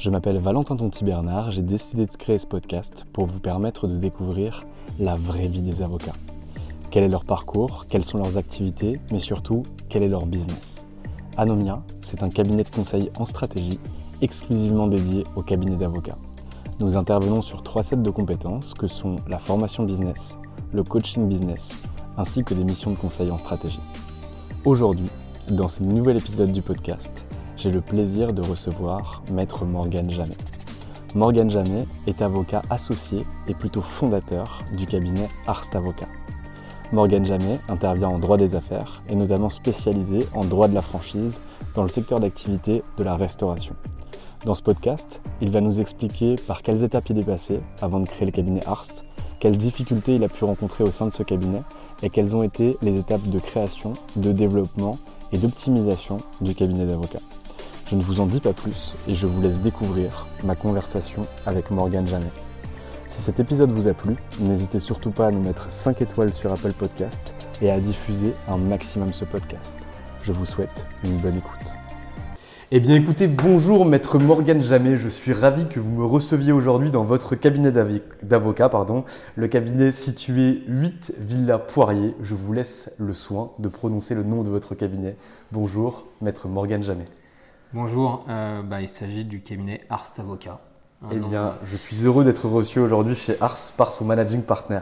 Je 0.00 0.08
m'appelle 0.08 0.38
Valentin 0.38 0.76
Tonti 0.76 1.04
Bernard, 1.04 1.50
j'ai 1.50 1.60
décidé 1.60 2.06
de 2.06 2.12
créer 2.12 2.38
ce 2.38 2.46
podcast 2.46 3.04
pour 3.12 3.26
vous 3.26 3.38
permettre 3.38 3.86
de 3.86 3.98
découvrir 3.98 4.64
la 4.98 5.14
vraie 5.14 5.46
vie 5.46 5.60
des 5.60 5.82
avocats. 5.82 6.14
Quel 6.90 7.04
est 7.04 7.08
leur 7.08 7.26
parcours, 7.26 7.84
quelles 7.86 8.06
sont 8.06 8.16
leurs 8.16 8.38
activités, 8.38 8.98
mais 9.12 9.18
surtout, 9.18 9.62
quel 9.90 10.02
est 10.02 10.08
leur 10.08 10.24
business. 10.24 10.86
Anomia, 11.36 11.82
c'est 12.00 12.22
un 12.22 12.30
cabinet 12.30 12.64
de 12.64 12.70
conseil 12.70 13.10
en 13.18 13.26
stratégie 13.26 13.78
exclusivement 14.22 14.86
dédié 14.86 15.24
au 15.36 15.42
cabinet 15.42 15.76
d'avocats. 15.76 16.16
Nous 16.78 16.96
intervenons 16.96 17.42
sur 17.42 17.62
trois 17.62 17.82
sets 17.82 17.96
de 17.96 18.10
compétences 18.10 18.72
que 18.72 18.86
sont 18.86 19.16
la 19.28 19.38
formation 19.38 19.84
business, 19.84 20.38
le 20.72 20.82
coaching 20.82 21.28
business, 21.28 21.82
ainsi 22.16 22.42
que 22.42 22.54
des 22.54 22.64
missions 22.64 22.92
de 22.92 22.96
conseil 22.96 23.30
en 23.30 23.36
stratégie. 23.36 23.80
Aujourd'hui, 24.64 25.10
dans 25.50 25.68
ce 25.68 25.82
nouvel 25.82 26.16
épisode 26.16 26.52
du 26.52 26.62
podcast, 26.62 27.26
j'ai 27.60 27.70
le 27.70 27.82
plaisir 27.82 28.32
de 28.32 28.40
recevoir 28.40 29.22
Maître 29.30 29.66
Morgane 29.66 30.10
Jamet. 30.10 30.36
Morgane 31.14 31.50
Jamet 31.50 31.84
est 32.06 32.22
avocat 32.22 32.62
associé 32.70 33.18
et 33.48 33.54
plutôt 33.54 33.82
fondateur 33.82 34.62
du 34.78 34.86
cabinet 34.86 35.28
Arst 35.46 35.76
Avocat. 35.76 36.08
Morgane 36.90 37.26
Jamet 37.26 37.60
intervient 37.68 38.08
en 38.08 38.18
droit 38.18 38.38
des 38.38 38.54
affaires 38.54 39.02
et 39.10 39.14
notamment 39.14 39.50
spécialisé 39.50 40.20
en 40.34 40.42
droit 40.42 40.68
de 40.68 40.74
la 40.74 40.80
franchise 40.80 41.42
dans 41.74 41.82
le 41.82 41.90
secteur 41.90 42.18
d'activité 42.18 42.82
de 42.96 43.04
la 43.04 43.14
restauration. 43.14 43.74
Dans 44.46 44.54
ce 44.54 44.62
podcast, 44.62 45.20
il 45.42 45.50
va 45.50 45.60
nous 45.60 45.82
expliquer 45.82 46.36
par 46.36 46.62
quelles 46.62 46.82
étapes 46.82 47.10
il 47.10 47.18
est 47.18 47.26
passé 47.26 47.60
avant 47.82 48.00
de 48.00 48.08
créer 48.08 48.24
le 48.24 48.32
cabinet 48.32 48.66
Arst, 48.66 49.04
quelles 49.38 49.58
difficultés 49.58 50.14
il 50.14 50.24
a 50.24 50.28
pu 50.30 50.44
rencontrer 50.44 50.82
au 50.82 50.90
sein 50.90 51.06
de 51.06 51.12
ce 51.12 51.22
cabinet 51.22 51.60
et 52.02 52.08
quelles 52.08 52.34
ont 52.34 52.42
été 52.42 52.78
les 52.80 52.96
étapes 52.96 53.28
de 53.28 53.38
création, 53.38 53.92
de 54.16 54.32
développement 54.32 54.96
et 55.32 55.36
d'optimisation 55.36 56.18
du 56.40 56.54
cabinet 56.54 56.86
d'avocats. 56.86 57.20
Je 57.90 57.96
ne 57.96 58.02
vous 58.02 58.20
en 58.20 58.26
dis 58.26 58.38
pas 58.38 58.52
plus 58.52 58.94
et 59.08 59.16
je 59.16 59.26
vous 59.26 59.42
laisse 59.42 59.58
découvrir 59.58 60.28
ma 60.44 60.54
conversation 60.54 61.26
avec 61.44 61.72
Morgane 61.72 62.06
Janet. 62.06 62.30
Si 63.08 63.20
cet 63.20 63.40
épisode 63.40 63.72
vous 63.72 63.88
a 63.88 63.94
plu, 63.94 64.14
n'hésitez 64.38 64.78
surtout 64.78 65.10
pas 65.10 65.26
à 65.26 65.30
nous 65.32 65.42
mettre 65.42 65.68
5 65.72 66.00
étoiles 66.00 66.32
sur 66.32 66.52
Apple 66.52 66.72
Podcast 66.72 67.34
et 67.60 67.68
à 67.68 67.80
diffuser 67.80 68.32
un 68.46 68.58
maximum 68.58 69.12
ce 69.12 69.24
podcast. 69.24 69.76
Je 70.22 70.30
vous 70.30 70.46
souhaite 70.46 70.84
une 71.02 71.16
bonne 71.16 71.38
écoute. 71.38 71.74
Eh 72.70 72.78
bien 72.78 72.94
écoutez, 72.94 73.26
bonjour 73.26 73.84
maître 73.84 74.20
Morgane 74.20 74.62
Jamet, 74.62 74.96
je 74.96 75.08
suis 75.08 75.32
ravi 75.32 75.66
que 75.66 75.80
vous 75.80 75.90
me 75.90 76.04
receviez 76.04 76.52
aujourd'hui 76.52 76.90
dans 76.90 77.02
votre 77.02 77.34
cabinet 77.34 77.72
d'avocat, 78.22 78.68
pardon, 78.68 79.04
le 79.34 79.48
cabinet 79.48 79.90
situé 79.90 80.62
8 80.68 81.14
Villa 81.18 81.58
Poirier. 81.58 82.14
Je 82.22 82.36
vous 82.36 82.52
laisse 82.52 82.94
le 82.98 83.14
soin 83.14 83.50
de 83.58 83.66
prononcer 83.66 84.14
le 84.14 84.22
nom 84.22 84.44
de 84.44 84.48
votre 84.48 84.76
cabinet. 84.76 85.16
Bonjour 85.50 86.06
maître 86.20 86.46
Morgane 86.46 86.84
Jamet. 86.84 87.06
Bonjour, 87.72 88.24
euh, 88.28 88.62
bah, 88.62 88.80
il 88.80 88.88
s'agit 88.88 89.24
du 89.24 89.42
cabinet 89.42 89.82
Arst 89.90 90.18
Avocat. 90.18 90.58
Eh 91.12 91.20
bien, 91.20 91.54
je 91.64 91.76
suis 91.76 92.04
heureux 92.04 92.24
d'être 92.24 92.48
reçu 92.48 92.80
aujourd'hui 92.80 93.14
chez 93.14 93.40
Ars 93.40 93.56
par 93.76 93.92
son 93.92 94.04
managing 94.04 94.42
partner. 94.42 94.80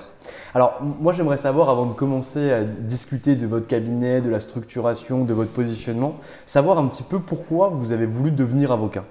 Alors, 0.55 0.81
moi, 0.83 1.13
j'aimerais 1.13 1.37
savoir, 1.37 1.69
avant 1.69 1.85
de 1.85 1.93
commencer 1.93 2.51
à 2.51 2.65
discuter 2.65 3.37
de 3.37 3.47
votre 3.47 3.67
cabinet, 3.67 4.23
de 4.23 4.31
la 4.31 4.41
structuration, 4.41 5.27
de 5.27 5.35
votre 5.35 5.51
positionnement, 5.51 6.17
savoir 6.47 6.79
un 6.79 6.89
petit 6.89 7.03
peu 7.03 7.19
pourquoi 7.19 7.69
vous 7.69 7.93
avez 7.93 8.07
voulu 8.07 8.31
devenir 8.31 8.73
avocat. 8.73 9.05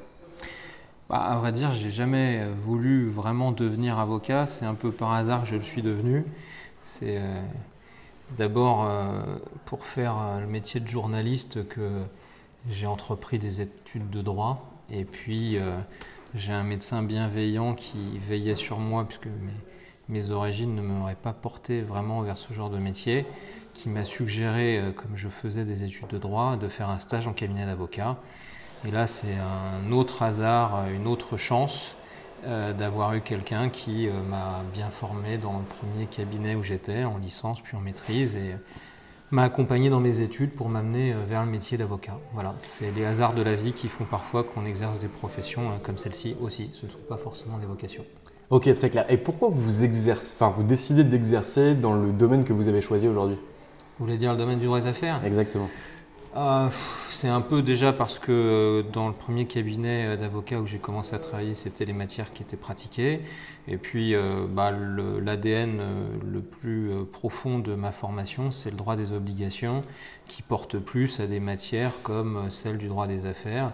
Bah, 1.08 1.18
à 1.18 1.38
vrai 1.38 1.52
dire, 1.52 1.72
j'ai 1.72 1.92
jamais 1.92 2.48
voulu 2.60 3.08
vraiment 3.08 3.52
devenir 3.52 4.00
avocat. 4.00 4.48
C'est 4.48 4.66
un 4.66 4.74
peu 4.74 4.92
par 4.92 5.14
hasard 5.14 5.44
que 5.44 5.50
je 5.50 5.56
le 5.56 5.62
suis 5.62 5.84
devenu. 5.84 6.26
C'est 6.84 7.18
euh, 7.20 7.42
d'abord 8.40 8.88
euh, 8.90 9.22
pour 9.66 9.86
faire 9.86 10.40
le 10.42 10.48
métier 10.48 10.80
de 10.80 10.88
journaliste 10.88 11.68
que 11.68 12.02
j'ai 12.70 12.88
entrepris 12.88 13.40
des 13.40 13.62
études 13.62 14.10
de 14.10 14.22
droit 14.22 14.66
et 14.90 15.06
puis 15.06 15.58
euh, 15.58 15.78
j'ai 16.36 16.54
un 16.54 16.64
médecin 16.64 17.04
bienveillant 17.04 17.74
qui 17.74 18.20
veillait 18.20 18.56
sur 18.56 18.80
moi 18.80 19.06
puisque 19.06 19.28
mes, 19.28 19.54
mes 20.10 20.32
origines 20.32 20.76
ne 20.76 20.82
m'auraient 20.82 21.16
pas 21.16 21.34
porté 21.34 21.82
vraiment 21.82 22.22
vers 22.22 22.38
ce 22.38 22.54
genre 22.54 22.70
de 22.70 22.78
métier, 22.78 23.26
qui 23.74 23.90
m'a 23.90 24.04
suggéré, 24.04 24.80
euh, 24.80 24.92
comme 24.92 25.16
je 25.16 25.30
faisais 25.30 25.66
des 25.66 25.84
études 25.84 26.08
de 26.08 26.18
droit, 26.18 26.56
de 26.58 26.68
faire 26.68 26.90
un 26.90 27.00
stage 27.00 27.28
en 27.28 27.34
cabinet 27.34 27.66
d'avocat. 27.66 28.18
Et 28.86 28.92
là, 28.92 29.08
c'est 29.08 29.36
un 29.36 29.92
autre 29.92 30.22
hasard, 30.22 30.88
une 30.90 31.08
autre 31.08 31.36
chance 31.38 31.96
euh, 32.46 32.74
d'avoir 32.74 33.16
eu 33.16 33.22
quelqu'un 33.22 33.70
qui 33.70 34.08
m'a 34.30 34.62
bien 34.72 34.90
formé 34.90 35.38
dans 35.38 35.58
le 35.58 35.66
premier 35.66 36.06
cabinet 36.06 36.54
où 36.54 36.64
j'étais, 36.64 37.04
en 37.04 37.18
licence 37.18 37.60
puis 37.62 37.76
en 37.76 37.80
maîtrise. 37.80 38.36
Et, 38.36 38.54
m'a 39.32 39.44
accompagné 39.44 39.90
dans 39.90 40.00
mes 40.00 40.22
études 40.22 40.52
pour 40.52 40.70
m'amener 40.70 41.14
euh, 41.14 41.18
vers 41.28 41.44
le 41.44 41.52
métier 41.52 41.78
d'avocat. 41.78 42.18
Voilà, 42.34 42.56
c'est 42.80 42.92
les 42.92 43.06
hasards 43.06 43.34
de 43.34 43.42
la 43.42 43.56
vie 43.56 43.74
qui 43.74 43.90
font 43.90 44.06
parfois 44.06 44.44
qu'on 44.44 44.66
exerce 44.66 45.00
des 45.00 45.08
professions 45.08 45.70
euh, 45.70 45.74
comme 45.84 45.98
celle-ci 45.98 46.36
aussi. 46.42 46.70
Ce 46.74 46.86
ne 46.86 46.92
sont 46.92 46.98
pas 47.10 47.18
forcément 47.18 47.58
des 47.58 47.66
vocations. 47.66 48.06
Ok, 48.50 48.74
très 48.76 48.90
clair. 48.90 49.06
Et 49.10 49.18
pourquoi 49.18 49.50
vous 49.52 49.84
exercez, 49.84 50.34
enfin, 50.36 50.54
vous 50.56 50.64
décidez 50.64 51.04
d'exercer 51.04 51.76
dans 51.76 51.94
le 51.94 52.14
domaine 52.14 52.46
que 52.46 52.54
vous 52.54 52.70
avez 52.70 52.82
choisi 52.82 53.08
aujourd'hui? 53.08 53.38
Vous 54.00 54.06
voulez 54.06 54.18
dire 54.18 54.32
le 54.32 54.38
domaine 54.38 54.60
du 54.60 54.66
droit 54.66 54.80
des 54.80 54.88
affaires? 54.88 55.22
Exactement. 55.26 55.70
Euh, 56.38 56.70
c'est 57.18 57.30
un 57.30 57.42
peu 57.42 57.64
déjà 57.64 57.94
parce 57.94 58.20
que 58.20 58.32
euh, 58.32 58.84
dans 58.84 59.08
le 59.08 59.14
premier 59.14 59.48
cabinet 59.48 60.06
euh, 60.06 60.18
d'avocat 60.18 60.60
où 60.62 60.68
j'ai 60.68 60.78
commencé 60.78 61.16
à 61.16 61.20
travailler, 61.20 61.56
c'était 61.56 61.84
les 61.84 61.94
matières 61.94 62.32
qui 62.32 62.44
étaient 62.44 62.58
pratiquées. 62.58 63.22
Et 63.68 63.78
puis 63.78 64.16
bah, 64.50 64.72
l'ADN 64.72 65.82
le, 66.24 66.42
plus 66.42 66.90
profond 67.12 67.60
de 67.60 67.76
ma 67.76 67.92
formation, 67.92 68.52
c'est 68.52 68.70
le 68.70 68.78
droit 68.78 68.96
des 68.96 69.12
obligations 69.12 69.82
qui 70.28 70.42
porte 70.42 70.78
plus 70.78 71.20
à 71.20 71.28
des 71.28 71.42
matières 71.42 71.92
comme 72.04 72.50
celle 72.50 72.78
du 72.78 72.88
droit 72.88 73.08
des 73.08 73.26
affaires. 73.26 73.74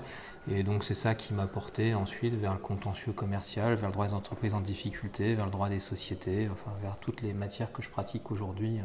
Et 0.50 0.64
donc 0.64 0.84
c'est 0.84 0.96
ça 0.96 1.14
qui 1.14 1.34
m'a 1.36 1.46
porté 1.46 1.94
ensuite 1.94 2.34
vers 2.34 2.54
le 2.54 2.60
contentieux 2.60 3.12
commercial, 3.12 3.76
vers 3.76 3.90
le 3.90 3.94
droit 3.94 4.08
des 4.08 4.14
entreprises 4.14 4.56
en 4.56 4.62
difficulté, 4.62 5.36
vers 5.36 5.46
le 5.46 5.52
droit 5.52 5.70
des 5.70 5.80
sociétés, 5.80 6.50
enfin 6.52 6.72
vers 6.82 6.98
toutes 6.98 7.22
les 7.22 7.34
matières 7.34 7.72
que 7.72 7.84
je 7.84 7.92
pratique 7.92 8.32
aujourd'hui 8.32 8.80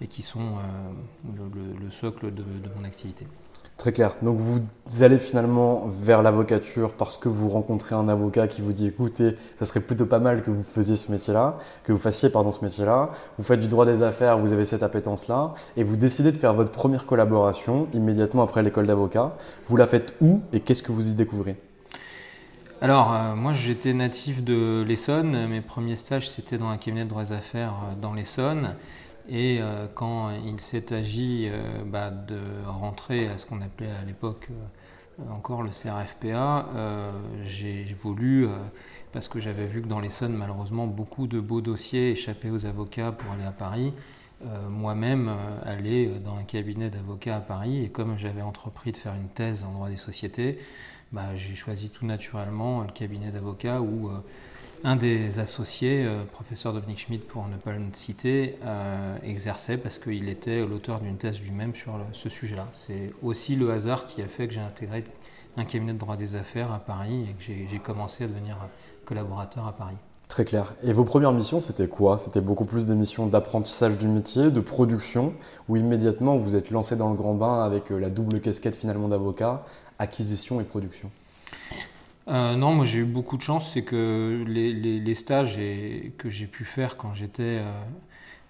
et 0.00 0.06
qui 0.06 0.22
sont 0.22 0.56
le, 1.36 1.90
socle 1.90 2.32
de 2.32 2.70
mon 2.78 2.84
activité. 2.84 3.26
Très 3.80 3.92
clair. 3.92 4.14
Donc 4.20 4.36
vous 4.36 4.60
allez 5.02 5.18
finalement 5.18 5.86
vers 6.02 6.20
l'avocature 6.20 6.92
parce 6.92 7.16
que 7.16 7.30
vous 7.30 7.48
rencontrez 7.48 7.94
un 7.94 8.10
avocat 8.10 8.46
qui 8.46 8.60
vous 8.60 8.74
dit 8.74 8.88
écoutez, 8.88 9.38
ça 9.58 9.64
serait 9.64 9.80
plutôt 9.80 10.04
pas 10.04 10.18
mal 10.18 10.42
que 10.42 10.50
vous 10.50 10.62
fassiez 10.62 10.96
ce 10.96 11.10
métier-là, 11.10 11.56
que 11.82 11.92
vous 11.92 11.98
fassiez 11.98 12.28
pardon 12.28 12.52
ce 12.52 12.62
métier-là. 12.62 13.08
Vous 13.38 13.42
faites 13.42 13.58
du 13.58 13.68
droit 13.68 13.86
des 13.86 14.02
affaires, 14.02 14.36
vous 14.36 14.52
avez 14.52 14.66
cette 14.66 14.82
appétence-là 14.82 15.54
et 15.78 15.82
vous 15.82 15.96
décidez 15.96 16.30
de 16.30 16.36
faire 16.36 16.52
votre 16.52 16.72
première 16.72 17.06
collaboration 17.06 17.88
immédiatement 17.94 18.42
après 18.42 18.62
l'école 18.62 18.86
d'avocat. 18.86 19.34
Vous 19.66 19.78
la 19.78 19.86
faites 19.86 20.14
où 20.20 20.42
et 20.52 20.60
qu'est-ce 20.60 20.82
que 20.82 20.92
vous 20.92 21.08
y 21.08 21.14
découvrez? 21.14 21.56
Alors, 22.82 23.14
euh, 23.14 23.34
moi 23.34 23.54
j'étais 23.54 23.94
natif 23.94 24.44
de 24.44 24.84
l'Essonne. 24.86 25.46
Mes 25.46 25.62
premiers 25.62 25.96
stages 25.96 26.28
c'était 26.28 26.58
dans 26.58 26.68
un 26.68 26.76
cabinet 26.76 27.04
de 27.04 27.08
droit 27.08 27.24
des 27.24 27.32
affaires 27.32 27.72
euh, 27.72 27.94
dans 27.98 28.12
l'Essonne. 28.12 28.74
Et 29.28 29.58
euh, 29.60 29.86
quand 29.94 30.30
il 30.30 30.60
s'est 30.60 30.92
agi 30.92 31.46
euh, 31.48 31.84
bah, 31.84 32.10
de 32.10 32.38
rentrer 32.66 33.28
à 33.28 33.38
ce 33.38 33.46
qu'on 33.46 33.60
appelait 33.60 33.90
à 33.90 34.04
l'époque 34.04 34.48
euh, 34.50 35.30
encore 35.30 35.62
le 35.62 35.70
CRFPA, 35.70 36.66
j'ai 37.44 37.84
voulu, 38.02 38.48
parce 39.12 39.28
que 39.28 39.38
j'avais 39.38 39.66
vu 39.66 39.82
que 39.82 39.86
dans 39.86 40.00
l'Essonne, 40.00 40.32
malheureusement, 40.32 40.86
beaucoup 40.86 41.26
de 41.26 41.40
beaux 41.40 41.60
dossiers 41.60 42.12
échappaient 42.12 42.48
aux 42.48 42.64
avocats 42.64 43.12
pour 43.12 43.30
aller 43.32 43.44
à 43.44 43.52
Paris. 43.52 43.92
moi-même 44.70 45.30
aller 45.62 46.18
dans 46.20 46.36
un 46.36 46.44
cabinet 46.44 46.88
d'avocats 46.88 47.36
à 47.36 47.40
Paris 47.40 47.84
et 47.84 47.90
comme 47.90 48.16
j'avais 48.16 48.40
entrepris 48.40 48.92
de 48.92 48.96
faire 48.96 49.12
une 49.12 49.28
thèse 49.28 49.62
en 49.62 49.72
droit 49.72 49.90
des 49.90 49.98
sociétés, 49.98 50.58
bah, 51.12 51.34
j'ai 51.34 51.54
choisi 51.54 51.90
tout 51.90 52.06
naturellement 52.06 52.80
le 52.80 52.90
cabinet 52.90 53.30
d'avocats 53.30 53.82
où 53.82 54.10
un 54.84 54.96
des 54.96 55.38
associés, 55.38 56.04
euh, 56.04 56.24
professeur 56.24 56.72
Dominique 56.72 57.00
Schmidt 57.00 57.24
pour 57.26 57.46
ne 57.46 57.56
pas 57.56 57.72
le 57.72 57.80
citer, 57.92 58.58
euh, 58.64 59.16
exerçait 59.22 59.76
parce 59.76 59.98
qu'il 59.98 60.28
était 60.28 60.64
l'auteur 60.64 61.00
d'une 61.00 61.16
thèse 61.16 61.40
lui-même 61.40 61.74
sur 61.74 61.92
ce 62.12 62.28
sujet-là. 62.28 62.68
C'est 62.72 63.12
aussi 63.22 63.56
le 63.56 63.70
hasard 63.70 64.06
qui 64.06 64.22
a 64.22 64.26
fait 64.26 64.48
que 64.48 64.54
j'ai 64.54 64.60
intégré 64.60 65.04
un 65.56 65.64
cabinet 65.64 65.92
de 65.92 65.98
droit 65.98 66.16
des 66.16 66.36
affaires 66.36 66.72
à 66.72 66.78
Paris 66.78 67.26
et 67.28 67.32
que 67.34 67.42
j'ai 67.42 67.78
commencé 67.78 68.24
à 68.24 68.28
devenir 68.28 68.56
collaborateur 69.04 69.66
à 69.66 69.72
Paris. 69.72 69.96
Très 70.30 70.44
clair. 70.44 70.74
Et 70.84 70.92
vos 70.92 71.02
premières 71.02 71.32
missions, 71.32 71.60
c'était 71.60 71.88
quoi? 71.88 72.16
C'était 72.16 72.40
beaucoup 72.40 72.64
plus 72.64 72.86
des 72.86 72.94
missions 72.94 73.26
d'apprentissage 73.26 73.98
du 73.98 74.06
métier, 74.06 74.52
de 74.52 74.60
production, 74.60 75.34
ou 75.68 75.74
immédiatement 75.76 76.36
vous 76.36 76.54
êtes 76.54 76.70
lancé 76.70 76.94
dans 76.94 77.10
le 77.10 77.16
grand 77.16 77.34
bain 77.34 77.64
avec 77.64 77.90
euh, 77.90 77.98
la 77.98 78.10
double 78.10 78.40
casquette 78.40 78.76
finalement 78.76 79.08
d'avocat, 79.08 79.64
acquisition 79.98 80.60
et 80.60 80.64
production? 80.64 81.10
Euh, 82.30 82.54
non, 82.54 82.74
moi 82.74 82.84
j'ai 82.84 83.00
eu 83.00 83.04
beaucoup 83.04 83.36
de 83.36 83.42
chance, 83.42 83.72
c'est 83.72 83.82
que 83.82 84.44
les, 84.46 85.14
stages 85.16 85.56
que 86.16 86.30
j'ai 86.30 86.46
pu 86.46 86.64
faire 86.64 86.96
quand 86.96 87.12
j'étais 87.12 87.58
euh, 87.60 87.72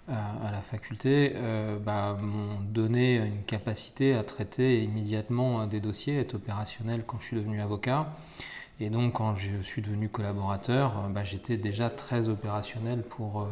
à, 0.09 0.51
la 0.53 0.61
faculté 0.61 1.33
euh, 1.37 1.79
bah, 1.79 2.19
m'ont 2.21 2.61
donné 2.61 3.17
une 3.17 3.43
capacité 3.45 4.15
à 4.15 4.23
traiter 4.23 4.83
immédiatement 4.83 5.67
des 5.67 5.81
dossiers, 5.81 6.19
être 6.19 6.35
opérationnel 6.35 7.05
quand 7.07 7.21
je 7.21 7.27
suis 7.27 7.37
devenu 7.37 7.63
avocat. 7.63 8.15
Et 8.81 8.91
donc 8.91 9.15
quand 9.15 9.35
je 9.35 9.63
suis 9.63 9.81
devenu 9.81 10.11
collaborateur, 10.11 11.09
bah, 11.09 11.25
j'étais 11.25 11.57
déjà 11.57 11.89
très 11.89 12.29
opérationnel 12.29 13.03
pour 13.03 13.49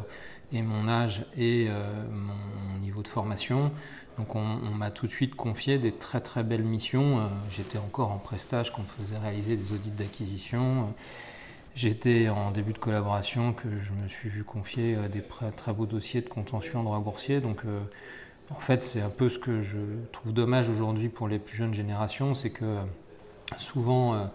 et 0.51 0.61
mon 0.63 0.87
âge 0.87 1.25
et 1.37 1.69
mon 2.11 2.79
niveau 2.79 3.03
de 3.03 3.07
formation. 3.07 3.71
Donc 4.19 4.35
on, 4.35 4.41
m'a 4.75 4.91
tout 4.91 5.07
de 5.07 5.11
suite 5.11 5.33
confié 5.33 5.79
des 5.79 5.93
très 5.93 6.19
très 6.19 6.43
belles 6.43 6.65
missions. 6.65 7.19
Euh, 7.19 7.27
j'étais 7.49 7.77
encore 7.77 8.11
en 8.11 8.17
prestage 8.17 8.73
quand 8.73 8.81
on 8.81 9.01
faisait 9.01 9.17
réaliser 9.17 9.55
des 9.55 9.71
audits 9.71 9.91
d'acquisition. 9.91 10.81
Euh, 10.81 10.83
j'étais 11.73 12.27
en 12.27 12.51
début 12.51 12.73
de 12.73 12.79
collaboration 12.79 13.53
que 13.53 13.69
je 13.81 13.93
me 13.93 14.09
suis 14.09 14.27
vu 14.27 14.43
confier 14.43 14.95
euh, 14.95 15.07
des 15.07 15.23
très 15.55 15.71
beaux 15.71 15.85
dossiers 15.85 16.19
de 16.19 16.27
contention 16.27 16.81
en 16.81 16.83
droit 16.83 16.99
boursier. 16.99 17.39
Donc 17.39 17.61
en 18.49 18.59
fait 18.59 18.83
c'est 18.83 18.99
un 18.99 19.09
peu 19.09 19.29
ce 19.29 19.39
que 19.39 19.61
je 19.61 19.79
trouve 20.11 20.33
dommage 20.33 20.67
aujourd'hui 20.67 21.07
pour 21.07 21.29
les 21.29 21.39
plus 21.39 21.55
jeunes 21.55 21.73
générations, 21.73 22.35
c'est 22.35 22.49
que 22.49 22.75
souvent 23.57 24.29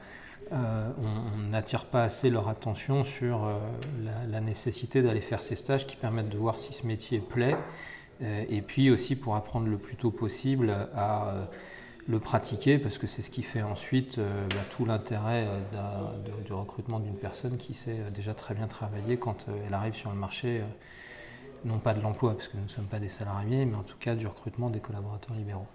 on 0.51 1.39
n'attire 1.51 1.85
pas 1.85 2.05
assez 2.05 2.31
leur 2.31 2.49
attention 2.49 3.05
sur 3.05 3.51
la, 4.31 4.41
nécessité 4.41 5.03
d'aller 5.03 5.21
faire 5.21 5.43
ces 5.43 5.57
stages 5.57 5.87
qui 5.87 5.97
permettent 5.97 6.31
de 6.31 6.39
voir 6.39 6.59
si 6.59 6.73
ce 6.73 6.87
métier 6.87 7.19
plaît 7.19 7.57
et 8.21 8.63
puis 8.63 8.91
aussi 8.91 9.17
pour 9.17 9.37
apprendre 9.37 9.67
le 9.69 9.79
plus 9.79 9.97
tôt 9.97 10.11
possible 10.11 10.75
à 10.95 11.29
euh, 11.29 11.45
le 12.07 12.19
pratiquer, 12.19 12.79
parce 12.79 12.99
que 12.99 13.07
c'est 13.07 13.23
ce 13.23 13.31
qui 13.31 13.43
fait 13.43 13.63
ensuite 13.63 14.19
euh, 14.19 14.47
bah, 14.51 14.63
tout 14.71 14.85
l'intérêt 14.85 15.49
du 16.45 16.53
recrutement 16.53 17.01
d'une 17.01 17.17
personne 17.17 17.57
qui 17.57 17.75
sait 17.75 17.99
déjà 18.15 18.35
très 18.35 18.55
bien 18.55 18.67
travailler 18.67 19.17
quand 19.17 19.47
elle 19.67 19.75
arrive 19.75 19.95
sur 19.95 20.11
le 20.11 20.17
marché, 20.17 20.63
non 21.65 21.79
pas 21.79 21.95
de 21.95 22.01
l'emploi, 22.01 22.35
parce 22.35 22.49
que 22.49 22.57
nous 22.57 22.65
ne 22.65 22.69
sommes 22.69 22.87
pas 22.87 23.01
des 23.01 23.09
salariés, 23.09 23.65
mais 23.65 23.77
en 23.77 23.83
tout 23.83 23.99
cas 23.99 24.15
du 24.15 24.27
recrutement 24.27 24.71
des 24.71 24.81
collaborateurs 24.81 25.35
libéraux. 25.35 25.67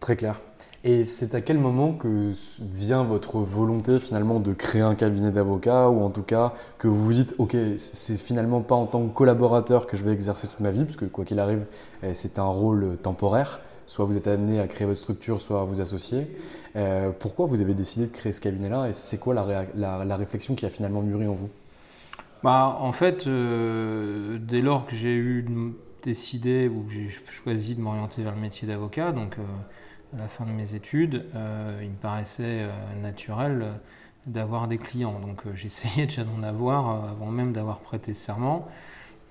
Très 0.00 0.16
clair. 0.16 0.40
Et 0.82 1.04
c'est 1.04 1.34
à 1.34 1.42
quel 1.42 1.58
moment 1.58 1.92
que 1.92 2.32
vient 2.58 3.04
votre 3.04 3.38
volonté 3.38 4.00
finalement 4.00 4.40
de 4.40 4.54
créer 4.54 4.80
un 4.80 4.94
cabinet 4.94 5.30
d'avocats 5.30 5.90
ou 5.90 6.02
en 6.02 6.08
tout 6.08 6.22
cas 6.22 6.54
que 6.78 6.88
vous 6.88 7.04
vous 7.04 7.12
dites 7.12 7.34
ok 7.36 7.54
c'est 7.76 8.16
finalement 8.16 8.62
pas 8.62 8.76
en 8.76 8.86
tant 8.86 9.06
que 9.06 9.12
collaborateur 9.12 9.86
que 9.86 9.98
je 9.98 10.04
vais 10.04 10.12
exercer 10.12 10.48
toute 10.48 10.60
ma 10.60 10.70
vie 10.70 10.84
parce 10.84 10.96
que 10.96 11.04
quoi 11.04 11.26
qu'il 11.26 11.38
arrive 11.38 11.66
eh, 12.02 12.14
c'est 12.14 12.38
un 12.38 12.46
rôle 12.46 12.96
temporaire 13.02 13.60
soit 13.90 14.04
vous 14.04 14.16
êtes 14.16 14.28
amené 14.28 14.60
à 14.60 14.68
créer 14.68 14.86
votre 14.86 15.00
structure 15.00 15.42
soit 15.42 15.60
à 15.60 15.64
vous 15.64 15.80
associer. 15.80 16.28
Euh, 16.76 17.10
pourquoi 17.10 17.46
vous 17.46 17.60
avez 17.60 17.74
décidé 17.74 18.06
de 18.06 18.12
créer 18.12 18.32
ce 18.32 18.40
cabinet-là 18.40 18.88
et 18.88 18.92
c'est 18.92 19.18
quoi 19.18 19.34
la, 19.34 20.16
réflexion 20.16 20.54
qui 20.54 20.64
a 20.64 20.70
finalement 20.70 21.02
mûri 21.02 21.26
en 21.26 21.34
vous? 21.34 21.50
Bah, 22.44 22.78
En 22.80 22.92
fait, 22.92 23.26
euh, 23.26 24.38
dès 24.40 24.60
lors 24.60 24.86
que 24.86 24.94
j'ai 24.94 25.14
eu 25.14 25.44
décidé 26.04 26.68
ou 26.68 26.84
que 26.84 26.92
j'ai 26.92 27.08
choisi 27.08 27.74
de 27.74 27.80
m'orienter 27.80 28.22
vers 28.22 28.34
le 28.34 28.40
métier 28.40 28.68
d'avocat, 28.68 29.10
donc 29.10 29.34
euh, 29.38 29.42
à 30.14 30.18
la 30.18 30.28
fin 30.28 30.44
de 30.44 30.50
mes 30.50 30.74
études, 30.74 31.24
euh, 31.34 31.80
il 31.82 31.90
me 31.90 31.96
paraissait 31.96 32.62
euh, 32.62 32.70
naturel 33.00 33.62
euh, 33.62 33.72
d'avoir 34.26 34.68
des 34.68 34.78
clients. 34.78 35.18
Donc 35.20 35.42
j'essayais 35.54 36.06
déjà 36.06 36.24
d'en 36.24 36.42
avoir 36.42 37.10
avant 37.10 37.26
même 37.26 37.52
d'avoir 37.52 37.78
prêté 37.78 38.14
serment. 38.14 38.68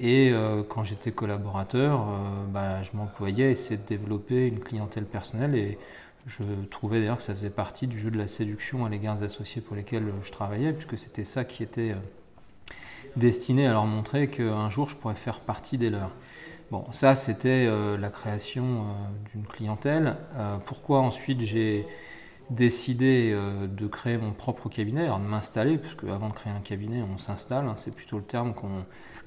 Et 0.02 0.32
quand 0.70 0.86
j'étais 0.86 1.12
collaborateur, 1.12 2.08
bah, 2.54 2.82
je 2.84 2.92
m'employais 2.96 3.48
à 3.48 3.50
essayer 3.50 3.76
de 3.76 3.86
développer 3.86 4.48
une 4.48 4.62
clientèle 4.62 5.04
personnelle 5.04 5.56
et 5.56 5.78
je 6.26 6.42
trouvais 6.72 7.00
d'ailleurs 7.00 7.18
que 7.18 7.24
ça 7.24 7.36
faisait 7.36 7.50
partie 7.50 7.86
du 7.86 8.00
jeu 8.00 8.10
de 8.10 8.18
la 8.18 8.30
séduction 8.30 8.86
à 8.86 8.90
l'égard 8.90 9.18
des 9.18 9.26
associés 9.26 9.62
pour 9.62 9.76
lesquels 9.76 10.06
je 10.24 10.32
travaillais, 10.32 10.72
puisque 10.72 10.98
c'était 10.98 11.26
ça 11.26 11.44
qui 11.44 11.64
était 11.64 11.96
destiné 13.18 13.68
à 13.68 13.74
leur 13.74 13.86
montrer 13.86 14.30
qu'un 14.30 14.70
jour 14.70 14.88
je 14.88 14.96
pourrais 14.96 15.16
faire 15.16 15.42
partie 15.42 15.78
des 15.78 15.90
leurs. 15.90 16.12
Bon, 16.72 16.86
ça 16.92 17.16
c'était 17.16 17.66
euh, 17.68 17.98
la 17.98 18.10
création 18.12 18.64
euh, 18.64 18.84
d'une 19.32 19.44
clientèle. 19.48 20.16
Euh, 20.36 20.58
pourquoi 20.64 21.00
ensuite 21.00 21.42
j'ai 21.42 21.88
décidé 22.52 23.32
de 23.32 23.88
créer 23.88 24.18
mon 24.18 24.32
propre 24.32 24.70
cabinet, 24.70 25.04
alors 25.04 25.20
de 25.20 25.26
m'installer, 25.26 25.78
puisque 25.78 26.06
avant 26.06 26.30
de 26.30 26.34
créer 26.34 26.52
un 26.52 26.62
cabinet, 26.62 27.04
on 27.04 27.20
s'installe, 27.20 27.68
hein, 27.68 27.76
c'est 27.78 27.94
plutôt 27.94 28.18
le 28.18 28.24
terme 28.24 28.56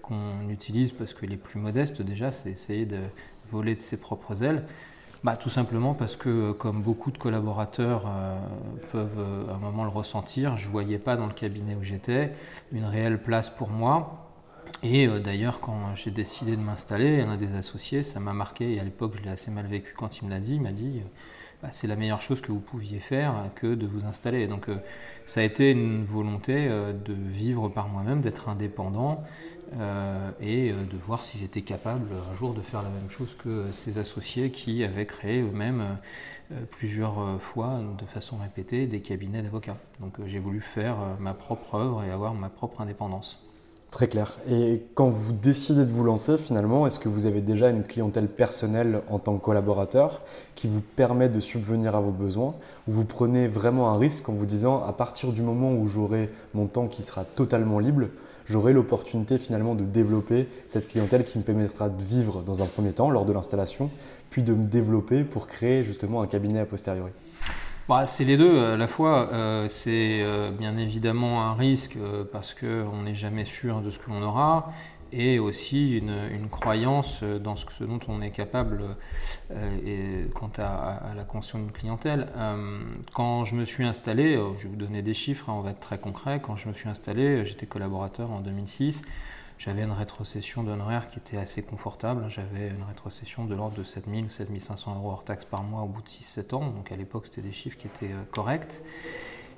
qu'on 0.03 0.49
utilise 0.51 0.91
parce 0.91 1.15
qu'il 1.15 1.33
est 1.33 1.37
plus 1.37 1.61
modeste 1.61 2.03
déjà, 2.03 2.33
c'est 2.33 2.51
essayer 2.51 2.85
de 2.85 2.99
voler 3.53 3.77
de 3.77 3.81
ses 3.81 3.97
propres 3.97 4.43
ailes. 4.43 4.65
Bah, 5.23 5.37
tout 5.37 5.51
simplement 5.51 5.95
parce 5.95 6.17
que, 6.17 6.51
comme 6.51 6.83
beaucoup 6.83 7.13
de 7.13 7.19
collaborateurs 7.19 8.11
peuvent 8.91 9.49
à 9.49 9.55
un 9.55 9.59
moment 9.59 9.85
le 9.85 9.91
ressentir, 9.91 10.59
je 10.59 10.67
ne 10.67 10.73
voyais 10.73 10.99
pas 10.99 11.15
dans 11.15 11.27
le 11.27 11.33
cabinet 11.33 11.77
où 11.77 11.85
j'étais 11.85 12.33
une 12.73 12.87
réelle 12.87 13.23
place 13.23 13.51
pour 13.51 13.69
moi. 13.69 14.22
Et 14.83 15.07
euh, 15.07 15.21
d'ailleurs, 15.21 15.61
quand 15.61 15.95
j'ai 15.95 16.11
décidé 16.11 16.57
de 16.57 16.61
m'installer, 16.61 17.21
un 17.21 17.37
des 17.37 17.55
associés, 17.55 18.03
ça 18.03 18.21
m'a 18.21 18.33
marqué, 18.33 18.75
et 18.75 18.81
à 18.81 18.85
l'époque 18.85 19.15
je 19.17 19.23
l'ai 19.23 19.31
assez 19.31 19.51
mal 19.51 19.67
vécu 19.67 19.95
quand 19.97 20.19
il 20.19 20.27
me 20.27 20.31
l'a 20.31 20.41
dit, 20.41 20.57
il 20.57 20.61
m'a 20.61 20.73
dit 20.73 20.99
euh, 20.99 21.09
bah, 21.63 21.69
c'est 21.73 21.87
la 21.87 21.95
meilleure 21.95 22.21
chose 22.21 22.41
que 22.41 22.51
vous 22.51 22.61
pouviez 22.61 22.99
faire 22.99 23.35
que 23.55 23.75
de 23.75 23.87
vous 23.87 24.05
installer. 24.07 24.49
Donc 24.49 24.69
euh, 24.69 24.77
ça 25.27 25.41
a 25.41 25.45
été 25.45 25.71
une 25.71 26.05
volonté 26.05 26.69
de 26.69 27.15
vivre 27.15 27.69
par 27.69 27.89
moi-même, 27.89 28.21
d'être 28.21 28.49
indépendant 28.49 29.23
et 30.41 30.71
de 30.73 30.97
voir 31.07 31.25
si 31.25 31.39
j'étais 31.39 31.63
capable 31.63 32.09
un 32.31 32.35
jour 32.35 32.53
de 32.53 32.61
faire 32.61 32.83
la 32.83 32.91
même 32.91 33.09
chose 33.09 33.35
que 33.37 33.71
ces 33.73 33.97
associés 33.97 34.51
qui 34.51 34.85
avaient 34.85 35.07
créé 35.07 35.41
eux-mêmes 35.41 35.97
plusieurs 36.73 37.41
fois, 37.41 37.81
de 37.99 38.05
façon 38.05 38.37
répétée, 38.37 38.87
des 38.87 39.01
cabinets 39.01 39.41
d'avocats. 39.41 39.79
Donc 40.01 40.19
j'ai 40.27 40.41
voulu 40.41 40.61
faire 40.61 40.97
ma 41.21 41.33
propre 41.33 41.77
œuvre 41.77 42.03
et 42.03 42.11
avoir 42.11 42.35
ma 42.35 42.51
propre 42.51 42.81
indépendance. 42.81 43.41
Très 43.93 44.09
clair. 44.09 44.39
Et 44.51 44.81
quand 44.95 45.11
vous 45.11 45.33
décidez 45.33 45.85
de 45.85 45.91
vous 45.91 46.03
lancer, 46.03 46.39
finalement, 46.39 46.87
est-ce 46.87 46.99
que 46.99 47.11
vous 47.11 47.27
avez 47.27 47.43
déjà 47.43 47.69
une 47.69 47.83
clientèle 47.83 48.27
personnelle 48.27 49.03
en 49.11 49.19
tant 49.19 49.37
que 49.37 49.45
collaborateur 49.45 50.23
qui 50.55 50.67
vous 50.67 50.81
permet 50.81 51.29
de 51.29 51.41
subvenir 51.41 51.95
à 51.95 52.01
vos 52.01 52.11
besoins 52.11 52.55
Ou 52.89 52.93
vous 52.93 53.05
prenez 53.05 53.49
vraiment 53.49 53.91
un 53.91 53.99
risque 53.99 54.31
en 54.31 54.33
vous 54.33 54.47
disant, 54.47 54.83
à 54.83 54.95
partir 54.95 55.31
du 55.31 55.43
moment 55.43 55.75
où 55.75 55.87
j'aurai 55.89 56.31
mon 56.55 56.69
temps 56.69 56.89
qui 56.89 57.03
sera 57.03 57.25
totalement 57.25 57.81
libre, 57.81 58.07
j'aurai 58.47 58.73
l'opportunité 58.73 59.37
finalement 59.37 59.75
de 59.75 59.85
développer 59.85 60.49
cette 60.67 60.89
clientèle 60.89 61.25
qui 61.25 61.37
me 61.37 61.45
permettra 61.45 61.91
de 61.91 62.03
vivre 62.03 62.41
dans 62.41 62.63
un 62.63 62.67
premier 62.67 62.95
temps 62.95 63.11
lors 63.11 63.27
de 63.27 63.35
l'installation, 63.35 63.91
puis 64.31 64.43
de 64.43 64.55
me 64.55 64.65
développer 64.65 65.23
pour 65.23 65.47
créer 65.47 65.83
justement 65.83 66.23
un 66.23 66.27
cabinet 66.27 66.61
a 66.61 66.65
posteriori? 66.65 67.13
Bah, 67.89 68.07
c'est 68.07 68.25
les 68.25 68.37
deux. 68.37 68.65
À 68.65 68.77
la 68.77 68.87
fois, 68.87 69.31
euh, 69.33 69.69
c'est 69.69 70.23
euh, 70.23 70.53
bien 70.53 70.77
évidemment 70.77 71.43
un 71.43 71.55
risque 71.55 71.97
euh, 71.97 72.25
parce 72.31 72.55
qu'on 72.55 73.03
n'est 73.03 73.15
jamais 73.17 73.45
sûr 73.45 73.81
de 73.81 73.91
ce 73.91 73.99
que 73.99 74.09
l'on 74.09 74.23
aura. 74.23 74.73
et 75.15 75.39
aussi 75.39 75.99
une, 75.99 76.49
croyance 76.49 77.23
dans 77.23 77.57
ce, 77.57 77.67
dont 77.85 78.01
on 78.09 78.23
est 78.23 78.31
capable 78.31 78.97
quant 80.35 80.51
à, 80.57 81.13
la 81.15 81.25
construction 81.25 81.59
d'une 81.59 81.73
clientèle. 81.73 82.29
quand 83.13 83.45
je 83.45 83.55
me 83.55 83.67
suis 83.67 83.85
installé, 83.85 84.39
je 84.57 84.63
vais 84.63 84.69
vous 84.71 84.77
donner 84.77 85.03
des 85.03 85.13
chiffres, 85.13 85.51
hein, 85.51 85.55
on 85.59 85.61
va 85.61 85.73
être 85.73 85.81
très 85.81 85.99
concret, 85.99 86.41
quand 86.43 86.57
je 86.57 86.67
me 86.67 86.73
suis 86.73 86.89
installé, 86.89 87.45
j'étais 87.45 87.67
collaborateur 87.67 88.31
en 88.31 88.41
2006, 88.41 89.03
j'avais 89.59 89.83
une 89.83 89.93
rétrocession 89.93 90.63
d'honoraires 90.63 91.09
qui 91.09 91.19
était 91.19 91.37
assez 91.37 91.63
confortable. 91.63 92.25
J'avais 92.29 92.69
une 92.69 92.83
rétrocession 92.83 93.45
de 93.45 93.55
l'ordre 93.55 93.77
de 93.77 93.85
7000 93.85 94.25
ou 94.27 94.31
7500 94.31 94.97
euros 94.97 95.11
hors 95.11 95.25
taxes 95.25 95.45
par 95.45 95.63
mois 95.63 95.83
au 95.83 95.87
bout 95.87 96.03
de 96.03 96.09
6-7 96.09 96.55
ans. 96.55 96.71
Donc 96.71 96.91
à 96.91 96.97
l'époque, 96.97 97.27
c'était 97.27 97.43
des 97.43 97.53
chiffres 97.53 97.79
qui 97.79 97.87
étaient 97.87 98.13
euh, 98.13 98.23
corrects. 98.33 98.83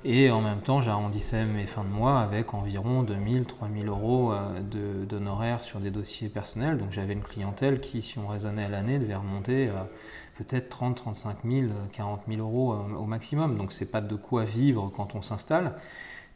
Et 0.07 0.31
en 0.31 0.43
même 0.43 0.61
temps, 0.61 0.83
j'arrondissais 0.83 1.47
mes 1.47 1.65
fins 1.65 1.85
de 1.85 1.89
mois 1.89 2.21
avec 2.21 2.53
environ 2.53 3.03
2000, 3.03 3.47
3000 3.47 3.89
euros 3.89 4.33
euh, 4.35 5.07
d'honoraires 5.07 5.63
sur 5.63 5.81
des 5.81 5.91
dossiers 5.91 6.29
personnels. 6.29 6.77
Donc 6.77 6.93
j'avais 6.93 7.15
une 7.15 7.23
clientèle 7.23 7.81
qui, 7.81 8.03
si 8.03 8.19
on 8.19 8.27
raisonnait 8.27 8.65
à 8.65 8.69
l'année, 8.69 8.99
devait 8.99 9.15
remonter 9.15 9.71
à 9.71 9.89
peut-être 10.37 10.69
30, 10.69 10.97
35 10.97 11.37
000, 11.45 11.69
40 11.93 12.21
000 12.29 12.41
euros 12.41 12.75
euh, 12.75 12.97
au 12.97 13.07
maximum. 13.07 13.57
Donc 13.57 13.73
c'est 13.73 13.91
pas 13.91 14.03
de 14.03 14.17
quoi 14.17 14.45
vivre 14.45 14.93
quand 14.95 15.15
on 15.15 15.23
s'installe. 15.23 15.73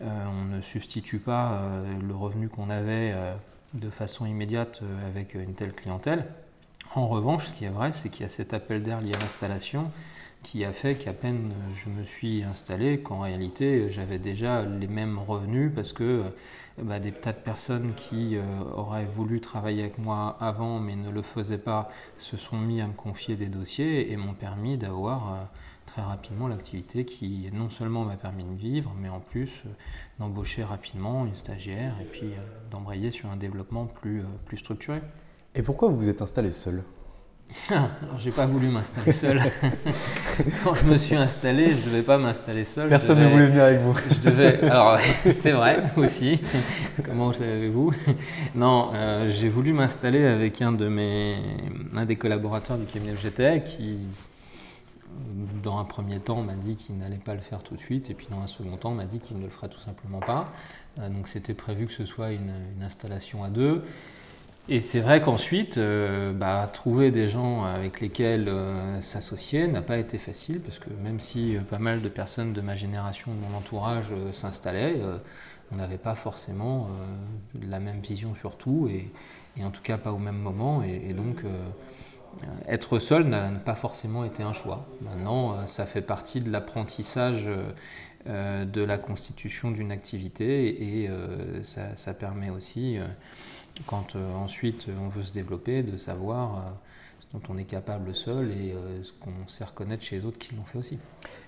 On 0.01 0.45
ne 0.45 0.61
substitue 0.61 1.19
pas 1.19 1.63
le 2.01 2.15
revenu 2.15 2.49
qu'on 2.49 2.71
avait 2.71 3.15
de 3.75 3.91
façon 3.91 4.27
immédiate 4.27 4.81
euh, 4.83 5.09
avec 5.09 5.35
une 5.35 5.55
telle 5.55 5.73
clientèle. 5.73 6.27
En 6.95 7.07
revanche, 7.07 7.49
ce 7.49 7.53
qui 7.53 7.65
est 7.65 7.71
vrai, 7.71 7.93
c'est 7.93 8.09
qu'il 8.09 8.23
y 8.23 8.27
a 8.27 8.31
cet 8.31 8.55
appel 8.55 8.83
d'air 8.83 9.01
lié 9.01 9.15
à 9.15 9.19
l'installation 9.19 9.91
qui 10.45 10.65
a 10.65 10.73
fait 10.73 10.95
qu'à 10.95 11.13
peine 11.13 11.53
je 11.75 11.91
me 11.91 12.05
suis 12.05 12.45
installé, 12.45 13.01
qu'en 13.01 13.21
réalité 13.21 13.91
j'avais 13.91 14.21
déjà 14.21 14.63
les 14.63 14.87
mêmes 14.87 15.19
revenus 15.19 15.73
parce 15.75 15.93
que 15.93 16.05
euh, 16.05 16.23
bah, 16.81 17.01
des 17.01 17.11
tas 17.11 17.33
de 17.33 17.39
personnes 17.39 17.93
qui 17.97 18.37
euh, 18.37 18.43
auraient 18.77 19.05
voulu 19.05 19.41
travailler 19.41 19.83
avec 19.83 19.99
moi 19.99 20.37
avant 20.41 20.79
mais 20.79 20.95
ne 20.95 21.11
le 21.11 21.23
faisaient 21.23 21.59
pas 21.59 21.91
se 22.19 22.37
sont 22.37 22.57
mis 22.57 22.81
à 22.81 22.87
me 22.87 22.93
confier 22.93 23.35
des 23.35 23.49
dossiers 23.49 24.13
et 24.13 24.17
m'ont 24.17 24.33
permis 24.33 24.79
d'avoir 24.79 25.49
très 25.99 26.07
rapidement 26.07 26.47
l'activité 26.47 27.05
qui 27.05 27.51
non 27.53 27.71
seulement 27.71 28.05
m'a 28.05 28.17
permis 28.17 28.45
de 28.45 28.55
vivre, 28.55 28.95
mais 29.01 29.09
en 29.09 29.19
plus 29.19 29.63
euh, 29.67 29.71
d'embaucher 30.21 30.63
rapidement 30.63 31.27
une 31.27 31.35
stagiaire 31.35 31.95
et 32.01 32.05
puis 32.05 32.27
euh, 32.27 32.71
d'embrayer 32.71 33.11
sur 33.11 33.29
un 33.31 33.37
développement 33.37 33.87
plus, 33.87 34.21
euh, 34.21 34.25
plus 34.45 34.59
structuré. 34.59 35.01
Et 35.57 35.63
pourquoi 35.63 35.89
vous 35.89 35.97
vous 35.97 36.09
êtes 36.09 36.23
installé 36.23 36.53
seul? 36.53 36.85
J'ai 38.19 38.31
pas 38.31 38.47
voulu 38.47 38.69
m'installer 38.69 39.11
seul. 39.11 39.43
Quand 40.63 40.75
je 40.75 40.85
me 40.85 40.99
suis 40.99 41.17
installé, 41.17 41.75
je 41.75 41.87
devais 41.87 42.03
pas 42.03 42.19
m'installer 42.19 42.65
seul. 42.65 42.89
Personne 42.89 43.19
ne 43.19 43.27
voulait 43.27 43.47
venir 43.47 43.65
avec 43.65 43.81
vous. 43.81 43.99
Je 44.11 44.31
devais. 44.31 44.61
Alors 44.71 44.99
c'est 45.33 45.53
vrai 45.53 45.83
aussi. 45.97 46.41
Comment 47.05 47.33
savez-vous? 47.33 47.93
Non, 48.55 48.93
j'ai 49.29 49.49
voulu 49.49 49.73
m'installer 49.73 50.25
avec 50.25 50.61
un 50.61 50.73
de 50.73 50.87
mes, 50.89 51.39
un 51.97 52.05
des 52.05 52.17
collaborateurs 52.17 52.77
du 52.77 52.85
cabinet 52.85 53.15
j'étais, 53.17 53.65
qui 53.65 53.99
dans 55.63 55.79
un 55.79 55.85
premier 55.85 56.21
temps, 56.21 56.43
m'a 56.43 56.55
dit 56.55 56.77
qu'il 56.77 56.97
n'allait 56.99 57.17
pas 57.17 57.35
le 57.35 57.41
faire 57.41 57.63
tout 57.63 57.75
de 57.75 57.81
suite, 57.81 58.11
et 58.11 58.15
puis 58.15 58.27
dans 58.31 58.41
un 58.41 58.47
second 58.47 58.77
temps, 58.77 58.93
m'a 58.93 59.05
dit 59.05 59.19
qu'il 59.19 59.39
ne 59.39 59.45
le 59.45 59.51
ferait 59.51 59.69
tout 59.69 59.81
simplement 59.81 60.21
pas. 60.21 60.53
Euh, 60.99 61.09
donc 61.09 61.29
c'était 61.29 61.55
prévu 61.55 61.87
que 61.87 61.93
ce 61.93 62.05
soit 62.05 62.33
une, 62.33 62.53
installation 62.83 63.45
à 63.45 63.49
deux. 63.49 63.83
Et 64.71 64.81
c'est 64.83 65.01
vrai 65.01 65.23
qu'ensuite, 65.23 65.79
euh, 65.79 66.33
bah, 66.33 66.69
trouver 66.73 67.11
des 67.11 67.29
gens 67.29 67.65
avec 67.65 68.01
lesquels 68.01 68.49
euh, 68.49 69.01
s'associer 69.01 69.67
n'a 69.67 69.81
pas 69.81 69.99
été 69.99 70.19
facile, 70.19 70.61
parce 70.61 70.79
que 70.79 70.91
même 71.03 71.21
si 71.21 71.57
pas 71.71 71.79
mal 71.79 72.03
de 72.03 72.09
personnes 72.09 72.53
de 72.53 72.61
ma 72.61 72.77
génération, 72.77 73.33
de 73.33 73.41
mon 73.41 73.57
entourage 73.57 74.13
s'installaient, 74.33 75.01
on 75.73 75.77
n'avait 75.77 75.99
pas 75.99 76.15
forcément 76.15 76.89
la 77.67 77.79
même 77.79 78.01
vision 78.01 78.35
sur 78.35 78.57
tout, 78.57 78.89
et, 78.89 79.11
en 79.63 79.71
tout 79.71 79.83
cas 79.83 79.99
pas 79.99 80.13
au 80.13 80.19
même 80.19 80.39
moment. 80.39 80.83
et 80.83 81.13
donc 81.15 81.43
être 82.67 82.99
seul 82.99 83.25
n'a 83.25 83.51
pas 83.51 83.75
forcément 83.75 84.25
été 84.25 84.43
un 84.43 84.53
choix. 84.53 84.87
Maintenant, 85.01 85.53
euh, 85.55 85.67
ça 85.67 85.87
fait 85.87 86.03
partie 86.03 86.41
de 86.41 86.51
l'apprentissage 86.51 87.49
euh, 88.27 88.65
de 88.65 88.83
la 88.83 88.99
constitution 88.99 89.71
d'une 89.71 89.93
activité 89.93 91.03
et 91.03 91.11
ça, 91.65 92.15
permet 92.15 92.51
aussi, 92.51 92.99
quand 93.87 94.17
ensuite 94.17 94.89
on 95.01 95.09
veut 95.09 95.25
se 95.25 95.33
développer, 95.33 95.83
de 95.83 95.97
savoir 95.97 96.75
dont 97.35 97.41
on 97.51 97.59
est 97.59 97.65
capable 97.65 98.15
seul 98.15 98.51
et 98.51 98.73
euh, 98.73 99.03
ce 99.03 99.13
qu'on 99.13 99.31
sait 99.49 99.65
reconnaître 99.65 100.03
chez 100.03 100.17
les 100.17 100.25
autres 100.25 100.39
qui 100.39 100.55
l'ont 100.55 100.65
fait 100.65 100.79
aussi. 100.79 100.99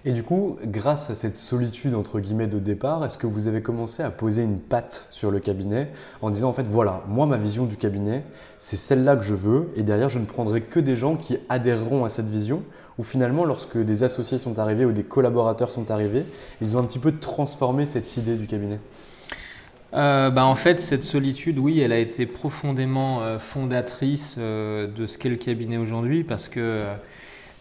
Et 0.05 0.13
du 0.13 0.23
coup, 0.23 0.59
grâce 0.65 1.09
à 1.09 1.15
cette 1.15 1.37
solitude 1.37 1.95
entre 1.95 2.21
guillemets 2.21 2.49
de 2.49 2.59
départ, 2.59 3.05
est-ce 3.05 3.17
que 3.17 3.27
vous 3.27 3.49
avez 3.49 3.63
commencé 3.63 4.03
à 4.03 4.11
poser 4.11 4.43
une 4.43 4.59
patte 4.59 5.07
sur 5.11 5.31
le 5.31 5.41
cabinet 5.41 5.91
en 6.21 6.31
disant 6.31 6.51
en 6.51 6.53
fait 6.53 6.67
voilà, 6.67 7.03
moi 7.09 7.27
ma 7.27 7.39
vision 7.39 7.65
du 7.65 7.77
cabinet, 7.77 8.25
c'est 8.59 8.77
celle-là 8.77 9.17
que 9.17 9.23
je 9.23 9.35
veux 9.35 9.71
et 9.75 9.83
derrière 9.83 10.11
je 10.11 10.19
ne 10.19 10.27
prendrai 10.27 10.63
que 10.63 10.81
des 10.81 10.97
gens 10.97 11.17
qui 11.17 11.39
adhéreront 11.49 12.05
à 12.05 12.11
cette 12.11 12.29
vision? 12.29 12.63
Ou 12.99 13.03
finalement 13.03 13.47
lorsque 13.47 13.79
des 13.79 14.03
associés 14.03 14.37
sont 14.37 14.59
arrivés 14.59 14.85
ou 14.85 14.93
des 14.93 15.05
collaborateurs 15.05 15.73
sont 15.73 15.91
arrivés, 15.91 16.25
ils 16.61 16.77
ont 16.77 16.81
un 16.81 16.85
petit 16.85 16.99
peu 16.99 17.17
transformé 17.17 17.87
cette 17.87 18.19
idée 18.19 18.37
du 18.37 18.47
cabinet? 18.47 18.79
Euh, 19.93 20.31
bah, 20.31 20.45
en 20.45 20.55
fait, 20.55 20.81
cette 20.81 21.03
solitude, 21.03 21.59
oui, 21.59 21.81
elle 21.81 21.93
a 21.93 21.99
été 21.99 22.27
profondément 22.27 23.23
euh, 23.23 23.39
fondatrice 23.39 24.37
euh, 24.39 24.87
de 24.87 25.07
ce 25.07 25.19
qu'est 25.19 25.29
le 25.29 25.37
cabinet 25.37 25.79
aujourd'hui, 25.79 26.23
parce 26.23 26.49
que, 26.49 26.87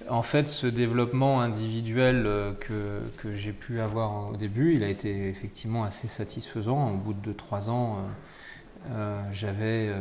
en 0.10 0.22
fait, 0.22 0.50
ce 0.50 0.68
développement 0.68 1.42
individuel 1.42 2.28
que, 2.60 3.02
que 3.18 3.34
j'ai 3.34 3.54
pu 3.54 3.80
avoir 3.80 4.30
au 4.32 4.36
début, 4.36 4.76
il 4.76 4.84
a 4.84 4.90
été 4.90 5.30
effectivement 5.30 5.84
assez 5.84 6.08
satisfaisant. 6.08 6.92
Au 6.92 6.98
bout 6.98 7.14
de 7.14 7.32
2-3 7.32 7.70
ans, 7.70 7.98
j'avais 9.32 9.92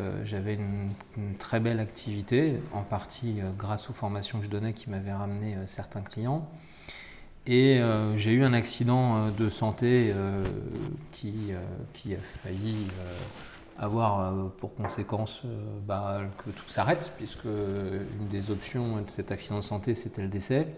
une, 0.55 0.93
très 1.39 1.61
belle 1.61 1.81
activité, 1.81 2.55
en 2.73 2.83
partie 2.83 3.37
grâce 3.59 3.91
aux 3.91 3.93
formations 3.93 4.39
que 4.39 4.45
je 4.45 4.51
donnais 4.51 4.73
qui 4.73 4.89
m'avaient 4.89 5.13
ramené 5.13 5.57
certains 5.67 6.03
clients. 6.03 6.49
Et 7.51 7.81
euh, 7.81 8.15
j'ai 8.19 8.33
eu 8.33 8.45
un 8.45 8.53
accident 8.53 9.17
euh, 9.17 9.31
de 9.31 9.49
santé 9.49 10.13
euh, 10.15 10.45
qui, 11.13 11.55
a 11.55 12.19
failli 12.43 12.87
avoir 13.79 14.35
pour 14.59 14.75
conséquence 14.75 15.43
bah, 15.87 16.21
que 16.45 16.51
tout 16.51 16.69
s'arrête, 16.69 17.13
puisque 17.17 17.45
une 17.45 18.29
des 18.29 18.51
options 18.51 19.01
de 19.01 19.09
cet 19.09 19.33
accident 19.33 19.59
de 19.59 19.65
santé, 19.65 19.95
c'était 19.95 20.23
le 20.23 20.29
décès. 20.29 20.69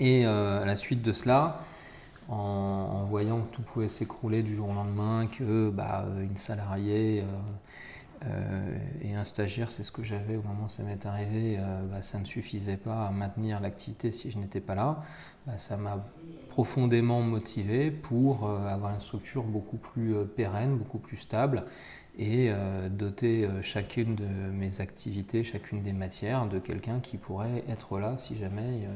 Et 0.00 0.24
à 0.26 0.64
la 0.64 0.76
suite 0.76 1.02
de 1.02 1.12
cela, 1.12 1.60
en, 2.28 3.04
voyant 3.08 3.40
que 3.40 3.56
tout 3.56 3.62
pouvait 3.62 3.88
s'écrouler 3.88 4.42
du 4.42 4.56
jour 4.56 4.70
au 4.70 4.74
lendemain, 4.74 5.26
que 5.26 5.70
bah, 5.70 6.06
une 6.20 6.36
salariée 6.36 7.24
et 9.02 9.14
un 9.14 9.24
stagiaire, 9.24 9.70
c'est 9.70 9.84
ce 9.84 9.92
que 9.92 10.02
j'avais 10.02 10.36
au 10.36 10.42
moment 10.42 10.64
où 10.66 10.68
ça 10.68 10.82
m'est 10.82 11.06
arrivé, 11.06 11.58
bah, 11.90 12.02
ça 12.02 12.18
ne 12.18 12.24
suffisait 12.24 12.76
pas 12.76 13.06
à 13.06 13.10
maintenir 13.10 13.60
l'activité 13.60 14.10
si 14.10 14.30
je 14.30 14.38
n'étais 14.38 14.60
pas 14.60 14.74
là. 14.74 15.02
Bah, 15.48 15.56
ça 15.56 15.78
m'a 15.78 16.04
profondément 16.50 17.22
motivé 17.22 17.90
pour 17.90 18.46
euh, 18.46 18.66
avoir 18.66 18.92
une 18.92 19.00
structure 19.00 19.44
beaucoup 19.44 19.76
plus 19.76 20.14
euh, 20.14 20.24
pérenne, 20.24 20.76
beaucoup 20.76 20.98
plus 20.98 21.16
stable 21.16 21.64
et 22.18 22.50
euh, 22.50 22.88
doter 22.88 23.48
chacune 23.62 24.16
de 24.16 24.26
mes 24.26 24.80
activités, 24.80 25.44
chacune 25.44 25.82
des 25.82 25.92
matières 25.92 26.46
de 26.46 26.58
quelqu'un 26.58 26.98
qui 26.98 27.16
pourrait 27.16 27.62
être 27.68 27.98
là 27.98 28.16
si 28.18 28.36
jamais 28.36 28.88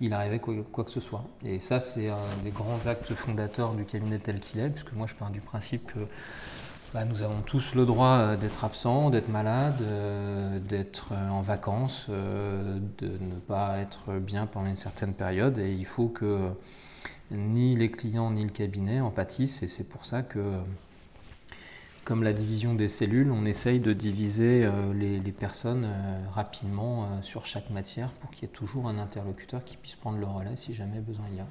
il 0.00 0.12
arrivait 0.12 0.38
quoi, 0.38 0.84
que 0.84 0.90
ce 0.90 1.00
soit. 1.00 1.24
Et 1.44 1.58
ça, 1.58 1.80
c'est 1.80 2.08
un 2.08 2.36
des 2.44 2.52
grands 2.52 2.86
actes 2.86 3.14
fondateurs 3.14 3.74
du 3.74 3.84
cabinet 3.84 4.20
tel 4.20 4.38
qu'il 4.38 4.60
est, 4.60 4.70
puisque 4.70 4.92
moi 4.92 5.08
je 5.08 5.14
pars 5.16 5.30
du 5.30 5.40
principe 5.40 5.92
que 5.92 6.06
bah, 6.92 7.06
nous 7.06 7.22
avons 7.22 7.40
tous 7.40 7.74
le 7.74 7.86
droit 7.86 8.18
euh, 8.18 8.36
d'être 8.36 8.64
absents, 8.64 9.08
d'être 9.08 9.28
malades, 9.30 9.80
euh, 9.80 10.58
d'être 10.58 11.12
euh, 11.12 11.30
en 11.30 11.40
vacances, 11.40 12.06
de 12.10 13.06
ne 13.06 13.38
pas 13.48 13.78
être 13.78 14.18
bien 14.18 14.46
pendant 14.46 14.68
une 14.68 14.76
certaine 14.76 15.14
période. 15.14 15.58
Et 15.58 15.72
il 15.72 15.86
faut 15.86 16.08
que 16.08 16.50
ni 17.30 17.76
les 17.76 17.90
clients 17.90 18.30
ni 18.30 18.44
le 18.44 18.50
cabinet 18.50 19.00
en 19.00 19.10
pâtissent. 19.10 19.62
Et 19.62 19.68
c'est 19.68 19.84
pour 19.88 20.04
ça 20.04 20.22
que, 20.22 20.40
comme 22.04 22.22
la 22.22 22.34
division 22.34 22.74
des 22.74 22.88
cellules, 22.88 23.30
on 23.30 23.46
essaye 23.46 23.80
de 23.80 23.94
diviser 23.94 24.68
les, 24.94 25.18
les 25.18 25.32
personnes 25.32 25.88
rapidement 26.34 27.22
sur 27.22 27.46
chaque 27.46 27.70
matière 27.70 28.10
pour 28.20 28.30
qu'il 28.30 28.42
y 28.42 28.44
ait 28.46 28.54
toujours 28.54 28.88
un 28.88 28.98
interlocuteur 28.98 29.64
qui 29.64 29.78
puisse 29.78 29.94
prendre 29.94 30.18
le 30.18 30.26
relais 30.26 30.56
si 30.56 30.74
jamais 30.74 31.00
besoin 31.00 31.24
il 31.30 31.38
y 31.38 31.40
a. 31.40 31.46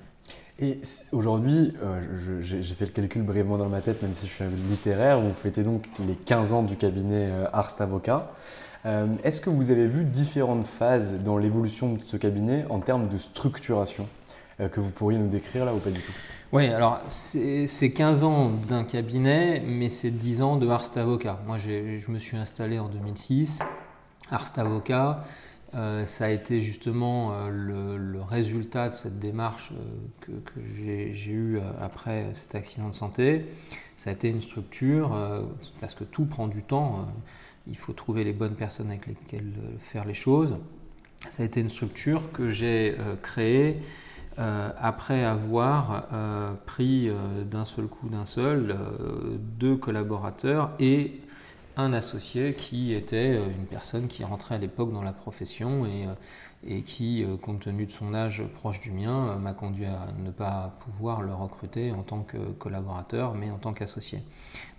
Et 0.61 0.79
aujourd'hui, 1.11 1.73
euh, 1.83 2.01
j'ai 2.41 2.75
fait 2.75 2.85
le 2.85 2.91
calcul 2.91 3.23
brièvement 3.23 3.57
dans 3.57 3.67
ma 3.67 3.81
tête, 3.81 4.03
même 4.03 4.13
si 4.13 4.27
je 4.27 4.31
suis 4.31 4.43
un 4.43 4.49
littéraire, 4.69 5.19
vous 5.19 5.33
fêtez 5.33 5.63
donc 5.63 5.87
les 6.07 6.13
15 6.13 6.53
ans 6.53 6.61
du 6.61 6.75
cabinet 6.75 7.29
euh, 7.31 7.47
Arst 7.51 7.81
Avocat. 7.81 8.31
Euh, 8.85 9.07
est-ce 9.23 9.41
que 9.41 9.49
vous 9.49 9.71
avez 9.71 9.87
vu 9.87 10.03
différentes 10.03 10.67
phases 10.67 11.19
dans 11.23 11.37
l'évolution 11.37 11.93
de 11.93 11.99
ce 12.05 12.15
cabinet 12.15 12.65
en 12.69 12.79
termes 12.79 13.07
de 13.07 13.17
structuration 13.17 14.07
que 14.71 14.79
vous 14.79 14.89
pourriez 14.89 15.17
nous 15.17 15.29
décrire 15.29 15.65
là 15.65 15.73
ou 15.73 15.79
pas 15.79 15.89
du 15.89 15.99
tout? 15.99 16.11
Oui, 16.51 16.67
alors 16.67 16.99
c'est 17.09 17.91
15 17.91 18.23
ans 18.23 18.51
d'un 18.69 18.83
cabinet, 18.83 19.63
mais 19.65 19.89
c'est 19.89 20.11
10 20.11 20.43
ans 20.43 20.57
de 20.57 20.67
Arst 20.67 20.95
Avocat. 20.97 21.39
Moi, 21.47 21.57
je 21.57 22.11
me 22.11 22.19
suis 22.19 22.37
installé 22.37 22.77
en 22.77 22.87
2006. 22.87 23.59
Arst 24.29 24.59
Avocat, 24.59 25.25
euh, 25.73 26.05
ça 26.05 26.25
a 26.25 26.29
été 26.29 26.61
justement 26.61 27.33
euh, 27.33 27.97
le, 27.97 28.21
résultat 28.21 28.89
de 28.89 28.93
cette 28.93 29.19
démarche 29.19 29.71
euh, 29.71 30.33
que, 30.45 30.59
j'ai 30.75 31.31
eue 31.31 31.59
après 31.79 32.33
cet 32.33 32.55
accident 32.55 32.89
de 32.89 32.93
santé. 32.93 33.45
ça 33.95 34.09
a 34.09 34.13
été 34.13 34.29
une 34.29 34.41
structure, 34.41 35.17
parce 35.79 35.95
que 35.95 36.03
tout 36.03 36.25
prend 36.25 36.47
du 36.47 36.63
temps, 36.63 37.05
il 37.67 37.77
faut 37.77 37.93
trouver 37.93 38.23
les 38.23 38.33
bonnes 38.33 38.55
personnes 38.55 38.89
avec 38.89 39.07
lesquelles 39.07 39.53
faire 39.81 40.05
les 40.05 40.13
choses. 40.13 40.57
Ça 41.29 41.43
a 41.43 41.45
été 41.45 41.61
une 41.61 41.69
structure 41.69 42.31
que 42.31 42.49
j'ai 42.49 42.95
créée 43.21 43.79
après 44.37 45.23
avoir 45.23 46.07
pris 46.65 47.11
d'un 47.49 47.65
seul 47.65 47.87
coup, 47.87 48.09
d'un 48.09 48.25
seul, 48.25 48.77
deux 49.59 49.75
collaborateurs 49.75 50.71
et 50.79 51.19
un 51.81 51.93
associé 51.93 52.53
qui 52.53 52.93
était 52.93 53.35
euh, 53.35 53.45
une 53.45 53.65
personne 53.65 54.07
qui 54.07 54.23
rentrait 54.23 54.55
à 54.55 54.57
l'époque 54.57 54.93
dans 54.93 55.03
la 55.03 55.13
profession 55.13 55.85
et, 55.85 56.05
euh, 56.05 56.13
et 56.65 56.81
qui, 56.83 57.23
euh, 57.23 57.37
compte 57.37 57.61
tenu 57.61 57.85
de 57.85 57.91
son 57.91 58.13
âge 58.13 58.43
proche 58.55 58.79
du 58.79 58.91
mien, 58.91 59.35
m'a 59.37 59.53
conduit 59.53 59.85
à 59.85 60.07
ne 60.23 60.31
pas 60.31 60.77
pouvoir 60.81 61.21
le 61.21 61.33
recruter 61.33 61.91
en 61.91 62.03
tant 62.03 62.21
que 62.21 62.37
collaborateur, 62.37 63.33
mais 63.33 63.49
en 63.51 63.57
tant 63.57 63.73
qu'associé. 63.73 64.19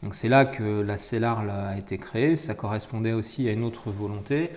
Donc 0.03 0.15
c'est 0.15 0.29
là 0.29 0.45
que 0.45 0.81
la 0.81 0.99
CELAR 0.99 1.41
a 1.49 1.77
été 1.77 1.99
créée. 1.99 2.37
Ça 2.37 2.55
correspondait 2.55 3.13
aussi 3.13 3.49
à 3.49 3.53
une 3.53 3.65
autre 3.65 3.91
volonté, 3.91 4.51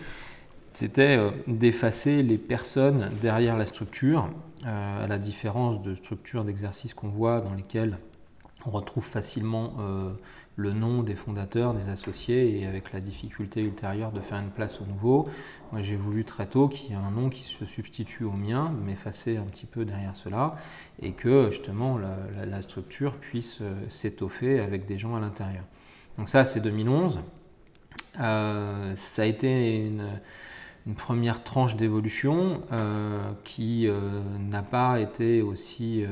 c'était 0.73 1.17
d'effacer 1.47 2.21
les 2.21 2.37
personnes 2.37 3.09
derrière 3.21 3.57
la 3.57 3.65
structure, 3.65 4.29
à 4.65 5.07
la 5.07 5.17
différence 5.17 5.81
de 5.83 5.95
structures 5.95 6.43
d'exercice 6.43 6.93
qu'on 6.93 7.07
voit 7.07 7.39
dans 7.39 7.53
lesquelles 7.53 7.97
on 8.65 8.71
retrouve 8.71 9.05
facilement 9.05 9.73
le 10.57 10.71
nom 10.71 11.03
des 11.03 11.15
fondateurs, 11.15 11.73
des 11.73 11.89
associés, 11.89 12.59
et 12.59 12.65
avec 12.65 12.93
la 12.93 13.01
difficulté 13.01 13.61
ultérieure 13.61 14.11
de 14.11 14.21
faire 14.21 14.39
une 14.39 14.51
place 14.51 14.79
au 14.81 14.85
nouveau. 14.85 15.27
Moi, 15.71 15.81
j'ai 15.81 15.97
voulu 15.97 16.23
très 16.23 16.47
tôt 16.47 16.69
qu'il 16.69 16.91
y 16.91 16.93
ait 16.93 16.95
un 16.95 17.11
nom 17.11 17.29
qui 17.29 17.43
se 17.43 17.65
substitue 17.65 18.23
au 18.23 18.31
mien, 18.31 18.73
m'effacer 18.83 19.37
un 19.37 19.43
petit 19.43 19.65
peu 19.65 19.83
derrière 19.83 20.15
cela, 20.15 20.55
et 21.01 21.11
que 21.11 21.49
justement 21.51 21.97
la, 21.97 22.61
structure 22.61 23.15
puisse 23.15 23.59
euh, 23.61 23.75
s'étoffer 23.89 24.59
avec 24.59 24.85
des 24.85 24.97
gens 24.97 25.15
à 25.15 25.19
l'intérieur. 25.19 25.63
Donc 26.17 26.29
ça, 26.29 26.45
c'est 26.45 26.61
2011. 26.61 27.19
Euh, 28.19 28.95
ça 28.95 29.23
a 29.23 29.25
été 29.25 29.85
une, 29.85 30.07
première 30.95 31.43
tranche 31.43 31.75
d'évolution 31.75 32.61
euh, 32.71 33.31
qui 33.43 33.89
n'a 34.39 34.61
pas 34.61 34.99
été 34.99 35.41
aussi 35.41 36.05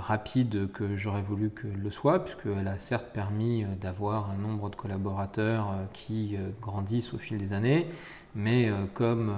rapide 0.00 0.70
que 0.72 0.96
j'aurais 0.96 1.20
voulu 1.22 1.50
que 1.50 1.66
le 1.66 1.90
soit, 1.90 2.24
puisqu'elle 2.24 2.68
a 2.68 2.78
certes 2.78 3.08
permis 3.12 3.64
euh, 3.64 3.66
d'avoir 3.80 4.30
un 4.30 4.36
nombre 4.36 4.70
de 4.70 4.76
collaborateurs 4.76 5.70
euh, 5.70 5.84
qui 5.92 6.36
grandissent 6.60 7.12
au 7.14 7.18
fil 7.18 7.38
des 7.38 7.52
années, 7.52 7.88
mais 8.34 8.70
comme 8.94 9.32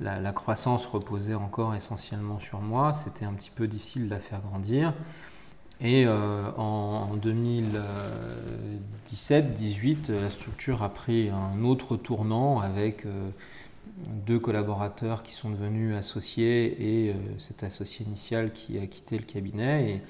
la, 0.00 0.32
croissance 0.32 0.86
reposait 0.86 1.34
encore 1.34 1.74
essentiellement 1.74 2.38
sur 2.38 2.60
moi, 2.60 2.92
c'était 2.92 3.24
un 3.24 3.32
petit 3.32 3.50
peu 3.50 3.66
difficile 3.66 4.04
de 4.04 4.10
la 4.10 4.20
faire 4.20 4.40
grandir. 4.40 4.94
Et 5.80 6.06
en 6.08 7.16
2017-18, 7.16 10.12
la 10.12 10.30
structure 10.30 10.84
a 10.84 10.90
pris 10.90 11.30
un 11.30 11.64
autre 11.64 11.96
tournant 11.96 12.60
avec 12.60 13.04
deux 14.06 14.38
collaborateurs 14.38 15.22
qui 15.22 15.34
sont 15.34 15.50
devenus 15.50 15.96
associés 15.96 17.06
et 17.06 17.10
euh, 17.10 17.14
cet 17.38 17.62
associé 17.62 18.06
initial 18.06 18.52
qui 18.52 18.78
a 18.78 18.86
quitté 18.86 19.18
le 19.18 19.24
cabinet. 19.24 20.02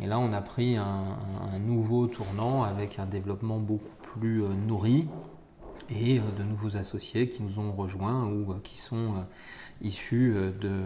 Et, 0.00 0.06
là, 0.06 0.18
on 0.18 0.32
a 0.32 0.40
pris 0.40 0.76
un, 0.76 1.16
nouveau 1.60 2.06
tournant 2.06 2.62
avec 2.62 2.98
un 2.98 3.06
développement 3.06 3.58
beaucoup 3.58 3.94
plus 4.02 4.42
euh, 4.42 4.48
nourri 4.48 5.06
et 5.90 6.18
euh, 6.18 6.22
de 6.36 6.42
nouveaux 6.42 6.76
associés 6.76 7.28
qui 7.28 7.42
nous 7.42 7.58
ont 7.58 7.72
rejoints 7.72 8.26
ou 8.26 8.54
qui 8.62 8.78
sont 8.78 9.24
issus 9.82 10.34
de, 10.60 10.80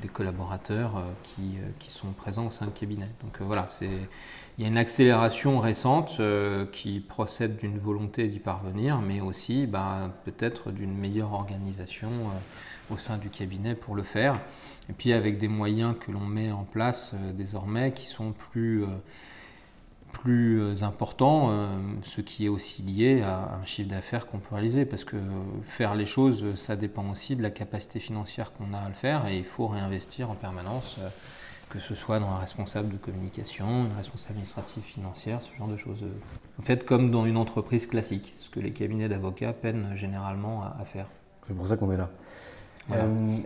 des 0.00 0.08
collaborateurs 0.08 1.02
qui, 1.22 1.56
qui, 1.78 1.90
sont 1.90 2.12
présents 2.12 2.46
au 2.46 2.50
sein 2.50 2.66
du 2.66 2.72
cabinet. 2.72 3.08
Donc 3.22 3.42
voilà, 3.42 3.66
c'est 3.68 4.08
il 4.60 4.64
y 4.64 4.66
a 4.66 4.68
une 4.68 4.76
accélération 4.76 5.58
récente 5.58 6.18
euh, 6.20 6.66
qui 6.70 7.00
procède 7.00 7.56
d'une 7.56 7.78
volonté 7.78 8.28
d'y 8.28 8.40
parvenir, 8.40 9.00
mais 9.00 9.22
aussi 9.22 9.66
bah, 9.66 10.14
peut-être 10.26 10.70
d'une 10.70 10.94
meilleure 10.94 11.32
organisation 11.32 12.10
euh, 12.10 12.92
au 12.94 12.98
sein 12.98 13.16
du 13.16 13.30
cabinet 13.30 13.74
pour 13.74 13.94
le 13.94 14.02
faire. 14.02 14.38
Et 14.90 14.92
puis 14.92 15.14
avec 15.14 15.38
des 15.38 15.48
moyens 15.48 15.94
que 15.98 16.12
l'on 16.12 16.20
met 16.20 16.52
en 16.52 16.64
place 16.64 17.12
euh, 17.14 17.32
désormais 17.32 17.92
qui 17.92 18.04
sont 18.04 18.32
plus, 18.32 18.84
plus 20.12 20.82
importants, 20.82 21.70
ce 22.02 22.20
qui 22.20 22.44
est 22.44 22.50
aussi 22.50 22.82
lié 22.82 23.22
à 23.22 23.58
un 23.62 23.64
chiffre 23.64 23.88
d'affaires 23.88 24.26
qu'on 24.26 24.40
peut 24.40 24.56
réaliser, 24.56 24.84
parce 24.84 25.04
que 25.04 25.16
faire 25.62 25.94
les 25.94 26.04
choses, 26.04 26.44
ça 26.56 26.76
dépend 26.76 27.10
aussi 27.10 27.34
de 27.34 27.42
la 27.42 27.50
capacité 27.50 27.98
financière 27.98 28.52
qu'on 28.52 28.74
a 28.74 28.78
à 28.78 28.88
le 28.88 28.94
faire, 28.94 29.26
et 29.26 29.38
il 29.38 29.44
faut 29.44 29.68
réinvestir 29.68 30.28
en 30.28 30.34
permanence 30.34 30.98
que 31.70 31.78
ce 31.78 31.94
soit 31.94 32.18
dans 32.18 32.28
un 32.28 32.38
responsable 32.38 32.92
de 32.92 32.96
communication, 32.96 33.86
une 33.86 33.96
responsable 33.96 34.32
administrative 34.32 34.82
financière, 34.82 35.40
ce 35.40 35.56
genre 35.56 35.68
de 35.68 35.76
choses. 35.76 36.04
En 36.58 36.62
fait, 36.62 36.84
comme 36.84 37.10
dans 37.10 37.24
une 37.24 37.36
entreprise 37.36 37.86
classique, 37.86 38.34
ce 38.40 38.50
que 38.50 38.60
les 38.60 38.72
cabinets 38.72 39.08
d'avocats 39.08 39.52
peinent 39.52 39.92
généralement 39.94 40.62
à, 40.62 40.84
faire. 40.84 41.06
C'est 41.44 41.56
pour 41.56 41.68
ça 41.68 41.76
qu'on 41.76 41.92
est 41.92 41.96
là. 41.96 42.10
Euh, 42.92 43.36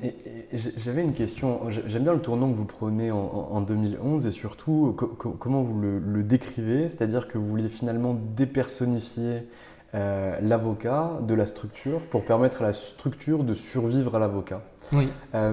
j'avais 0.53 1.03
une 1.03 1.13
question, 1.13 1.71
j'aime 1.71 2.05
bien 2.05 2.15
le 2.15 2.23
tournant 2.23 2.51
que 2.51 2.57
vous 2.57 2.65
prenez 2.65 3.11
en, 3.11 3.61
2011 3.61 4.27
et 4.27 4.31
surtout 4.31 4.97
comment 5.19 5.63
vous 5.63 5.79
le, 5.81 6.23
décrivez, 6.23 6.89
c'est-à-dire 6.89 7.29
que 7.29 7.37
vous 7.37 7.47
vouliez 7.47 7.69
finalement 7.69 8.15
dépersonnifier 8.15 9.47
euh, 9.95 10.37
l'avocat 10.43 11.13
de 11.23 11.35
la 11.35 11.47
structure 11.47 12.07
pour 12.07 12.25
permettre 12.25 12.63
à 12.63 12.65
la 12.65 12.73
structure 12.73 13.45
de 13.45 13.55
survivre 13.55 14.17
à 14.17 14.19
l'avocat. 14.19 14.61
Oui. 14.93 15.09
Euh, 15.35 15.53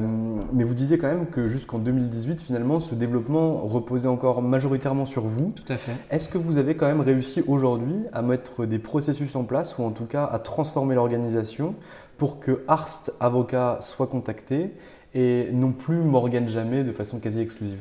mais 0.51 0.63
vous 0.63 0.73
disiez 0.73 0.97
quand 0.97 1.07
même 1.07 1.27
que 1.27 1.47
jusqu'en 1.47 1.79
2018, 1.79 2.41
finalement, 2.41 2.79
ce 2.79 2.95
développement 2.95 3.61
reposait 3.65 4.07
encore 4.07 4.41
majoritairement 4.41 5.05
sur 5.05 5.25
vous. 5.25 5.53
Tout 5.55 5.71
à 5.71 5.77
fait. 5.77 5.93
Est-ce 6.09 6.27
que 6.27 6.37
vous 6.37 6.57
avez 6.57 6.75
quand 6.75 6.87
même 6.87 7.01
réussi 7.01 7.43
aujourd'hui 7.47 7.95
à 8.13 8.21
mettre 8.21 8.65
des 8.65 8.79
processus 8.79 9.35
en 9.35 9.43
place 9.43 9.77
ou 9.77 9.83
en 9.83 9.91
tout 9.91 10.05
cas 10.05 10.25
à 10.25 10.39
transformer 10.39 10.95
l'organisation 10.95 11.75
pour 12.17 12.39
que 12.39 12.63
Arst 12.67 13.13
Avocat 13.19 13.77
soit 13.81 14.07
contacté 14.07 14.73
et 15.13 15.49
non 15.53 15.71
plus 15.71 15.97
Morgan 15.97 16.47
Jamais 16.47 16.83
de 16.83 16.91
façon 16.91 17.19
quasi 17.19 17.41
exclusive? 17.41 17.79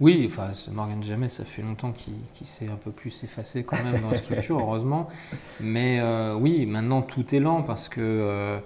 Oui, 0.00 0.24
enfin, 0.30 0.52
Morgan 0.70 1.02
Jamais, 1.02 1.28
ça 1.28 1.44
fait 1.44 1.62
longtemps 1.62 1.90
qu'il 1.90 2.46
s'est 2.46 2.68
un 2.68 2.76
peu 2.76 2.92
plus 2.92 3.24
effacé 3.24 3.64
quand 3.64 3.82
même 3.82 4.00
dans 4.00 4.10
la 4.10 4.18
structure, 4.18 4.58
heureusement. 4.60 5.08
Mais 5.60 5.98
euh, 6.00 6.36
oui, 6.36 6.66
maintenant 6.66 7.02
tout 7.02 7.34
est 7.34 7.40
lent 7.40 7.62
parce 7.62 7.88
que 7.88 8.00
euh, 8.00 8.60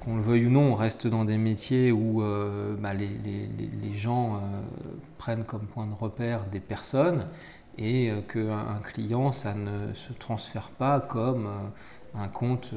qu'on 0.00 0.16
le 0.16 0.22
veuille 0.22 0.46
ou 0.46 0.50
non, 0.50 0.72
on 0.72 0.74
reste 0.74 1.06
dans 1.06 1.24
des 1.24 1.38
métiers 1.38 1.90
où 1.90 2.22
euh, 2.22 2.74
bah, 2.78 2.92
les, 2.92 3.94
gens 3.94 4.40
prennent 5.16 5.44
comme 5.44 5.66
point 5.66 5.86
de 5.86 5.94
repère 5.94 6.44
des 6.52 6.60
personnes 6.60 7.26
et 7.78 8.12
qu'un 8.32 8.80
client, 8.84 9.32
ça 9.32 9.54
ne 9.54 9.92
se 9.94 10.12
transfère 10.12 10.70
pas 10.70 11.00
comme 11.00 11.48
un 12.14 12.28
compte 12.28 12.72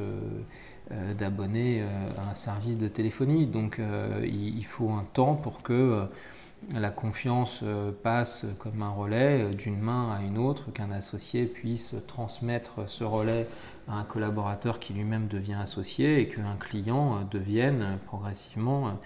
d'abonné 1.19 1.83
à 2.17 2.31
un 2.31 2.35
service 2.35 2.77
de 2.77 2.87
téléphonie. 2.87 3.45
Donc 3.45 3.79
il, 4.23 4.65
faut 4.65 4.89
un 4.89 5.05
temps 5.13 5.35
pour 5.35 5.61
que 5.61 6.07
la 6.73 6.91
confiance 6.91 7.63
passe 8.03 8.45
comme 8.59 8.83
un 8.83 8.91
relais 8.91 9.53
d'une 9.55 9.79
main 9.79 10.11
à 10.13 10.21
une 10.21 10.37
autre, 10.37 10.71
qu'un 10.71 10.91
associé 10.91 11.45
puisse 11.45 11.95
transmettre 12.07 12.87
ce 12.87 13.03
relais 13.03 13.47
à 13.87 13.95
un 13.95 14.03
collaborateur 14.03 14.79
qui 14.79 14.93
lui-même 14.93 15.27
devient 15.27 15.57
associé 15.61 16.21
et 16.21 16.27
qu'un 16.27 16.55
client 16.59 17.17
euh, 17.17 17.23
devienne 17.29 17.81
euh, 17.81 17.95
progressivement 18.05 18.99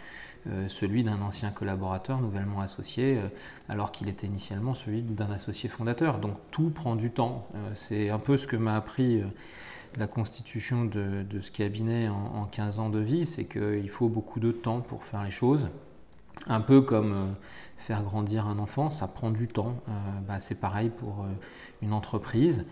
euh, 0.47 0.67
celui 0.67 1.03
d'un 1.03 1.21
ancien 1.21 1.49
collaborateur 1.49 2.21
nouvellement 2.21 2.61
associé 2.61 3.19
alors 3.67 3.91
qu'il 3.91 4.09
était 4.09 4.27
initialement 4.27 4.75
celui 4.75 5.01
d'un 5.01 5.31
associé 5.31 5.69
fondateur. 5.69 6.19
Donc 6.19 6.35
tout 6.51 6.69
prend 6.69 6.95
du 6.95 7.09
temps. 7.09 7.47
C'est 7.73 8.11
un 8.11 8.19
peu 8.19 8.37
ce 8.37 8.45
que 8.45 8.55
m'a 8.55 8.75
appris 8.75 9.23
la 9.97 10.05
constitution 10.05 10.85
de, 10.85 11.25
ce 11.41 11.49
cabinet 11.49 12.09
en, 12.09 12.47
15 12.51 12.77
ans 12.77 12.89
de 12.89 12.99
vie, 12.99 13.25
c'est 13.25 13.45
qu'il 13.45 13.89
faut 13.89 14.07
beaucoup 14.07 14.39
de 14.39 14.51
temps 14.51 14.81
pour 14.81 15.03
faire 15.03 15.23
les 15.23 15.31
choses. 15.31 15.67
Un 16.47 16.61
peu 16.61 16.81
comme 16.81 17.35
faire 17.77 18.03
grandir 18.03 18.47
un 18.47 18.59
enfant, 18.59 18.89
ça 18.89 19.07
prend 19.07 19.31
du 19.31 19.47
temps. 19.47 19.75
Bah, 20.27 20.39
c'est 20.39 20.55
pareil 20.55 20.89
pour 20.89 21.25
une 21.81 21.93
entreprise. 21.93 22.65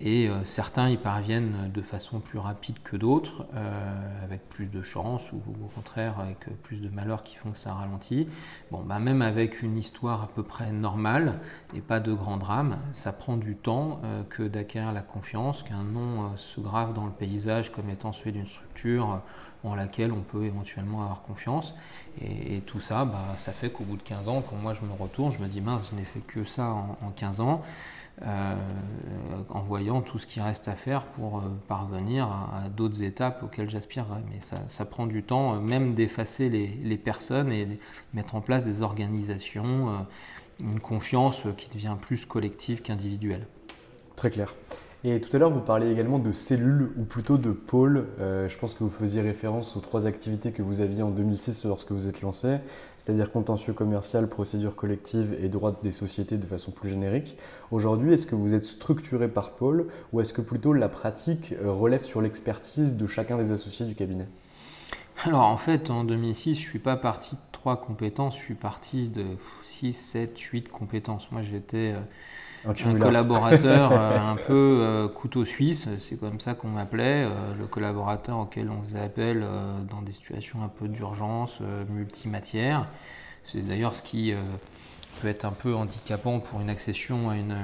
Et 0.00 0.28
euh, 0.28 0.44
certains 0.44 0.90
y 0.90 0.98
parviennent 0.98 1.70
de 1.72 1.80
façon 1.80 2.20
plus 2.20 2.38
rapide 2.38 2.76
que 2.84 2.96
d'autres, 2.96 3.46
euh, 3.54 4.24
avec 4.24 4.46
plus 4.50 4.66
de 4.66 4.82
chance 4.82 5.32
ou 5.32 5.36
au 5.36 5.68
contraire 5.68 6.20
avec 6.20 6.46
plus 6.62 6.82
de 6.82 6.90
malheur 6.90 7.22
qui 7.22 7.36
font 7.36 7.52
que 7.52 7.58
ça 7.58 7.72
ralentit. 7.72 8.28
Bon, 8.70 8.82
bah 8.82 8.98
même 8.98 9.22
avec 9.22 9.62
une 9.62 9.78
histoire 9.78 10.22
à 10.22 10.28
peu 10.28 10.42
près 10.42 10.70
normale 10.70 11.40
et 11.74 11.80
pas 11.80 12.00
de 12.00 12.12
grand 12.12 12.36
drame, 12.36 12.78
ça 12.92 13.12
prend 13.12 13.38
du 13.38 13.56
temps 13.56 14.00
euh, 14.04 14.22
que 14.28 14.42
d'acquérir 14.42 14.92
la 14.92 15.02
confiance, 15.02 15.62
qu'un 15.62 15.84
nom 15.84 16.36
se 16.36 16.60
grave 16.60 16.92
dans 16.92 17.06
le 17.06 17.12
paysage 17.12 17.72
comme 17.72 17.88
étant 17.88 18.12
celui 18.12 18.32
d'une 18.32 18.46
structure 18.46 19.22
en 19.66 19.74
laquelle 19.74 20.12
on 20.12 20.20
peut 20.20 20.44
éventuellement 20.44 21.02
avoir 21.02 21.22
confiance. 21.22 21.74
Et, 22.22 22.62
tout 22.66 22.80
ça, 22.80 23.04
bah, 23.04 23.34
ça 23.36 23.52
fait 23.52 23.70
qu'au 23.70 23.84
bout 23.84 23.96
de 23.96 24.02
15 24.02 24.28
ans, 24.28 24.42
quand 24.42 24.56
moi 24.56 24.72
je 24.72 24.82
me 24.82 24.92
retourne, 24.92 25.30
je 25.32 25.38
me 25.38 25.48
dis 25.48 25.60
mince, 25.60 25.90
je 25.90 25.96
n'ai 25.96 26.04
fait 26.04 26.20
que 26.20 26.44
ça 26.44 26.70
en, 26.70 26.96
en 27.04 27.10
15 27.10 27.40
ans. 27.40 27.62
Euh, 28.22 28.54
en 29.50 29.60
voyant 29.60 30.00
tout 30.00 30.18
ce 30.18 30.26
qui 30.26 30.40
reste 30.40 30.68
à 30.68 30.74
faire 30.74 31.04
pour 31.04 31.36
euh, 31.36 31.42
parvenir 31.68 32.26
à, 32.28 32.70
d'autres 32.70 33.02
étapes 33.02 33.42
auxquelles 33.42 33.68
j'aspirerais. 33.68 34.22
Mais 34.30 34.38
ça, 34.68 34.84
prend 34.86 35.06
du 35.06 35.22
temps, 35.22 35.54
euh, 35.54 35.60
même 35.60 35.94
d'effacer 35.94 36.48
les, 36.48 36.96
personnes 36.96 37.52
et 37.52 37.78
mettre 38.14 38.34
en 38.34 38.40
place 38.40 38.64
des 38.64 38.80
organisations 38.80 40.06
une 40.60 40.80
confiance 40.80 41.42
qui 41.58 41.68
devient 41.68 41.96
plus 42.00 42.24
collective 42.24 42.80
qu'individuelle. 42.80 43.46
Très 44.16 44.30
clair. 44.30 44.54
Et 45.04 45.20
tout 45.20 45.34
à 45.36 45.38
l'heure, 45.38 45.50
vous 45.50 45.60
parliez 45.60 45.90
également 45.90 46.18
de 46.18 46.32
cellules 46.32 46.90
ou 46.96 47.04
plutôt 47.04 47.36
de 47.36 47.50
pôles. 47.50 48.06
Euh, 48.18 48.48
je 48.48 48.58
pense 48.58 48.74
que 48.74 48.82
vous 48.82 48.90
faisiez 48.90 49.20
référence 49.20 49.76
aux 49.76 49.80
trois 49.80 50.06
activités 50.06 50.52
que 50.52 50.62
vous 50.62 50.80
aviez 50.80 51.02
en 51.02 51.10
2006 51.10 51.64
lorsque 51.66 51.92
vous 51.92 52.08
êtes 52.08 52.22
lancé, 52.22 52.56
c'est-à-dire 52.98 53.30
contentieux 53.30 53.72
commercial, 53.72 54.26
procédure 54.28 54.74
collective 54.74 55.36
et 55.40 55.48
droit 55.48 55.78
des 55.82 55.92
sociétés 55.92 56.38
de 56.38 56.46
façon 56.46 56.72
plus 56.72 56.88
générique. 56.88 57.36
Aujourd'hui, 57.70 58.14
est-ce 58.14 58.26
que 58.26 58.34
vous 58.34 58.54
êtes 58.54 58.64
structuré 58.64 59.28
par 59.28 59.52
pôle 59.52 59.86
ou 60.12 60.20
est-ce 60.20 60.32
que 60.32 60.40
plutôt 60.40 60.72
la 60.72 60.88
pratique 60.88 61.54
euh, 61.62 61.70
relève 61.70 62.02
sur 62.02 62.20
l'expertise 62.20 62.96
de 62.96 63.06
chacun 63.06 63.36
des 63.36 63.52
associés 63.52 63.86
du 63.86 63.94
cabinet? 63.94 64.26
Alors 65.24 65.44
en 65.44 65.56
fait, 65.56 65.90
en 65.90 66.04
2006, 66.04 66.54
je 66.54 66.60
ne 66.60 66.70
suis 66.70 66.78
pas 66.78 66.96
parti 66.96 67.36
de 67.36 67.40
trois 67.52 67.80
compétences, 67.80 68.36
je 68.36 68.42
suis 68.42 68.54
parti 68.54 69.08
de 69.08 69.24
6, 69.62 69.92
7, 69.92 70.38
8 70.38 70.68
compétences. 70.68 71.30
Moi, 71.30 71.42
j'étais... 71.42 71.94
Euh, 72.66 72.72
un, 72.84 72.98
collaborateur 72.98 73.92
euh, 73.92 74.18
un 74.18 74.36
peu 74.36 74.80
euh, 74.82 75.08
couteau 75.08 75.44
suisse, 75.44 75.88
c'est 75.98 76.18
comme 76.18 76.40
ça 76.40 76.54
qu'on 76.54 76.68
m'appelait, 76.68 77.24
euh, 77.24 77.54
le 77.58 77.66
collaborateur 77.66 78.38
auquel 78.38 78.70
on 78.70 78.82
faisait 78.82 79.00
appel 79.00 79.44
dans 79.90 80.02
des 80.02 80.12
situations 80.12 80.62
un 80.62 80.68
peu 80.68 80.88
d'urgence, 80.88 81.60
multimatière. 81.90 82.88
C'est 83.42 83.66
d'ailleurs 83.66 83.94
ce 83.94 84.02
qui 84.02 84.34
peut 85.20 85.28
être 85.28 85.44
un 85.44 85.52
peu 85.52 85.74
handicapant 85.74 86.40
pour 86.40 86.60
une 86.60 86.68
accession 86.68 87.30
à 87.30 87.36
une, 87.36 87.54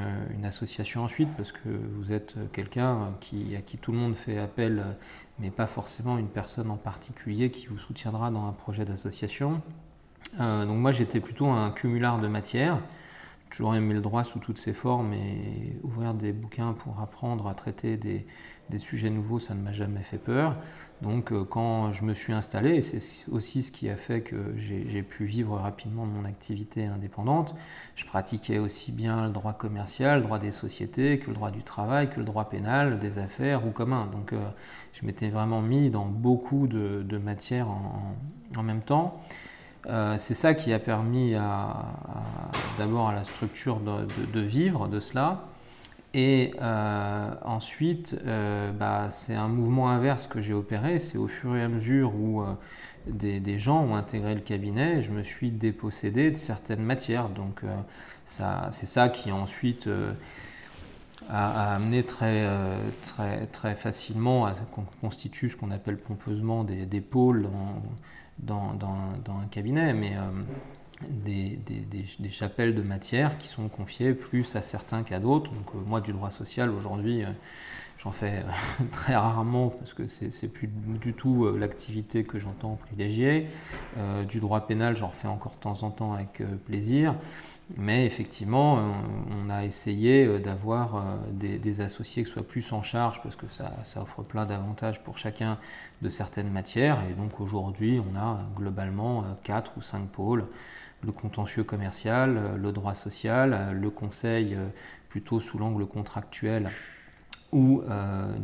association 0.44 1.04
ensuite, 1.04 1.28
parce 1.36 1.50
que 1.50 1.68
vous 1.96 2.12
êtes 2.12 2.34
quelqu'un 2.52 3.14
qui, 3.20 3.56
à 3.56 3.60
qui 3.60 3.78
tout 3.78 3.92
le 3.92 3.98
monde 3.98 4.14
fait 4.14 4.38
appel, 4.38 4.82
mais 5.38 5.50
pas 5.50 5.66
forcément 5.66 6.18
une 6.18 6.28
personne 6.28 6.70
en 6.70 6.76
particulier 6.76 7.50
qui 7.50 7.66
vous 7.66 7.78
soutiendra 7.78 8.30
dans 8.30 8.46
un 8.46 8.52
projet 8.52 8.84
d'association. 8.84 9.60
donc 10.38 10.78
moi 10.78 10.92
j'étais 10.92 11.20
plutôt 11.20 11.48
un 11.48 11.70
cumulard 11.70 12.20
de 12.20 12.28
matière 12.28 12.78
toujours 13.52 13.74
aimé 13.74 13.92
le 13.92 14.00
droit 14.00 14.24
sous 14.24 14.38
toutes 14.38 14.58
ses 14.58 14.72
formes 14.72 15.12
et 15.12 15.76
ouvrir 15.82 16.14
des 16.14 16.32
bouquins 16.32 16.72
pour 16.72 17.00
apprendre 17.00 17.46
à 17.48 17.54
traiter 17.54 17.98
des, 17.98 18.24
sujets 18.78 19.10
nouveaux, 19.10 19.38
ça 19.38 19.54
ne 19.54 19.60
m'a 19.60 19.74
jamais 19.74 20.02
fait 20.02 20.16
peur. 20.16 20.56
Donc 21.02 21.30
euh, 21.30 21.44
quand 21.44 21.92
je 21.92 22.04
me 22.04 22.14
suis 22.14 22.32
installé, 22.32 22.76
et 22.76 22.82
c'est 22.82 23.02
aussi 23.30 23.62
ce 23.62 23.70
qui 23.70 23.90
a 23.90 23.96
fait 23.96 24.22
que 24.22 24.54
j'ai 24.56 25.02
pu 25.02 25.26
vivre 25.26 25.58
rapidement 25.58 26.06
mon 26.06 26.24
activité 26.24 26.86
indépendante, 26.86 27.54
je 27.94 28.06
pratiquais 28.06 28.58
aussi 28.58 28.90
bien 28.90 29.26
le 29.26 29.32
droit 29.32 29.52
commercial, 29.52 30.20
le 30.20 30.24
droit 30.24 30.38
des 30.38 30.52
sociétés, 30.52 31.18
que 31.18 31.26
le 31.26 31.34
droit 31.34 31.50
du 31.50 31.62
travail, 31.62 32.08
que 32.08 32.18
le 32.18 32.24
droit 32.24 32.48
pénal, 32.48 32.98
des 32.98 33.18
affaires 33.18 33.66
ou 33.66 33.70
commun. 33.70 34.08
Donc 34.10 34.32
euh, 34.32 34.40
je 34.94 35.04
m'étais 35.04 35.28
vraiment 35.28 35.60
mis 35.60 35.90
dans 35.90 36.06
beaucoup 36.06 36.66
de, 36.66 37.18
matières 37.18 37.68
en 37.68 38.62
même 38.62 38.80
temps. 38.80 39.20
Euh, 39.86 40.16
c'est 40.18 40.34
ça 40.34 40.54
qui 40.54 40.72
a 40.72 40.78
permis 40.78 41.34
d'abord 42.78 43.08
à 43.08 43.14
la 43.14 43.24
structure 43.24 43.80
de, 43.80 44.40
vivre 44.40 44.88
de 44.88 45.00
cela. 45.00 45.44
Et 46.14 46.52
euh, 46.60 47.30
ensuite, 47.42 48.16
euh, 48.26 48.70
bah, 48.70 49.08
c'est 49.10 49.34
un 49.34 49.48
mouvement 49.48 49.88
inverse 49.88 50.26
que 50.26 50.40
j'ai 50.40 50.52
opéré. 50.52 50.98
C'est 50.98 51.18
au 51.18 51.26
fur 51.26 51.56
et 51.56 51.62
à 51.62 51.68
mesure 51.68 52.14
où 52.14 52.44
des, 53.06 53.58
gens 53.58 53.82
ont 53.82 53.94
intégré 53.94 54.34
le 54.34 54.40
cabinet, 54.40 55.02
je 55.02 55.10
me 55.10 55.22
suis 55.22 55.50
dépossédé 55.50 56.30
de 56.30 56.36
certaines 56.36 56.82
matières. 56.82 57.28
Donc 57.28 57.62
c'est 58.26 58.86
ça 58.86 59.08
qui 59.08 59.32
ensuite 59.32 59.88
a, 61.28 61.74
amené 61.74 62.04
très, 62.04 62.46
facilement 63.74 64.46
à 64.46 64.52
qu'on 64.70 64.84
constitue 65.00 65.48
ce 65.48 65.56
qu'on 65.56 65.70
appelle 65.70 65.96
pompeusement 65.96 66.62
des, 66.62 67.00
pôles 67.00 67.48
un 68.50 69.46
cabinet, 69.50 69.92
mais 69.92 70.16
euh, 70.16 70.30
des, 71.08 72.30
chapelles 72.30 72.74
de 72.74 72.82
matière 72.82 73.38
qui 73.38 73.48
sont 73.48 73.68
confiées 73.68 74.14
plus 74.14 74.56
à 74.56 74.62
certains 74.62 75.02
qu'à 75.02 75.20
d'autres. 75.20 75.52
Donc 75.52 75.74
euh, 75.74 75.78
moi 75.86 76.00
du 76.00 76.12
droit 76.12 76.30
social 76.30 76.70
aujourd'hui, 76.70 77.24
euh, 77.24 77.28
j'en 77.98 78.12
fais 78.12 78.44
très 78.92 79.14
rarement 79.14 79.70
parce 79.70 79.94
que 79.94 80.06
c'est 80.08 80.52
plus 80.52 80.68
du 80.68 81.12
tout 81.12 81.56
l'activité 81.56 82.24
que 82.24 82.38
j'entends 82.38 82.76
privilégier. 82.76 83.46
du 84.28 84.40
droit 84.40 84.66
pénal, 84.66 84.96
j'en 84.96 85.10
fais 85.10 85.28
encore 85.28 85.52
de 85.52 85.60
temps 85.60 85.82
en 85.82 85.90
temps 85.90 86.12
avec 86.12 86.42
plaisir. 86.64 87.14
Mais 87.76 88.04
effectivement, 88.04 88.78
euh, 88.78 88.82
on 89.30 89.48
a 89.48 89.64
essayé 89.64 90.26
euh, 90.26 90.38
d'avoir 90.38 90.96
euh, 90.96 91.00
des, 91.32 91.80
associés 91.80 92.24
qui 92.24 92.30
soient 92.30 92.46
plus 92.46 92.72
en 92.72 92.82
charge 92.82 93.22
parce 93.22 93.34
que 93.36 93.46
ça, 93.48 93.72
offre 93.96 94.22
plein 94.22 94.44
d'avantages 94.44 95.02
pour 95.02 95.16
chacun 95.16 95.58
de 96.02 96.10
certaines 96.10 96.50
matières. 96.50 97.02
Et 97.10 97.14
donc 97.14 97.40
aujourd'hui, 97.40 98.00
on 98.00 98.18
a 98.18 98.40
globalement 98.56 99.24
4 99.44 99.72
ou 99.78 99.82
5 99.82 100.08
pôles. 100.08 100.46
Le 101.02 101.12
contentieux 101.12 101.64
commercial, 101.64 102.56
le 102.56 102.72
droit 102.72 102.94
social, 102.94 103.72
le 103.72 103.90
conseil 103.90 104.56
plutôt 105.08 105.40
sous 105.40 105.58
l'angle 105.58 105.84
contractuel 105.84 106.70
ou 107.50 107.82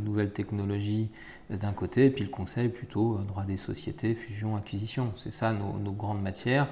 nouvelles 0.04 0.32
technologies 0.32 1.08
d'un 1.50 1.72
côté, 1.72 2.06
et 2.06 2.10
puis 2.10 2.24
le 2.24 2.30
conseil 2.30 2.68
plutôt 2.68 3.18
droit 3.18 3.44
des 3.44 3.58
sociétés, 3.58 4.16
fusion, 4.16 4.56
acquisition. 4.56 5.12
C'est 5.16 5.32
ça 5.32 5.52
nos 5.52 5.92
grandes 5.92 6.20
matières. 6.20 6.66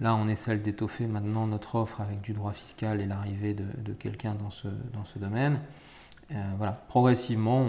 Là, 0.00 0.16
on 0.16 0.28
essaie 0.28 0.56
d'étoffer 0.56 1.06
maintenant 1.06 1.46
notre 1.46 1.76
offre 1.76 2.00
avec 2.00 2.20
du 2.20 2.32
droit 2.32 2.52
fiscal 2.52 3.00
et 3.00 3.06
l'arrivée 3.06 3.54
de, 3.54 3.92
quelqu'un 3.92 4.34
dans 4.34 4.50
ce, 4.50 4.68
dans 4.68 5.04
domaine. 5.16 5.60
Euh, 6.32 6.34
voilà, 6.56 6.72
progressivement, 6.88 7.64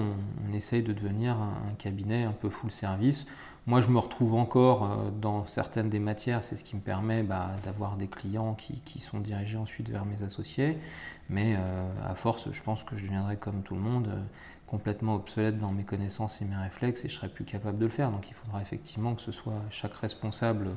on, 0.49 0.53
essaye 0.53 0.81
de 0.81 0.93
devenir 0.93 1.35
un, 1.35 1.73
cabinet 1.77 2.23
un 2.23 2.31
peu 2.31 2.49
full 2.49 2.71
service. 2.71 3.27
Moi, 3.67 3.81
je 3.81 3.89
me 3.89 3.99
retrouve 3.99 4.35
encore 4.35 4.83
euh, 4.83 5.11
dans 5.11 5.45
certaines 5.45 5.89
des 5.89 5.99
matières, 5.99 6.43
c'est 6.43 6.55
ce 6.55 6.63
qui 6.63 6.75
me 6.75 6.81
permet 6.81 7.23
bah, 7.23 7.51
d'avoir 7.63 7.97
des 7.97 8.07
clients 8.07 8.55
qui, 8.55 8.99
sont 8.99 9.19
dirigés 9.19 9.57
ensuite 9.57 9.89
vers 9.89 10.05
mes 10.05 10.23
associés. 10.23 10.77
Mais 11.29 11.55
euh, 11.57 11.89
à 12.03 12.15
force, 12.15 12.51
je 12.51 12.63
pense 12.63 12.83
que 12.83 12.95
je 12.95 13.05
deviendrai 13.05 13.37
comme 13.37 13.61
tout 13.63 13.75
le 13.75 13.81
monde, 13.81 14.09
complètement 14.75 15.15
obsolète 15.15 15.57
dans 15.57 15.71
mes 15.71 15.85
connaissances 15.85 16.41
et 16.41 16.45
mes 16.45 16.57
réflexes 16.57 17.05
et 17.05 17.07
je 17.07 17.15
serai 17.15 17.29
plus 17.29 17.45
capable 17.45 17.77
de 17.77 17.85
le 17.85 17.91
faire. 17.91 18.11
Donc 18.11 18.27
il 18.29 18.33
faudra 18.33 18.61
effectivement 18.61 19.15
que 19.15 19.21
ce 19.21 19.31
soit 19.31 19.61
chaque 19.69 19.93
responsable 19.93 20.67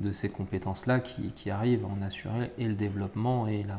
de 0.00 0.10
ces 0.10 0.28
compétences-là 0.28 0.98
qui, 0.98 1.30
qui 1.30 1.50
arrive 1.50 1.84
à 1.84 1.88
en 1.88 2.02
assurer 2.02 2.50
et 2.58 2.66
le 2.66 2.74
développement 2.74 3.46
et 3.46 3.62
la, 3.62 3.78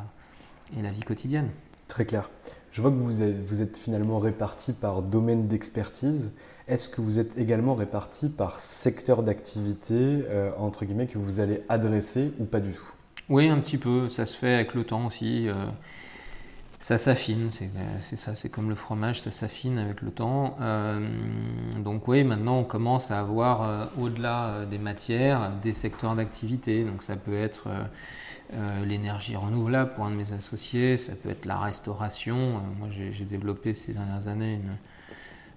et 0.77 0.81
la 0.81 0.91
vie 0.91 1.01
quotidienne. 1.01 1.49
Très 1.89 2.05
clair. 2.05 2.29
Je 2.71 2.81
vois 2.81 2.91
que 2.91 2.95
vous 2.95 3.21
êtes, 3.21 3.43
vous 3.45 3.61
êtes 3.61 3.75
finalement 3.75 4.19
réparti 4.19 4.71
par 4.71 5.01
domaine 5.01 5.49
d'expertise. 5.49 6.31
Est-ce 6.69 6.87
que 6.87 7.01
vous 7.01 7.19
êtes 7.19 7.37
également 7.37 7.75
réparti 7.75 8.29
par 8.29 8.61
secteur 8.61 9.21
d'activité, 9.21 9.95
euh, 9.97 10.51
entre 10.57 10.85
guillemets, 10.85 11.07
que 11.07 11.17
vous 11.17 11.41
allez 11.41 11.61
adresser 11.67 12.31
ou 12.39 12.45
pas 12.45 12.61
du 12.61 12.71
tout? 12.71 12.91
Oui, 13.27 13.49
un 13.49 13.59
petit 13.59 13.77
peu. 13.77 14.07
Ça 14.07 14.25
se 14.25 14.37
fait 14.37 14.53
avec 14.53 14.73
le 14.73 14.85
temps 14.85 15.07
aussi. 15.07 15.49
Euh, 15.49 15.65
ça 16.79 16.99
s'affine, 16.99 17.49
c'est 17.51 18.15
ça, 18.17 18.35
c'est 18.35 18.49
comme 18.49 18.69
le 18.69 18.75
fromage, 18.75 19.21
ça 19.21 19.31
s'affine 19.31 19.79
avec 19.79 20.01
le 20.01 20.11
temps. 20.11 20.57
Euh, 20.61 21.09
donc 21.79 22.07
oui, 22.07 22.23
maintenant 22.23 22.59
on 22.59 22.63
commence 22.63 23.09
à 23.09 23.19
avoir 23.19 23.63
euh, 23.63 23.85
au-delà 23.97 24.45
euh, 24.49 24.65
des 24.65 24.77
matières 24.77 25.51
des 25.63 25.73
secteurs 25.73 26.15
d'activité. 26.15 26.83
Donc 26.83 27.01
ça 27.03 27.15
peut 27.15 27.37
être 27.37 27.67
l'énergie 28.85 29.35
renouvelable 29.35 29.93
pour 29.95 30.05
un 30.05 30.11
de 30.11 30.15
mes 30.15 30.31
associés, 30.31 30.95
ça 30.95 31.13
peut 31.15 31.29
être 31.29 31.45
la 31.45 31.57
restauration. 31.57 32.61
moi 32.79 32.87
j'ai 32.89 33.25
développé 33.25 33.73
ces 33.73 33.91
dernières 33.91 34.29
années 34.29 34.53
une, 34.53 34.77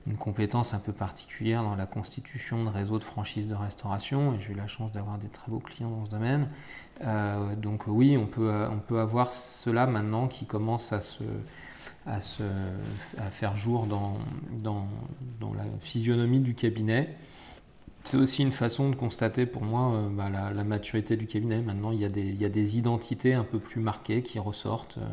une 0.09 0.17
compétence 0.17 0.75
un 0.75 0.81
peu 0.81 0.93
particulière 0.93 1.63
dans 1.63 1.77
la 1.77 1.87
constitution 1.87 2.65
de 2.65 2.69
réseaux 2.69 2.99
de 2.99 3.05
franchises 3.05 3.47
de 3.47 3.55
restauration 3.55 4.35
et 4.35 4.41
j'ai 4.41 4.53
eu 4.53 4.57
la 4.57 4.67
chance 4.67 4.91
d'avoir 4.91 5.19
des 5.19 5.29
très 5.29 5.53
beaux 5.53 5.61
clients 5.61 5.91
dans 5.91 6.05
ce 6.05 6.11
domaine. 6.11 6.49
Euh, 7.03 7.55
donc 7.57 7.87
oui, 7.87 8.17
on 8.17 8.27
peut, 8.27 8.53
on 8.71 8.79
peut 8.79 9.01
avoir 9.01 9.33
cela 9.33 9.87
maintenant 9.87 10.29
qui 10.29 10.45
commence 10.45 10.93
à 10.93 11.01
se, 11.01 11.25
à 12.07 12.21
se 12.21 12.43
à 13.19 13.31
faire 13.31 13.57
jour 13.57 13.87
dans, 13.87 14.19
dans, 14.53 14.87
dans, 15.41 15.55
la 15.55 15.65
physionomie 15.81 16.41
du 16.41 16.55
cabinet. 16.55 17.17
C'est 18.05 18.17
aussi 18.17 18.43
une 18.43 18.53
façon 18.53 18.91
de 18.91 18.97
constater 18.97 19.47
pour 19.47 19.63
moi 19.63 19.95
euh, 19.95 20.09
bah, 20.11 20.31
la, 20.31 20.65
maturité 20.65 21.17
du 21.17 21.27
cabinet. 21.27 21.61
Maintenant, 21.61 21.91
il 21.93 22.01
y, 22.01 22.05
a 22.05 22.09
des, 22.09 22.23
il 22.23 22.41
y, 22.41 22.45
a 22.45 22.49
des, 22.49 22.79
identités 22.79 23.35
un 23.35 23.45
peu 23.45 23.59
plus 23.59 23.81
marquées 23.81 24.23
qui 24.23 24.39
ressortent 24.39 24.99
euh, 24.99 25.09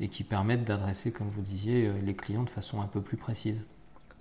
et 0.00 0.08
qui 0.08 0.24
permettent 0.24 0.64
d'adresser, 0.64 1.12
comme 1.12 1.28
vous 1.28 1.42
disiez, 1.42 1.90
les 2.04 2.14
clients 2.14 2.42
de 2.42 2.50
façon 2.50 2.80
un 2.80 2.86
peu 2.86 3.00
plus 3.00 3.16
précise. 3.16 3.64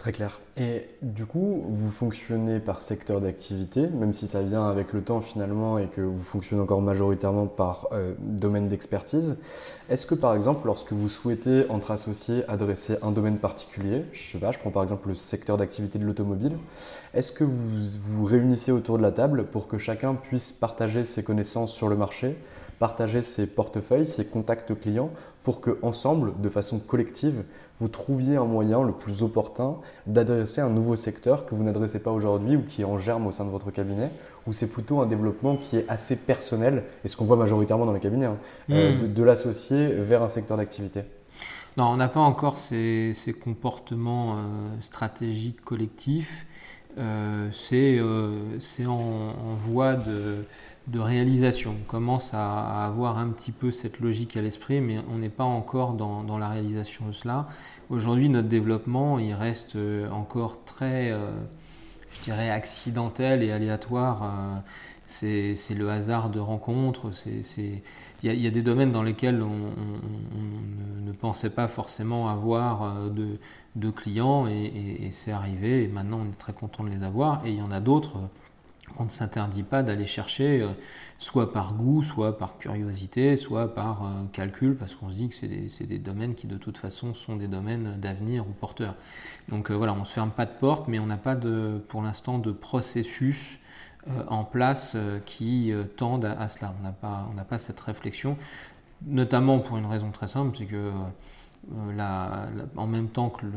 Très 0.01 0.13
clair. 0.13 0.41
Et 0.57 0.87
du 1.03 1.27
coup, 1.27 1.63
vous 1.69 1.91
fonctionnez 1.91 2.59
par 2.59 2.81
secteur 2.81 3.21
d'activité, 3.21 3.85
même 3.85 4.15
si 4.15 4.25
ça 4.25 4.41
vient 4.41 4.67
avec 4.67 4.93
le 4.93 5.03
temps 5.03 5.21
finalement 5.21 5.77
et 5.77 5.85
que 5.85 6.01
vous 6.01 6.23
fonctionnez 6.23 6.59
encore 6.59 6.81
majoritairement 6.81 7.45
par 7.45 7.87
euh, 7.91 8.13
domaine 8.17 8.67
d'expertise. 8.67 9.37
Est-ce 9.91 10.07
que 10.07 10.15
par 10.15 10.33
exemple, 10.33 10.65
lorsque 10.65 10.91
vous 10.91 11.07
souhaitez 11.07 11.69
entre 11.69 11.91
associés 11.91 12.43
adresser 12.47 12.95
un 13.03 13.11
domaine 13.11 13.37
particulier, 13.37 14.05
je 14.11 14.23
sais 14.23 14.39
pas, 14.39 14.51
je 14.51 14.57
prends 14.57 14.71
par 14.71 14.81
exemple 14.81 15.07
le 15.07 15.13
secteur 15.13 15.57
d'activité 15.57 15.99
de 15.99 16.05
l'automobile, 16.05 16.57
est-ce 17.13 17.31
que 17.31 17.43
vous 17.43 17.53
vous 17.99 18.25
réunissez 18.25 18.71
autour 18.71 18.97
de 18.97 19.03
la 19.03 19.11
table 19.11 19.45
pour 19.51 19.67
que 19.67 19.77
chacun 19.77 20.15
puisse 20.15 20.51
partager 20.51 21.03
ses 21.03 21.23
connaissances 21.23 21.73
sur 21.73 21.89
le 21.89 21.95
marché 21.95 22.37
partager 22.81 23.21
ses 23.21 23.45
portefeuilles, 23.45 24.07
ses 24.07 24.25
contacts 24.25 24.73
clients 24.79 25.11
pour 25.43 25.61
que 25.61 25.77
ensemble, 25.81 26.33
de 26.39 26.49
façon 26.49 26.79
collective, 26.79 27.43
vous 27.79 27.87
trouviez 27.87 28.35
un 28.35 28.45
moyen 28.45 28.83
le 28.83 28.91
plus 28.91 29.23
opportun 29.23 29.77
d'adresser 30.05 30.61
un 30.61 30.69
nouveau 30.69 30.95
secteur 30.95 31.45
que 31.47 31.55
vous 31.55 31.63
n'adressez 31.63 31.99
pas 32.01 32.11
aujourd'hui 32.11 32.55
ou 32.55 32.61
qui 32.61 32.81
est 32.83 32.85
en 32.85 32.99
germe 32.99 33.25
au 33.25 33.31
sein 33.31 33.43
de 33.43 33.49
votre 33.49 33.71
cabinet, 33.71 34.11
ou 34.45 34.53
c'est 34.53 34.71
plutôt 34.71 35.01
un 35.01 35.07
développement 35.07 35.57
qui 35.57 35.77
est 35.77 35.85
assez 35.89 36.15
personnel, 36.15 36.83
et 37.03 37.07
ce 37.07 37.17
qu'on 37.17 37.25
voit 37.25 37.37
majoritairement 37.37 37.87
dans 37.87 37.93
les 37.93 37.99
cabinets, 37.99 38.27
hein, 38.27 38.37
euh, 38.69 38.95
hmm. 38.95 39.13
de, 39.13 39.23
l'associer 39.23 39.87
vers 39.87 40.21
un 40.21 40.29
secteur 40.29 40.57
d'activité 40.57 41.01
Non, 41.75 41.85
on 41.85 41.97
n'a 41.97 42.07
pas 42.07 42.19
encore 42.19 42.59
ces, 42.59 43.15
comportements 43.43 44.35
euh, 44.35 44.41
stratégiques 44.81 45.61
collectifs. 45.61 46.45
Euh, 46.97 47.49
c'est 47.51 48.85
en, 48.85 49.55
voie 49.55 49.95
de, 49.95 50.45
de 50.87 50.99
réalisation. 50.99 51.75
On 51.79 51.85
commence 51.85 52.33
à, 52.33 52.85
avoir 52.85 53.17
un 53.17 53.29
petit 53.29 53.51
peu 53.51 53.71
cette 53.71 53.99
logique 53.99 54.35
à 54.37 54.41
l'esprit, 54.41 54.81
mais 54.81 54.99
on 55.11 55.17
n'est 55.17 55.29
pas 55.29 55.43
encore 55.43 55.93
dans, 55.93 56.37
la 56.37 56.49
réalisation 56.49 57.07
de 57.07 57.11
cela. 57.11 57.47
Aujourd'hui, 57.89 58.29
notre 58.29 58.47
développement, 58.47 59.19
il 59.19 59.33
reste 59.33 59.75
euh, 59.75 60.09
encore 60.09 60.63
très, 60.65 61.11
euh, 61.11 61.29
je 62.11 62.23
dirais, 62.23 62.49
accidentel 62.49 63.43
et 63.43 63.51
aléatoire. 63.51 64.23
Euh, 64.23 64.59
c'est 65.07 65.75
le 65.75 65.89
hasard 65.89 66.29
de 66.29 66.39
rencontres. 66.39 67.11
Il 67.45 67.81
y, 68.23 68.47
a 68.47 68.51
des 68.51 68.61
domaines 68.61 68.93
dans 68.93 69.03
lesquels 69.03 69.43
on, 69.43 69.71
ne 71.05 71.11
pensait 71.11 71.49
pas 71.49 71.67
forcément 71.67 72.29
avoir 72.29 73.09
de, 73.75 73.91
clients 73.91 74.47
et, 74.47 74.99
et 75.01 75.11
c'est 75.11 75.33
arrivé. 75.33 75.83
Et 75.83 75.87
maintenant, 75.89 76.21
on 76.21 76.29
est 76.29 76.39
très 76.39 76.53
content 76.53 76.85
de 76.85 76.89
les 76.89 77.03
avoir. 77.03 77.45
Et 77.45 77.49
il 77.49 77.57
y 77.57 77.61
en 77.61 77.71
a 77.71 77.81
d'autres 77.81 78.19
on 78.99 79.05
ne 79.05 79.09
s'interdit 79.09 79.63
pas 79.63 79.83
d'aller 79.83 80.05
chercher, 80.05 80.61
euh, 80.61 80.69
soit 81.19 81.53
par 81.53 81.73
goût, 81.73 82.03
soit 82.03 82.37
par 82.37 82.57
curiosité, 82.57 83.37
soit 83.37 83.73
par 83.73 84.03
euh, 84.03 84.23
calcul, 84.31 84.75
parce 84.75 84.95
qu'on 84.95 85.09
se 85.09 85.15
dit 85.15 85.29
que 85.29 85.35
c'est 85.35 85.85
des, 85.85 85.99
domaines 85.99 86.35
qui 86.35 86.47
de 86.47 86.57
toute 86.57 86.77
façon 86.77 87.13
sont 87.13 87.35
des 87.35 87.47
domaines 87.47 87.99
d'avenir 87.99 88.47
ou 88.47 88.51
porteurs. 88.51 88.95
Donc 89.49 89.71
euh, 89.71 89.75
voilà, 89.75 89.93
on 89.93 89.99
ne 90.01 90.05
se 90.05 90.13
ferme 90.13 90.31
pas 90.31 90.45
de 90.45 90.51
porte, 90.51 90.87
mais 90.87 90.99
on 90.99 91.07
n'a 91.07 91.17
pas 91.17 91.35
pour 91.87 92.01
l'instant 92.01 92.37
de 92.37 92.51
processus 92.51 93.57
en 94.27 94.43
place 94.43 94.97
qui 95.27 95.71
tendent 95.95 96.25
à, 96.25 96.47
cela. 96.47 96.73
On 96.79 96.83
n'a 96.83 96.91
pas, 96.91 97.29
pas 97.47 97.59
cette 97.59 97.79
réflexion, 97.79 98.35
notamment 99.05 99.59
pour 99.59 99.77
une 99.77 99.85
raison 99.85 100.09
très 100.09 100.27
simple, 100.27 100.57
c'est 100.57 100.65
que 100.65 100.91
en 102.75 102.87
même 102.87 103.09
temps 103.09 103.29
que 103.29 103.45
le 103.45 103.51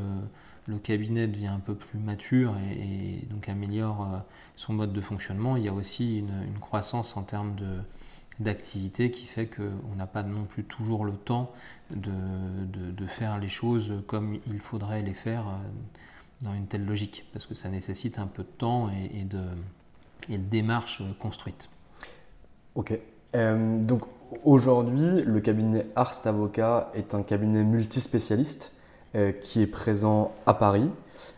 le 0.67 0.79
cabinet 0.79 1.27
devient 1.27 1.49
un 1.49 1.61
peu 1.61 1.75
plus 1.75 1.99
mature 1.99 2.55
et, 2.71 3.27
donc 3.27 3.49
améliore 3.49 4.03
euh, 4.03 4.19
son 4.57 4.73
mode 4.73 4.93
de 4.93 5.01
fonctionnement, 5.01 5.57
il 5.57 5.65
y 5.65 5.69
a 5.69 5.73
aussi 5.73 6.21
une, 6.21 6.59
croissance 6.61 7.17
en 7.17 7.23
termes 7.23 7.57
d'activité 8.41 9.11
qui 9.11 9.27
fait 9.27 9.47
qu'on 9.47 9.97
n'a 9.97 10.07
pas 10.07 10.23
non 10.23 10.45
plus 10.45 10.65
toujours 10.65 11.05
le 11.05 11.13
temps 11.13 11.53
de, 11.91 13.07
faire 13.07 13.39
les 13.39 13.49
choses 13.49 13.93
comme 14.07 14.39
il 14.47 14.59
faudrait 14.61 15.03
les 15.03 15.13
faire 15.13 15.47
euh, 15.47 15.53
dans 16.43 16.55
une 16.55 16.67
telle 16.67 16.85
logique, 16.85 17.27
parce 17.33 17.47
que 17.47 17.55
ça 17.55 17.69
nécessite 17.69 18.19
un 18.19 18.27
peu 18.27 18.43
de 18.43 18.49
temps 18.49 18.91
et, 18.91 19.25
de, 19.25 20.37
démarches 20.37 21.03
construites. 21.19 21.69
Ok. 22.75 22.99
Euh, 23.37 23.83
donc 23.83 24.05
aujourd'hui, 24.43 25.23
le 25.23 25.41
cabinet 25.41 25.87
Arst 25.97 26.27
Avocat 26.27 26.91
est 26.95 27.15
un 27.15 27.23
cabinet 27.23 27.63
multispécialiste 27.63 28.74
qui 29.41 29.63
est 29.63 29.67
présent 29.67 30.33
à 30.47 30.55
Paris. 30.55 30.91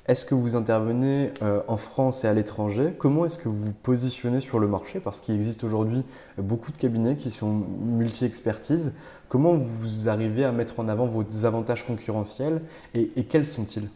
Est-ce 0.08 0.24
que 0.24 0.34
vous 0.34 0.54
intervenez 0.54 1.32
euh, 1.42 1.60
en 1.66 1.76
France 1.76 2.24
et 2.24 2.28
à 2.28 2.32
l'étranger? 2.32 2.94
Comment 2.96 3.24
est-ce 3.24 3.38
que 3.38 3.48
vous 3.48 3.60
vous 3.60 3.72
positionnez 3.72 4.38
sur 4.38 4.60
le 4.60 4.68
marché? 4.68 5.00
Parce 5.00 5.20
qu'il 5.20 5.34
existe 5.34 5.64
aujourd'hui 5.64 6.04
beaucoup 6.38 6.70
de 6.70 6.76
cabinets 6.76 7.16
qui 7.16 7.30
sont 7.30 7.52
multi-expertise. 7.52 8.92
Comment 9.28 9.54
vous 9.54 10.08
arrivez 10.08 10.44
à 10.44 10.52
mettre 10.52 10.78
en 10.78 10.88
avant 10.88 11.06
vos 11.06 11.44
avantages 11.44 11.84
concurrentiels 11.84 12.62
et, 12.94 13.24
quels 13.24 13.46
sont-ils? 13.46 13.88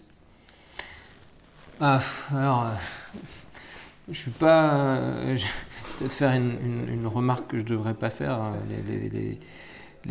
Ah, 1.80 2.00
Alors, 2.34 2.64
euh, 2.66 3.18
je 4.10 4.18
suis 4.18 4.32
pas. 4.32 5.36
je 5.36 5.44
vais 5.44 5.50
peut-être 5.98 6.12
faire 6.12 6.32
une, 6.32 7.06
remarque 7.06 7.52
que 7.52 7.58
je 7.58 7.62
ne 7.62 7.68
devrais 7.68 7.94
pas 7.94 8.10
faire. 8.10 8.40
les 8.68 9.38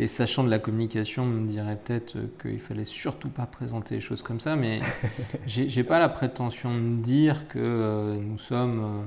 sachants 0.06 0.44
de 0.44 0.50
la 0.50 0.58
communication 0.58 1.26
me 1.26 1.48
diraient 1.48 1.76
peut-être 1.76 2.16
qu'il 2.40 2.60
fallait 2.60 2.84
surtout 2.84 3.28
pas 3.28 3.46
présenter 3.46 3.96
des 3.96 4.00
choses 4.00 4.22
comme 4.22 4.40
ça, 4.40 4.56
mais 4.56 4.80
j'ai 5.46 5.84
pas 5.84 5.98
la 5.98 6.08
prétention 6.08 6.74
de 6.74 7.02
dire 7.02 7.48
que 7.48 7.58
euh, 7.58 8.16
nous 8.16 8.38
sommes 8.38 8.80
euh, 8.84 9.02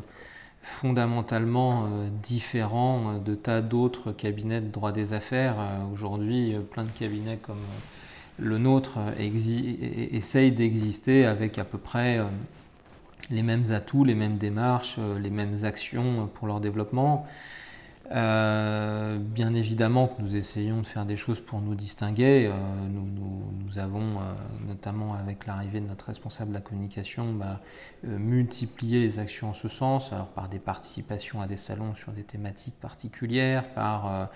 fondamentalement 0.62 1.86
euh, 1.86 2.10
différents 2.24 3.17
de 3.17 3.34
tas 3.34 3.62
d'autres 3.62 4.12
cabinets 4.12 4.62
de 4.62 4.67
droit 4.67 4.91
des 4.91 5.13
affaires. 5.13 5.56
Aujourd'hui, 5.93 6.56
plein 6.72 6.84
de 6.84 6.89
cabinets 6.89 7.38
comme 7.41 7.62
le 8.39 8.58
nôtre 8.58 8.98
essayent 9.19 10.52
d'exister 10.52 11.26
avec 11.26 11.60
à 11.60 11.63
peu 11.63 11.78
près 11.78 12.19
les 13.30 13.43
mêmes 13.43 13.65
atouts, 13.72 14.04
les 14.04 14.15
mêmes 14.15 14.38
démarches, 14.38 14.98
les 15.22 15.30
mêmes 15.30 15.63
actions 15.63 16.28
pour 16.34 16.48
leur 16.48 16.60
développement. 16.60 17.28
Euh, 18.12 19.18
bien 19.18 19.54
évidemment 19.56 20.08
que 20.08 20.22
nous 20.22 20.36
essayons 20.36 20.82
de 20.82 20.86
faire 20.86 21.06
des 21.06 21.16
choses 21.16 21.39
pour 21.39 21.62
nous 21.62 21.74
distinguer. 21.74 22.52
Euh, 22.52 22.54
nous, 22.89 23.80
avons, 23.80 24.20
euh, 24.20 24.34
notamment 24.68 25.13
avec 25.13 25.48
l'arrivée 25.48 25.80
de 25.80 25.88
notre 25.88 26.08
responsable 26.08 26.50
de 26.50 26.56
la 26.56 26.62
communication, 26.62 27.34
bah, 27.34 27.60
multiplié 28.04 29.00
les 29.00 29.20
actions 29.20 29.50
en 29.50 29.54
ce 29.54 29.70
sens, 29.70 30.12
alors 30.12 30.28
par 30.28 30.50
des 30.50 30.60
participations 30.60 31.42
à 31.42 31.48
des 31.48 31.58
salons 31.58 31.96
sur 31.96 32.12
des 32.12 32.24
thématiques 32.24 32.80
particulières, 32.80 33.70
par 33.74 34.30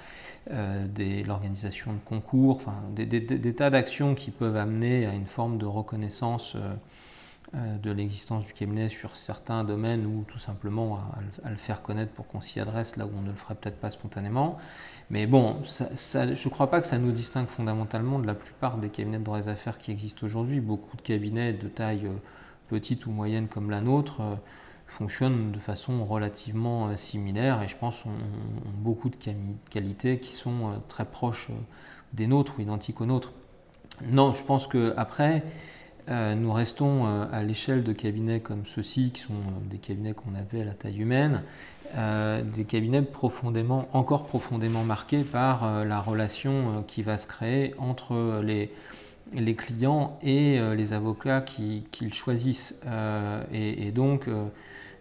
l'organisation 0.50 1.94
de 1.94 2.00
concours, 2.00 2.62
des, 2.96 3.54
tas 3.54 3.70
d'actions 3.70 4.16
qui 4.16 4.32
peuvent 4.32 4.56
amener 4.56 5.06
à 5.06 5.14
une 5.14 5.28
forme 5.28 5.58
de 5.58 5.66
reconnaissance 5.66 6.56
de 7.54 7.92
l'existence 7.92 8.46
du 8.46 8.54
cabinet 8.54 8.90
sur 8.90 9.16
certains 9.16 9.64
domaines 9.64 10.06
ou 10.06 10.26
tout 10.28 10.38
simplement 10.38 10.98
à, 11.44 11.50
le 11.50 11.56
faire 11.56 11.82
connaître 11.82 12.12
pour 12.12 12.28
qu'on 12.28 12.42
s'y 12.42 12.60
adresse 12.60 12.98
là 12.98 13.06
où 13.06 13.12
on 13.18 13.22
ne 13.22 13.28
le 13.28 13.36
ferait 13.36 13.56
peut-être 13.56 13.80
pas 13.80 13.90
spontanément. 13.90 14.58
Mais 15.10 15.26
bon, 15.28 15.62
je 15.64 16.20
ne 16.20 16.50
crois 16.50 16.70
pas 16.70 16.82
que 16.82 16.88
ça 16.88 16.98
nous 16.98 17.12
distingue 17.12 17.48
fondamentalement 17.48 18.20
de 18.20 18.28
la 18.28 18.36
plupart 18.36 18.78
des 18.78 18.90
cabinets 18.90 19.20
de 19.20 19.24
droit 19.24 19.40
des 19.40 19.48
affaires 19.48 19.78
qui 19.78 19.92
existent 19.92 20.26
aujourd'hui. 20.26 20.60
Beaucoup 20.60 20.98
de 20.98 21.02
cabinets 21.02 21.54
de 21.54 21.70
taille 21.70 22.08
euh, 22.08 22.18
petite 22.68 23.06
ou 23.06 23.12
moyenne 23.12 23.48
comme 23.48 23.70
la 23.70 23.80
nôtre 23.80 24.20
euh, 24.20 24.36
fonctionnent 24.86 25.54
de 25.54 25.60
façon 25.60 26.04
relativement 26.04 26.96
similaire 26.98 27.62
et 27.62 27.70
je 27.70 27.78
pense 27.78 28.06
ont, 28.06 28.12
beaucoup 28.78 29.10
de 29.10 29.18
qualités 29.70 30.20
qui 30.20 30.36
sont 30.36 30.82
très 30.88 31.06
proches 31.06 31.50
des 32.14 32.28
nôtres 32.28 32.54
ou 32.58 32.62
identiques 32.62 33.00
aux 33.02 33.06
nôtres. 33.06 33.34
Non, 34.04 34.34
je 34.34 34.44
pense 34.44 34.68
que 34.68 34.94
après 34.98 35.44
euh, 36.10 36.36
nous 36.36 36.54
restons 36.54 37.06
euh, 37.06 37.26
à 37.32 37.44
l'échelle 37.44 37.84
de 37.84 37.92
cabinets 37.92 38.40
comme 38.40 38.66
ceux-ci, 38.66 39.12
qui 39.12 39.22
sont 39.22 39.34
euh, 39.34 39.70
des 39.70 39.78
cabinets 39.78 40.14
qu'on 40.14 40.36
appelle 40.36 40.70
à 40.70 40.74
taille 40.74 41.02
humaine, 41.02 41.44
des 41.94 42.66
cabinets 42.66 43.02
profondément, 43.02 43.88
encore 43.94 44.26
profondément 44.26 44.84
marqués 44.84 45.24
par 45.24 45.86
la 45.86 46.02
relation 46.02 46.84
qui 46.86 47.02
va 47.02 47.18
se 47.18 47.28
créer 47.28 47.76
entre 47.78 48.42
les, 48.44 49.56
clients 49.56 50.20
et 50.22 50.60
les 50.76 50.92
avocats 50.92 51.40
qu'ils 51.40 52.14
choisissent. 52.14 52.76
Et, 53.54 53.94
donc, 53.94 54.28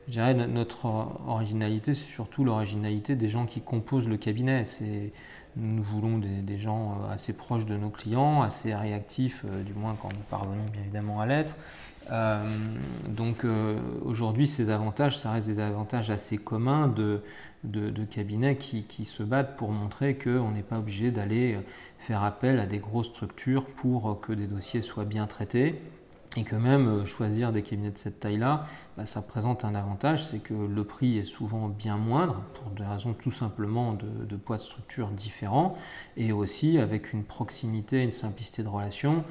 je 0.07 0.13
dirais, 0.13 0.35
notre 0.35 0.87
originalité, 1.27 1.95
c'est 1.95 2.09
surtout 2.09 2.45
l'originalité 2.45 3.17
des 3.17 3.29
gens 3.29 3.47
qui 3.47 3.63
composent 3.63 4.09
le 4.09 4.17
cabinet. 4.17 4.65
Nous 5.57 5.83
voulons 5.83 6.19
des, 6.19 6.59
gens 6.59 6.99
euh, 7.01 7.13
assez 7.13 7.33
proches 7.33 7.67
de 7.67 7.77
nos 7.77 7.89
clients, 7.89 8.43
assez 8.43 8.75
réactifs, 8.75 9.43
euh, 9.45 9.63
du 9.63 9.73
moins 9.73 9.97
quand 10.01 10.13
nous 10.13 10.25
parvenons 10.31 10.65
bien 10.73 10.83
évidemment 10.83 11.21
à 11.21 11.27
l'être. 11.27 11.57
Euh, 12.13 12.45
donc 13.09 13.45
aujourd'hui, 14.05 14.47
ces 14.47 14.71
avantages, 14.71 15.19
ça 15.19 15.33
reste 15.33 15.47
des 15.47 15.59
avantages 15.59 16.09
assez 16.11 16.39
communs 16.39 16.87
de, 16.87 17.21
cabinets 18.11 18.57
qui, 18.57 18.85
qui, 18.85 19.05
se 19.05 19.25
battent 19.25 19.57
pour 19.57 19.73
montrer 19.73 20.15
qu'on 20.17 20.53
n'est 20.53 20.63
pas 20.63 20.79
obligé 20.79 21.11
d'aller 21.11 21.59
faire 21.99 22.23
appel 22.23 22.61
à 22.61 22.67
des 22.67 22.79
grosses 22.79 23.09
structures 23.09 23.65
pour 23.65 24.21
que 24.21 24.33
des 24.33 24.47
dossiers 24.47 24.83
soient 24.83 25.05
bien 25.05 25.27
traités 25.27 25.81
et 26.37 26.45
que 26.45 26.57
même 26.57 26.89
euh, 26.89 27.07
choisir 27.07 27.53
des 27.53 27.63
cabinets 27.63 27.91
de 27.91 27.99
cette 27.99 28.21
taille-là, 28.21 28.67
bah, 28.97 29.07
ça 29.07 29.23
présente 29.23 29.65
un 29.65 29.75
avantage, 29.75 30.27
c'est 30.27 30.39
que 30.39 30.55
le 30.55 30.85
prix 30.85 31.19
est 31.19 31.25
souvent 31.25 31.69
bien 31.69 31.97
moindre, 31.97 32.43
pour 32.55 32.71
des 32.73 32.85
raisons 32.85 33.15
tout 33.15 33.31
simplement 33.31 33.95
de, 33.95 34.37
poids 34.37 34.57
de 34.57 34.63
structure 34.63 35.09
différents, 35.09 35.77
et 36.17 36.33
aussi 36.33 36.79
avec 36.79 37.13
une 37.13 37.25
proximité, 37.25 38.03
une 38.03 38.13
simplicité 38.13 38.63
de 38.63 38.69
relation 38.69 39.25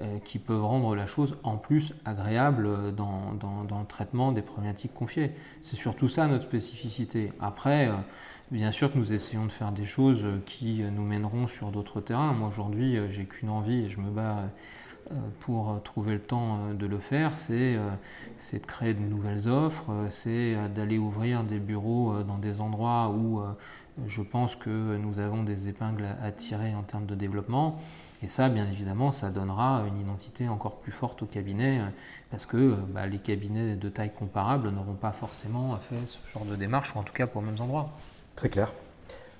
euh, 0.00 0.18
qui 0.24 0.38
peuvent 0.38 0.64
rendre 0.64 0.94
la 0.94 1.06
chose 1.06 1.36
en 1.42 1.56
plus 1.56 1.94
agréable 2.04 2.94
dans, 2.94 3.32
le 3.32 3.86
traitement 3.86 4.32
des 4.32 4.42
problématiques 4.42 4.94
confiées. 4.94 5.32
C'est 5.62 5.76
surtout 5.76 6.08
ça 6.08 6.26
notre 6.26 6.44
spécificité. 6.44 7.32
Après, 7.40 7.88
euh, 7.88 7.92
bien 8.50 8.72
sûr 8.72 8.92
que 8.92 8.98
nous 8.98 9.12
essayons 9.12 9.46
de 9.46 9.52
faire 9.52 9.72
des 9.72 9.86
choses 9.86 10.24
qui 10.46 10.82
nous 10.92 11.04
mèneront 11.04 11.46
sur 11.46 11.70
d'autres 11.70 12.00
terrains. 12.00 12.32
Moi 12.32 12.48
aujourd'hui, 12.48 12.98
j'ai 13.10 13.24
qu'une 13.26 13.50
envie 13.50 13.84
et 13.84 13.90
je 13.90 14.00
me 14.00 14.10
bats 14.10 14.44
pour 15.40 15.80
trouver 15.84 16.14
le 16.14 16.20
temps 16.20 16.58
euh, 16.58 16.74
de 16.74 16.86
le 16.86 16.98
faire, 16.98 17.32
euh, 17.50 17.90
c'est 18.38 18.60
de 18.60 18.66
créer 18.66 18.94
de 18.94 19.00
nouvelles 19.00 19.48
offres, 19.48 19.90
c'est 20.10 20.56
d'aller 20.74 20.98
ouvrir 20.98 21.44
des 21.44 21.58
bureaux 21.58 22.22
dans 22.22 22.38
des 22.38 22.60
endroits 22.60 23.10
où 23.10 23.42
je 24.06 24.22
pense 24.22 24.54
que 24.54 24.96
nous 24.96 25.18
avons 25.18 25.42
des 25.42 25.68
épingles 25.68 26.06
à 26.22 26.30
tirer 26.30 26.74
en 26.74 26.82
termes 26.82 27.06
de 27.06 27.14
développement. 27.14 27.80
Et 28.22 28.28
ça, 28.28 28.48
bien 28.48 28.68
évidemment, 28.68 29.12
ça 29.12 29.30
donnera 29.30 29.84
une 29.86 30.00
identité 30.00 30.48
encore 30.48 30.76
plus 30.76 30.92
forte 30.92 31.22
au 31.22 31.26
cabinet, 31.26 31.80
parce 32.30 32.46
que 32.46 32.76
bah, 32.92 33.06
les 33.06 33.18
cabinets 33.18 33.76
de 33.76 33.88
taille 33.88 34.12
comparable 34.12 34.70
n'auront 34.70 34.94
pas 34.94 35.12
forcément 35.12 35.76
fait 35.76 36.06
ce 36.06 36.18
genre 36.32 36.44
de 36.44 36.56
démarche, 36.56 36.94
ou 36.94 36.98
en 36.98 37.02
tout 37.02 37.12
cas 37.12 37.26
pour 37.26 37.42
les 37.42 37.48
mêmes 37.48 37.60
endroits. 37.60 37.90
Très 38.34 38.48
clair. 38.48 38.72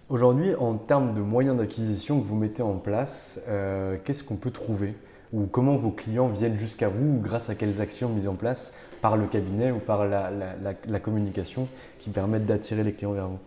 Aujourd'hui, 0.09 0.55
en 0.55 0.75
termes 0.79 1.13
de 1.13 1.21
moyens 1.21 1.59
d'acquisition 1.59 2.19
que 2.19 2.25
vous 2.25 2.37
mettez 2.37 2.63
en 2.63 2.77
place, 2.79 3.43
euh, 3.47 3.99
qu'est-ce 4.03 4.25
qu'on 4.25 4.37
peut 4.37 4.51
trouver 4.51 4.95
Ou 5.33 5.47
comment 5.47 5.77
vos 5.77 5.91
clients 5.91 6.29
viennent 6.29 6.57
jusqu'à 6.57 6.89
vous 6.89 7.17
ou 7.17 7.21
grâce 7.21 7.51
à 7.51 7.55
quelles 7.55 7.81
actions 7.81 8.09
mises 8.09 8.29
en 8.29 8.35
place 8.35 8.75
par 9.01 9.17
le 9.17 9.27
cabinet 9.27 9.71
ou 9.71 9.79
par 9.79 10.07
la, 10.07 10.99
communication 11.01 11.69
qui 11.99 12.11
permettent 12.11 12.47
d'attirer 12.47 12.83
les 12.83 12.93
clients 12.93 13.13
vers 13.13 13.29
vous 13.29 13.39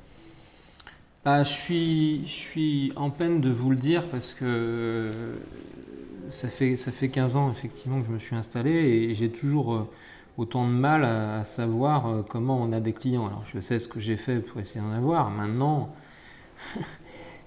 bah, 1.25 1.43
je, 1.43 1.49
suis, 1.49 2.23
je 2.25 2.31
suis 2.31 2.93
en 2.95 3.09
peine 3.09 3.41
de 3.41 3.49
vous 3.49 3.69
le 3.69 3.77
dire 3.77 4.07
parce 4.07 4.33
que 4.33 5.11
ça 6.31 6.47
fait, 6.47 6.77
ça 6.77 6.91
fait 6.91 7.09
15 7.09 7.35
ans 7.35 7.51
effectivement 7.51 8.01
que 8.01 8.07
je 8.07 8.11
me 8.11 8.19
suis 8.19 8.35
installé 8.35 8.71
et 8.71 9.13
j'ai 9.13 9.29
toujours 9.29 9.73
euh, 9.73 9.89
autant 10.37 10.65
de 10.65 10.73
mal 10.73 11.03
à, 11.03 11.45
savoir 11.45 12.07
euh, 12.07 12.23
comment 12.27 12.59
on 12.61 12.71
a 12.71 12.79
des 12.79 12.93
clients. 12.93 13.27
Alors 13.27 13.43
je 13.45 13.59
sais 13.59 13.79
ce 13.79 13.87
que 13.87 13.99
j'ai 13.99 14.17
fait 14.17 14.39
pour 14.39 14.59
essayer 14.59 14.81
d'en 14.81 14.91
avoir. 14.91 15.29
Maintenant, 15.29 15.93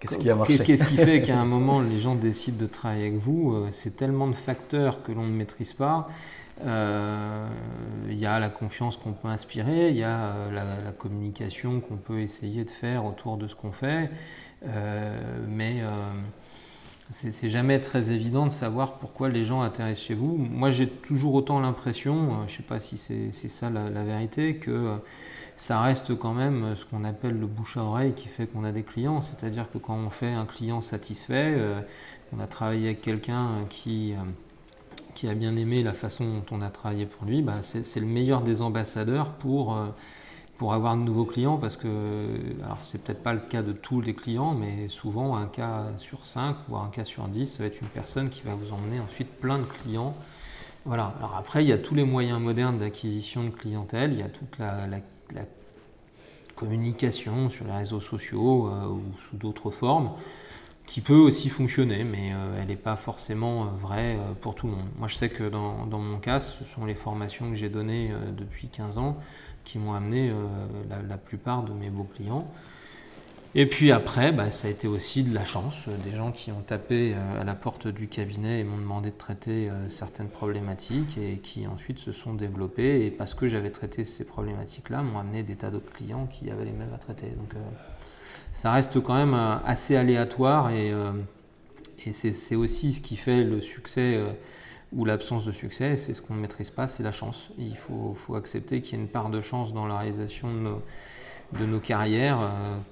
qu'est-ce 0.04 0.84
qui 0.84 0.96
fait 0.96 1.22
qu'à 1.22 1.38
un 1.38 1.44
moment 1.44 1.80
les 1.80 2.00
gens 2.00 2.14
décident 2.14 2.58
de 2.58 2.66
travailler 2.66 3.08
avec 3.08 3.18
vous 3.18 3.54
euh, 3.54 3.68
C'est 3.72 3.96
tellement 3.96 4.28
de 4.28 4.34
facteurs 4.34 5.02
que 5.02 5.12
l'on 5.12 5.24
ne 5.24 5.32
maîtrise 5.32 5.72
pas. 5.72 6.08
Euh, 6.62 7.48
il 8.08 8.18
y 8.18 8.26
a 8.26 8.38
la 8.38 8.48
confiance 8.48 8.96
qu'on 8.96 9.12
peut 9.12 9.28
inspirer, 9.28 9.90
il 9.90 9.96
y 9.96 10.04
a 10.04 10.34
euh, 10.34 10.82
la, 10.84 10.92
communication 10.92 11.80
qu'on 11.80 11.96
peut 11.96 12.20
essayer 12.20 12.64
de 12.64 12.70
faire 12.70 13.04
autour 13.04 13.36
de 13.36 13.48
ce 13.48 13.56
qu'on 13.56 13.72
fait, 13.72 14.08
euh, 14.66 15.18
mais 15.48 15.82
c'est 17.10 17.50
jamais 17.50 17.80
très 17.80 18.10
évident 18.10 18.46
de 18.46 18.52
savoir 18.52 18.94
pourquoi 18.94 19.28
les 19.28 19.44
gens 19.44 19.62
intéressent 19.62 20.06
chez 20.06 20.14
vous. 20.14 20.36
Moi, 20.36 20.70
j'ai 20.70 20.88
toujours 20.88 21.34
autant 21.34 21.60
l'impression, 21.60 22.46
je 22.46 22.52
ne 22.52 22.56
sais 22.56 22.62
pas 22.62 22.78
si 22.78 22.96
c'est 22.96 23.48
ça 23.48 23.68
la, 23.68 24.04
vérité, 24.04 24.56
que 24.56 24.96
ça 25.56 25.80
reste 25.80 26.16
quand 26.18 26.34
même 26.34 26.74
ce 26.76 26.84
qu'on 26.84 27.04
appelle 27.04 27.38
le 27.38 27.46
bouche 27.46 27.76
à 27.76 27.82
oreille 27.82 28.12
qui 28.14 28.28
fait 28.28 28.46
qu'on 28.46 28.64
a 28.64 28.72
des 28.72 28.82
clients. 28.82 29.22
C'est-à-dire 29.22 29.70
que 29.70 29.78
quand 29.78 29.96
on 29.96 30.10
fait 30.10 30.32
un 30.32 30.46
client 30.46 30.80
satisfait, 30.80 31.56
on 32.36 32.40
a 32.40 32.46
travaillé 32.46 32.86
avec 32.86 33.02
quelqu'un 33.02 33.64
qui 33.70 34.14
qui 35.14 35.28
a 35.28 35.34
bien 35.34 35.56
aimé 35.56 35.82
la 35.82 35.92
façon 35.92 36.24
dont 36.24 36.44
on 36.50 36.60
a 36.60 36.70
travaillé 36.70 37.06
pour 37.06 37.24
lui, 37.26 37.42
bah 37.42 37.62
c'est 37.62 38.00
le 38.00 38.06
meilleur 38.06 38.42
des 38.42 38.60
ambassadeurs 38.60 39.30
pour, 39.30 39.76
euh, 39.76 39.86
pour 40.58 40.74
avoir 40.74 40.96
de 40.96 41.02
nouveaux 41.02 41.24
clients 41.24 41.56
parce 41.56 41.76
que, 41.76 41.88
alors 42.62 42.78
c'est 42.82 43.02
peut-être 43.02 43.22
pas 43.22 43.32
le 43.32 43.40
cas 43.40 43.62
de 43.62 43.72
tous 43.72 44.00
les 44.00 44.14
clients, 44.14 44.54
mais 44.54 44.88
souvent 44.88 45.36
un 45.36 45.46
cas 45.46 45.92
sur 45.98 46.26
5 46.26 46.56
ou 46.68 46.76
un 46.76 46.88
cas 46.88 47.04
sur 47.04 47.26
10, 47.28 47.46
ça 47.46 47.62
va 47.62 47.66
être 47.66 47.80
une 47.80 47.88
personne 47.88 48.28
qui 48.28 48.42
va 48.42 48.54
vous 48.54 48.72
emmener 48.72 49.00
ensuite 49.00 49.30
plein 49.40 49.58
de 49.58 49.64
clients. 49.64 50.14
Voilà. 50.84 51.14
Alors 51.18 51.36
après, 51.38 51.64
il 51.64 51.68
y 51.68 51.72
a 51.72 51.78
tous 51.78 51.94
les 51.94 52.04
moyens 52.04 52.40
modernes 52.40 52.78
d'acquisition 52.78 53.44
de 53.44 53.50
clientèle, 53.50 54.12
il 54.12 54.18
y 54.18 54.22
a 54.22 54.28
toute 54.28 54.58
la, 54.58 54.86
communication 56.54 57.50
sur 57.50 57.66
les 57.66 57.72
réseaux 57.72 58.00
sociaux 58.00 58.68
euh, 58.68 58.86
ou 58.86 59.02
sous 59.28 59.36
d'autres 59.36 59.70
formes 59.70 60.12
qui 60.86 61.00
peut 61.00 61.14
aussi 61.14 61.48
fonctionner, 61.48 62.04
mais 62.04 62.32
euh, 62.32 62.58
elle 62.60 62.68
n'est 62.68 62.76
pas 62.76 62.96
forcément 62.96 63.64
euh, 63.64 63.66
vraie 63.78 64.18
pour 64.42 64.54
tout 64.54 64.66
le 64.66 64.74
monde. 64.74 64.88
Moi, 64.98 65.08
je 65.08 65.14
sais 65.16 65.30
que 65.30 65.48
dans, 65.48 65.86
mon 65.86 66.18
cas, 66.18 66.40
ce 66.40 66.64
sont 66.64 66.84
les 66.84 66.94
formations 66.94 67.48
que 67.50 67.56
j'ai 67.56 67.70
données 67.70 68.10
depuis 68.36 68.68
15 68.68 68.98
ans 68.98 69.16
qui 69.64 69.78
m'ont 69.78 69.94
amené 69.94 70.30
la, 70.90 71.16
plupart 71.16 71.62
de 71.62 71.72
mes 71.72 71.88
beaux 71.88 72.04
clients. 72.14 72.46
Et 73.56 73.66
puis 73.66 73.92
après, 73.92 74.32
bah, 74.32 74.50
ça 74.50 74.66
a 74.66 74.70
été 74.70 74.88
aussi 74.88 75.22
de 75.22 75.32
la 75.32 75.44
chance, 75.44 75.88
des 76.04 76.16
gens 76.16 76.32
qui 76.32 76.50
ont 76.50 76.62
tapé 76.62 77.14
à 77.14 77.44
la 77.44 77.54
porte 77.54 77.86
du 77.86 78.08
cabinet 78.08 78.60
et 78.60 78.64
m'ont 78.64 78.78
demandé 78.78 79.10
de 79.10 79.16
traiter 79.16 79.70
certaines 79.90 80.28
problématiques 80.28 81.16
et 81.16 81.38
qui 81.38 81.68
ensuite 81.68 82.00
se 82.00 82.10
sont 82.10 82.34
développés. 82.34 83.06
Et 83.06 83.12
parce 83.12 83.32
que 83.32 83.48
j'avais 83.48 83.70
traité 83.70 84.04
ces 84.04 84.24
problématiques-là, 84.24 85.02
m'ont 85.02 85.20
amené 85.20 85.44
des 85.44 85.54
tas 85.54 85.70
d'autres 85.70 85.92
clients 85.92 86.26
qui 86.26 86.50
avaient 86.50 86.64
les 86.64 86.72
mêmes 86.72 86.92
à 86.92 86.98
traiter. 86.98 87.28
Donc, 87.28 87.54
ça 88.54 88.70
reste 88.70 89.00
quand 89.00 89.14
même 89.14 89.34
euh, 89.34 89.56
assez 89.66 89.96
aléatoire 89.96 90.70
et, 90.70 90.92
euh, 90.92 91.12
c'est 92.12 92.54
aussi 92.54 92.92
ce 92.92 93.00
qui 93.00 93.16
fait 93.16 93.44
le 93.44 93.60
succès 93.60 94.14
euh, 94.14 94.32
ou 94.92 95.04
l'absence 95.04 95.44
de 95.46 95.52
succès, 95.52 95.96
c'est 95.96 96.12
ce 96.12 96.20
qu'on 96.20 96.34
ne 96.34 96.40
maîtrise 96.40 96.70
pas, 96.70 96.86
c'est 96.86 97.02
la 97.02 97.12
chance. 97.12 97.50
Il 97.58 97.76
faut, 97.76 98.34
accepter 98.34 98.80
qu'il 98.80 98.96
y 98.96 99.00
ait 99.00 99.04
une 99.04 99.10
part 99.10 99.30
de 99.30 99.40
chance 99.40 99.72
dans 99.72 99.86
la 99.86 99.98
réalisation 99.98 100.52
de 100.52 100.58
nos, 100.58 100.82
carrières 101.82 102.38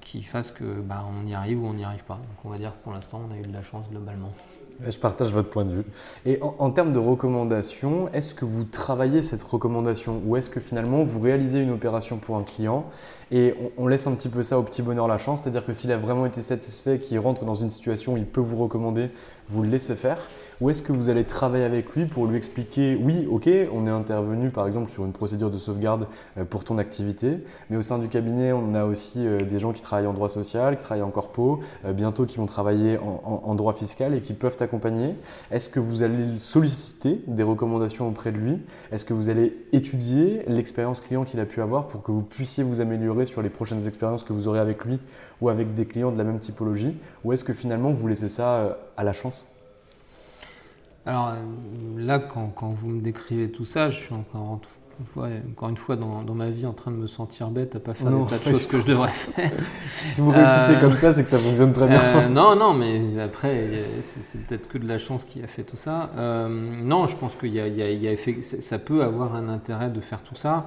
qui 0.00 0.22
fasse 0.22 0.50
que 0.50 0.64
bah, 0.64 1.04
on 1.08 1.26
y 1.26 1.34
arrive 1.34 1.62
ou 1.62 1.66
on 1.66 1.74
n'y 1.74 1.84
arrive 1.84 2.04
pas. 2.04 2.14
Donc 2.14 2.44
on 2.44 2.48
va 2.48 2.58
dire 2.58 2.72
que 2.72 2.82
pour 2.84 2.92
l'instant 2.92 3.20
on 3.28 3.32
a 3.32 3.36
eu 3.36 3.42
de 3.42 3.52
la 3.52 3.62
chance 3.62 3.88
globalement. 3.88 4.32
Je 4.84 4.98
partage 4.98 5.30
votre 5.30 5.48
point 5.48 5.64
de 5.64 5.70
vue. 5.70 5.84
Et 6.26 6.40
en, 6.42 6.70
termes 6.70 6.92
de 6.92 6.98
recommandation, 6.98 8.08
est-ce 8.12 8.34
que 8.34 8.44
vous 8.44 8.64
travaillez 8.64 9.22
cette 9.22 9.42
recommandation 9.42 10.20
ou 10.24 10.36
est-ce 10.36 10.50
que 10.50 10.60
finalement 10.60 11.04
vous 11.04 11.20
réalisez 11.20 11.60
une 11.60 11.70
opération 11.70 12.16
pour 12.16 12.36
un 12.36 12.42
client 12.42 12.86
et 13.30 13.54
on, 13.78 13.86
laisse 13.86 14.06
un 14.06 14.12
petit 14.12 14.28
peu 14.28 14.42
ça 14.42 14.58
au 14.58 14.62
petit 14.62 14.82
bonheur 14.82 15.08
la 15.08 15.16
chance, 15.16 15.40
c'est-à-dire 15.42 15.64
que 15.64 15.72
s'il 15.72 15.90
a 15.90 15.96
vraiment 15.96 16.26
été 16.26 16.42
satisfait, 16.42 16.98
qu'il 16.98 17.18
rentre 17.18 17.46
dans 17.46 17.54
une 17.54 17.70
situation 17.70 18.14
où 18.14 18.16
il 18.18 18.26
peut 18.26 18.42
vous 18.42 18.58
recommander, 18.58 19.10
vous 19.48 19.62
le 19.62 19.70
laissez 19.70 19.94
faire 19.94 20.18
Ou 20.62 20.70
est-ce 20.70 20.85
que 20.85 20.92
vous 20.92 21.09
allez 21.09 21.25
travailler 21.25 21.64
avec 21.64 21.92
lui 21.96 22.07
pour 22.07 22.25
lui 22.29 22.37
expliquer, 22.37 22.94
oui, 22.94 23.27
ok, 23.29 23.51
on 23.72 23.85
est 23.85 23.90
intervenu 23.90 24.51
par 24.51 24.64
exemple 24.64 24.92
sur 24.92 25.05
une 25.05 25.11
procédure 25.11 25.51
de 25.51 25.59
sauvegarde 25.59 26.07
euh, 26.38 26.44
pour 26.44 26.62
ton 26.62 26.79
activité, 26.79 27.38
mais 27.68 27.77
au 27.77 27.83
sein 27.83 27.98
du 27.98 28.07
cabinet, 28.07 28.53
on 28.53 28.72
a 28.77 28.85
aussi 28.85 29.27
euh, 29.27 29.40
des 29.40 29.59
gens 29.59 29.72
qui 29.72 29.83
travaillent 29.83 30.07
en 30.07 30.12
droit 30.12 30.29
social, 30.29 30.77
qui 30.77 30.85
travaillent 30.85 31.03
en 31.03 31.11
corpo, 31.11 31.59
euh, 31.85 31.92
bientôt 31.92 32.27
qui 32.27 32.37
vont 32.37 32.46
travailler 32.46 32.96
en, 32.96 33.57
droit 33.57 33.72
fiscal 33.72 34.14
et 34.14 34.20
qui 34.20 34.35
peuvent 34.35 34.57
t'accompagner. 34.57 35.16
Est-ce 35.51 35.68
que 35.68 35.81
vous 35.81 36.05
allez 36.05 36.38
solliciter 36.38 37.20
des 37.27 37.42
recommandations 37.42 38.07
auprès 38.07 38.31
de 38.31 38.38
lui? 38.38 38.61
Est-ce 38.92 39.05
que 39.05 39.14
vous 39.14 39.31
allez 39.31 39.57
étudier 39.72 40.44
l'expérience 40.46 41.01
client 41.01 41.25
qu'il 41.25 41.40
a 41.40 41.44
pu 41.44 41.61
avoir 41.61 41.88
pour 41.88 42.05
que 42.05 42.12
vous 42.12 42.22
puissiez 42.22 42.62
vous 42.62 42.81
améliorer 42.81 43.27
sur 43.27 43.42
les 43.42 43.51
prochaines 43.51 43.88
expériences 43.88 44.22
que 44.22 44.33
vous 44.33 44.46
aurez 44.46 44.61
avec 44.61 44.85
lui 44.85 45.01
ou 45.40 45.48
avec 45.48 45.75
des 45.75 45.87
clients 45.87 46.12
de 46.12 46.18
la 46.18 46.25
même 46.25 46.38
typologie? 46.38 46.96
Ou 47.25 47.33
est-ce 47.33 47.42
que 47.42 47.53
finalement 47.53 47.90
vous 47.90 48.07
laissez 48.07 48.29
ça 48.29 48.79
à 48.96 49.03
la 49.03 49.12
chance? 49.12 49.46
Alors 51.04 51.30
euh, 51.30 51.36
là, 51.98 52.18
quand, 52.18 52.70
vous 52.70 52.88
me 52.88 53.00
décrivez 53.00 53.50
tout 53.50 53.64
ça, 53.64 53.90
je 53.90 53.98
suis 53.98 54.14
encore, 54.14 54.60
une 55.00 55.06
fois, 55.06 55.28
encore 55.50 55.68
une 55.68 55.76
fois 55.76 55.96
dans, 55.96 56.22
ma 56.34 56.50
vie 56.50 56.64
en 56.64 56.72
train 56.72 56.92
de 56.92 56.96
me 56.96 57.08
sentir 57.08 57.48
bête 57.48 57.74
à 57.74 57.80
pas 57.80 57.94
faire 57.94 58.10
des 58.10 58.26
tas 58.26 58.38
de 58.38 58.44
choses 58.52 58.68
que 58.68 58.78
je 58.78 58.86
devrais 58.86 59.08
faire. 59.10 59.50
si 59.96 60.20
vous 60.20 60.30
réussissez 60.30 60.76
comme 60.80 60.96
ça, 60.96 61.12
c'est 61.12 61.24
que 61.24 61.30
ça 61.30 61.38
fonctionne 61.38 61.72
très 61.72 61.88
bien. 61.88 62.00
Euh, 62.00 62.28
non, 62.28 62.54
non, 62.54 62.72
mais 62.72 63.20
après, 63.20 63.84
c'est 64.00 64.46
peut-être 64.46 64.68
que 64.68 64.78
de 64.78 64.86
la 64.86 64.98
chance 64.98 65.24
qui 65.24 65.42
a 65.42 65.48
fait 65.48 65.64
tout 65.64 65.76
ça. 65.76 66.10
Euh, 66.16 66.48
non, 66.48 67.08
je 67.08 67.16
pense 67.16 67.32
y 67.42 67.58
a, 67.58 68.16
ça 68.60 68.78
peut 68.78 69.02
avoir 69.02 69.34
un 69.34 69.48
intérêt 69.48 69.90
de 69.90 70.00
faire 70.00 70.22
tout 70.22 70.36
ça. 70.36 70.66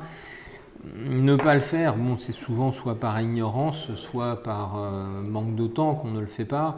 Ne 0.94 1.36
pas 1.36 1.56
le 1.56 1.62
faire, 1.62 1.96
bon, 1.96 2.18
c'est 2.18 2.34
souvent 2.34 2.72
soit 2.72 3.00
par 3.00 3.20
ignorance, 3.20 3.94
soit 3.96 4.44
par 4.44 4.76
manque 5.24 5.56
de 5.56 5.68
temps 5.68 5.96
qu'on 5.96 6.12
ne 6.12 6.20
le 6.20 6.28
fait 6.28 6.46
pas. 6.46 6.78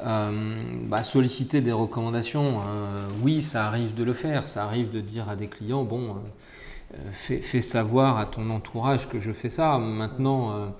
Euh, 0.00 0.62
bah, 0.84 1.02
solliciter 1.02 1.60
des 1.60 1.72
recommandations, 1.72 2.60
euh, 2.60 3.08
oui, 3.22 3.42
ça 3.42 3.66
arrive 3.66 3.94
de 3.94 4.04
le 4.04 4.12
faire. 4.12 4.46
Ça 4.46 4.64
arrive 4.64 4.90
de 4.90 5.00
dire 5.00 5.28
à 5.28 5.36
des 5.36 5.48
clients, 5.48 5.82
bon, 5.82 6.16
euh, 6.94 6.96
fais, 7.12 7.62
savoir 7.62 8.18
à 8.18 8.26
ton 8.26 8.50
entourage 8.50 9.08
que 9.08 9.18
je 9.18 9.32
fais 9.32 9.50
ça. 9.50 9.78
Maintenant, 9.78 10.72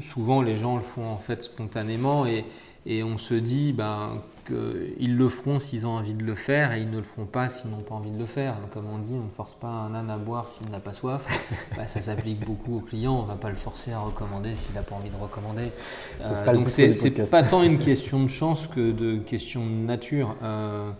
souvent 0.00 0.42
les 0.42 0.56
gens 0.56 0.76
le 0.76 0.82
font 0.82 1.06
en 1.06 1.18
fait 1.18 1.42
spontanément 1.42 2.26
et, 2.26 2.44
et 2.86 3.02
on 3.02 3.18
se 3.18 3.34
dit 3.34 3.72
ben, 3.72 4.22
qu'ils 4.44 5.16
le 5.16 5.28
feront 5.28 5.58
s'ils 5.58 5.86
ont 5.86 5.96
envie 5.96 6.14
de 6.14 6.22
le 6.22 6.34
faire 6.34 6.72
et 6.72 6.80
ils 6.80 6.90
ne 6.90 6.98
le 6.98 7.02
feront 7.02 7.26
pas 7.26 7.48
s'ils 7.48 7.70
n'ont 7.70 7.82
pas 7.82 7.94
envie 7.94 8.10
de 8.10 8.18
le 8.18 8.26
faire. 8.26 8.54
comme 8.72 8.86
on 8.92 8.98
dit, 8.98 9.14
on 9.14 9.24
ne 9.24 9.30
force 9.36 9.54
pas 9.54 9.68
un 9.68 9.94
âne 9.94 10.10
à 10.10 10.18
boire 10.18 10.48
s'il 10.48 10.70
n'a 10.70 10.80
pas 10.80 10.92
soif. 10.92 11.26
Bah, 11.76 11.86
ça 11.86 12.00
s'applique 12.00 12.44
beaucoup 12.44 12.76
aux 12.76 12.80
clients. 12.80 13.18
On 13.18 13.22
ne 13.22 13.28
va 13.28 13.34
pas 13.34 13.48
le 13.48 13.56
forcer 13.56 13.92
à 13.92 14.00
recommander 14.00 14.54
s'il 14.54 14.74
n'a 14.74 14.82
pas 14.82 14.94
envie 14.94 15.10
de 15.10 15.16
recommander. 15.16 15.72
Euh, 16.20 16.54
donc 16.54 16.66
c'est 16.68 17.30
pas 17.30 17.42
tant 17.42 17.62
une 17.62 17.78
question 17.90 18.22
de 18.22 18.28
chance 18.28 18.68
que 18.68 18.92
de 18.92 19.18
question 19.18 19.64
de 19.64 19.70
nature. 19.70 20.36
Euh, 20.42 20.90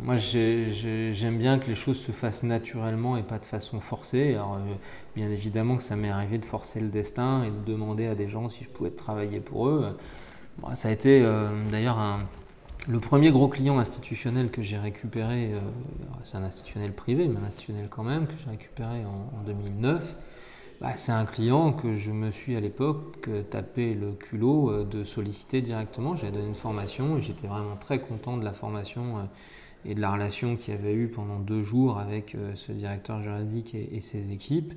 moi, 0.00 0.16
j'aime 0.16 1.38
bien 1.38 1.58
que 1.58 1.66
les 1.66 1.74
choses 1.74 2.00
se 2.00 2.12
fassent 2.12 2.42
naturellement 2.42 3.18
et 3.18 3.22
pas 3.22 3.38
de 3.38 3.44
façon 3.44 3.80
forcée. 3.80 4.34
Alors, 4.34 4.54
euh, 4.54 4.74
bien 5.14 5.28
évidemment 5.30 5.76
que 5.76 5.82
ça 5.82 5.96
m'est 5.96 6.10
arrivé 6.10 6.38
de 6.38 6.46
forcer 6.46 6.80
le 6.80 6.88
destin 6.88 7.44
et 7.44 7.50
de 7.50 7.70
demander 7.72 8.06
à 8.06 8.14
des 8.14 8.28
gens 8.28 8.48
si 8.48 8.64
je 8.64 8.70
pouvais 8.70 8.90
travailler 8.90 9.40
pour 9.40 9.68
eux 9.68 9.94
ça 10.74 10.88
a 10.88 10.92
été 10.92 11.22
euh, 11.22 11.48
d'ailleurs 11.70 11.98
le 12.88 12.98
premier 12.98 13.30
gros 13.30 13.48
client 13.48 13.78
institutionnel 13.78 14.50
que 14.50 14.62
j'ai 14.62 14.78
récupéré, 14.78 15.52
euh, 15.52 15.60
c'est 16.24 16.36
un 16.36 16.42
institutionnel 16.42 16.92
privé, 16.92 17.28
mais 17.28 17.38
un 17.38 17.44
institutionnel 17.44 17.88
quand 17.88 18.02
même, 18.02 18.26
que 18.26 18.32
j'ai 18.42 18.50
récupéré 18.50 19.04
en, 19.04 19.42
2009. 19.46 20.16
Bah, 20.80 20.96
c'est 20.96 21.12
un 21.12 21.24
client 21.24 21.72
que 21.72 21.94
je 21.96 22.10
me 22.10 22.32
suis 22.32 22.56
à 22.56 22.60
l'époque 22.60 23.28
tapé 23.50 23.94
le 23.94 24.12
culot 24.12 24.70
euh, 24.70 24.84
de 24.84 25.04
solliciter 25.04 25.62
directement. 25.62 26.16
J'avais 26.16 26.32
donné 26.32 26.48
une 26.48 26.54
formation 26.56 27.18
et 27.18 27.22
j'étais 27.22 27.46
vraiment 27.46 27.76
très 27.76 28.00
content 28.00 28.36
de 28.36 28.44
la 28.44 28.52
formation 28.52 29.28
et 29.84 29.94
de 29.94 30.00
la 30.00 30.10
relation 30.10 30.56
qu'il 30.56 30.74
y 30.74 30.76
avait 30.76 30.94
eu 30.94 31.08
pendant 31.08 31.38
deux 31.38 31.62
jours 31.62 31.98
avec 31.98 32.36
ce 32.54 32.72
directeur 32.72 33.20
juridique 33.20 33.74
et, 33.74 34.00
ses 34.00 34.32
équipes. 34.32 34.74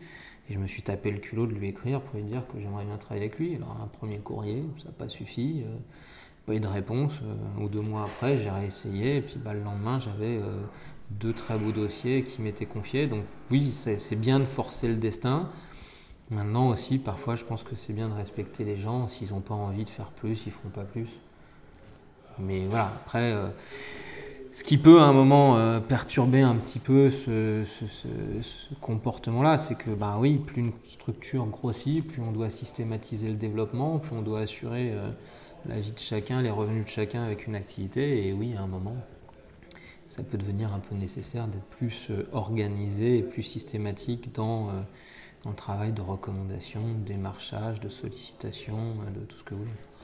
Et 0.49 0.53
je 0.53 0.59
me 0.59 0.67
suis 0.67 0.83
tapé 0.83 1.09
le 1.11 1.17
culot 1.17 1.47
de 1.47 1.53
lui 1.53 1.69
écrire 1.69 2.01
pour 2.01 2.19
lui 2.19 2.23
dire 2.23 2.43
que 2.47 2.59
j'aimerais 2.59 2.85
bien 2.85 2.97
travailler 2.97 3.25
avec 3.25 3.39
lui. 3.39 3.55
Alors 3.55 3.77
un 3.83 3.87
premier 3.87 4.19
courrier, 4.19 4.63
ça 4.77 4.85
n'a 4.85 4.91
pas 4.91 5.09
suffi, 5.09 5.63
euh, 5.65 5.75
pas 6.45 6.53
eu 6.53 6.59
de 6.59 6.67
réponse. 6.67 7.13
Euh, 7.23 7.63
ou 7.63 7.69
deux 7.69 7.81
mois 7.81 8.03
après, 8.03 8.37
j'ai 8.37 8.49
réessayé, 8.49 9.17
et 9.17 9.21
puis 9.21 9.37
bah, 9.37 9.53
le 9.53 9.61
lendemain, 9.61 9.99
j'avais 9.99 10.37
euh, 10.37 10.61
deux 11.11 11.33
très 11.33 11.57
beaux 11.57 11.71
dossiers 11.71 12.23
qui 12.23 12.41
m'étaient 12.41 12.65
confiés. 12.65 13.07
Donc 13.07 13.23
oui, 13.51 13.73
c'est 13.73 14.19
bien 14.19 14.39
de 14.39 14.45
forcer 14.45 14.87
le 14.87 14.95
destin. 14.95 15.49
Maintenant 16.31 16.69
aussi, 16.69 16.97
parfois, 16.97 17.35
je 17.35 17.43
pense 17.43 17.63
que 17.63 17.75
c'est 17.75 17.93
bien 17.93 18.09
de 18.09 18.13
respecter 18.13 18.63
les 18.63 18.77
gens. 18.77 19.07
S'ils 19.07 19.31
n'ont 19.31 19.41
pas 19.41 19.53
envie 19.53 19.85
de 19.85 19.89
faire 19.89 20.07
plus, 20.07 20.45
ils 20.45 20.49
ne 20.49 20.53
feront 20.53 20.69
pas 20.69 20.83
plus. 20.83 21.09
Mais 22.39 22.65
voilà, 22.67 22.91
après, 23.05 23.33
ce 24.55 24.63
qui 24.63 24.77
peut 24.77 25.01
à 25.01 25.03
un 25.03 25.11
moment 25.11 25.57
euh, 25.57 25.81
perturber 25.81 26.39
un 26.39 26.55
petit 26.55 26.79
peu 26.79 27.11
ce, 27.11 27.65
comportement-là, 28.79 29.57
c'est 29.57 29.75
que 29.75 29.89
bah 29.89 30.15
oui, 30.17 30.37
plus 30.37 30.61
une 30.61 30.71
structure 30.85 31.45
grossit, 31.47 32.07
plus 32.07 32.21
on 32.21 32.31
doit 32.31 32.49
systématiser 32.49 33.27
le 33.27 33.33
développement, 33.33 33.99
plus 33.99 34.15
on 34.15 34.21
doit 34.21 34.39
assurer 34.39 34.93
euh, 34.93 35.09
la 35.67 35.79
vie 35.79 35.91
de 35.91 35.99
chacun, 35.99 36.41
les 36.41 36.49
revenus 36.49 36.85
de 36.85 36.89
chacun 36.89 37.23
avec 37.23 37.47
une 37.47 37.55
activité. 37.55 38.27
Et 38.27 38.33
oui, 38.33 38.55
à 38.55 38.61
un 38.61 38.67
moment, 38.67 38.95
ça 40.07 40.23
peut 40.23 40.37
devenir 40.37 40.73
un 40.73 40.79
peu 40.79 40.95
nécessaire 40.95 41.47
d'être 41.47 41.65
plus 41.65 42.07
euh, 42.09 42.27
organisé 42.31 43.17
et 43.17 43.23
plus 43.23 43.43
systématique 43.43 44.33
dans, 44.33 44.67
dans, 45.43 45.49
le 45.49 45.55
travail 45.55 45.91
de 45.91 46.01
recommandation, 46.01 46.81
de 46.81 47.05
démarchage, 47.05 47.79
de 47.79 47.89
sollicitation, 47.89 48.95
de 49.15 49.25
tout 49.25 49.37
ce 49.37 49.43
que 49.43 49.55
vous 49.55 49.61
voulez. 49.61 49.94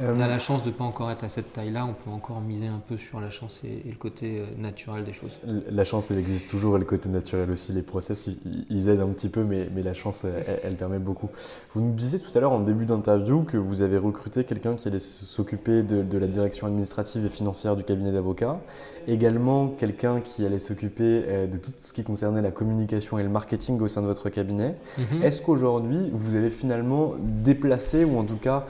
Euh, 0.00 0.14
on 0.14 0.20
a 0.20 0.26
la 0.26 0.38
chance 0.38 0.62
de 0.62 0.68
ne 0.68 0.74
pas 0.74 0.84
encore 0.84 1.10
être 1.10 1.24
à 1.24 1.28
cette 1.28 1.52
taille-là, 1.52 1.86
on 1.86 1.94
peut 1.94 2.10
encore 2.10 2.40
miser 2.40 2.66
un 2.66 2.82
peu 2.86 2.98
sur 2.98 3.20
la 3.20 3.30
chance 3.30 3.60
et, 3.64 3.88
le 3.88 3.96
côté 3.96 4.40
euh, 4.40 4.44
naturel 4.58 5.04
des 5.04 5.12
choses. 5.12 5.38
La 5.70 5.84
chance, 5.84 6.10
elle 6.10 6.18
existe 6.18 6.50
toujours 6.50 6.76
et 6.76 6.78
le 6.78 6.84
côté 6.84 7.08
naturel 7.08 7.50
aussi. 7.50 7.72
Les 7.72 7.82
process, 7.82 8.28
ils, 8.70 8.88
aident 8.88 9.00
un 9.00 9.08
petit 9.08 9.28
peu, 9.28 9.42
mais, 9.42 9.68
la 9.82 9.94
chance, 9.94 10.24
elle, 10.24 10.76
permet 10.76 10.98
beaucoup. 10.98 11.30
Vous 11.72 11.80
nous 11.80 11.94
disiez 11.94 12.18
tout 12.18 12.36
à 12.36 12.40
l'heure 12.40 12.52
en 12.52 12.60
début 12.60 12.84
d'interview 12.84 13.42
que 13.42 13.56
vous 13.56 13.82
avez 13.82 13.98
recruté 13.98 14.44
quelqu'un 14.44 14.74
qui 14.74 14.88
allait 14.88 14.98
s'occuper 14.98 15.82
de, 15.82 16.18
la 16.18 16.26
direction 16.26 16.66
administrative 16.66 17.24
et 17.24 17.28
financière 17.28 17.76
du 17.76 17.84
cabinet 17.84 18.12
d'avocats, 18.12 18.58
également 19.06 19.68
quelqu'un 19.68 20.20
qui 20.20 20.44
allait 20.44 20.58
s'occuper 20.58 21.24
euh, 21.26 21.46
de 21.46 21.56
tout 21.58 21.70
ce 21.78 21.92
qui 21.92 22.02
concernait 22.02 22.42
la 22.42 22.50
communication 22.50 23.18
et 23.18 23.22
le 23.22 23.28
marketing 23.28 23.80
au 23.80 23.88
sein 23.88 24.02
de 24.02 24.06
votre 24.06 24.28
cabinet. 24.28 24.74
Mhm. 24.98 25.22
Est-ce 25.22 25.40
qu'aujourd'hui, 25.40 26.10
vous 26.12 26.34
avez 26.34 26.50
finalement 26.50 27.14
déplacé 27.18 28.04
ou 28.04 28.18
en 28.18 28.24
tout 28.24 28.36
cas 28.36 28.66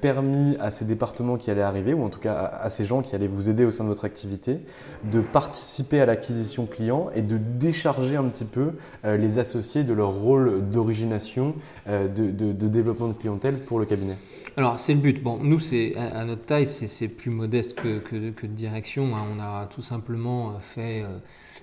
permis 0.00 0.56
à 0.63 0.63
ces 0.70 0.84
départements 0.84 1.36
qui 1.36 1.50
allaient 1.50 1.62
arriver, 1.62 1.94
ou 1.94 2.04
en 2.04 2.08
tout 2.08 2.20
cas 2.20 2.34
à, 2.34 2.70
ces 2.70 2.84
gens 2.84 3.02
qui 3.02 3.14
allaient 3.14 3.26
vous 3.26 3.50
aider 3.50 3.64
au 3.64 3.70
sein 3.70 3.84
de 3.84 3.88
votre 3.88 4.04
activité, 4.04 4.60
de 5.04 5.20
participer 5.20 6.00
à 6.00 6.06
l'acquisition 6.06 6.66
client 6.66 7.10
et 7.14 7.22
de 7.22 7.38
décharger 7.38 8.16
un 8.16 8.24
petit 8.24 8.44
peu 8.44 8.72
euh, 9.04 9.16
les 9.16 9.38
associés 9.38 9.84
de 9.84 9.92
leur 9.92 10.12
rôle 10.12 10.68
d'origination, 10.70 11.54
euh, 11.88 12.08
de, 12.08 12.52
développement 12.68 13.08
de 13.08 13.14
clientèle 13.14 13.58
pour 13.60 13.78
le 13.78 13.86
cabinet? 13.86 14.16
Alors 14.56 14.78
c'est 14.78 14.94
le 14.94 15.00
but. 15.00 15.22
Bon, 15.22 15.38
nous 15.42 15.60
c'est 15.60 15.96
à, 15.96 16.24
notre 16.24 16.44
taille 16.44 16.66
c'est 16.66 17.08
plus 17.08 17.30
modeste 17.30 17.74
que, 17.74 17.98
que, 17.98 18.46
de 18.46 18.52
direction. 18.52 19.16
Hein. 19.16 19.24
On 19.36 19.40
a 19.40 19.66
tout 19.66 19.82
simplement 19.82 20.50
euh, 20.50 20.52
fait 20.60 21.04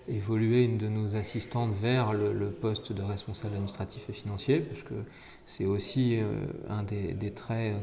évoluer 0.10 0.66
une 0.66 0.78
de 0.78 0.88
nos 0.88 1.16
assistantes 1.16 1.72
vers 1.82 2.14
le, 2.14 2.34
le, 2.34 2.48
poste 2.48 2.92
de 2.92 3.02
responsable 3.02 3.54
administratif 3.54 4.04
et 4.10 4.14
financier, 4.14 4.60
parce 4.60 4.84
que 4.84 4.96
c'est 5.58 5.66
aussi 5.66 6.18
euh, 6.18 6.46
un 6.70 6.84
des, 6.84 7.32
traits 7.32 7.74
euh, 7.74 7.80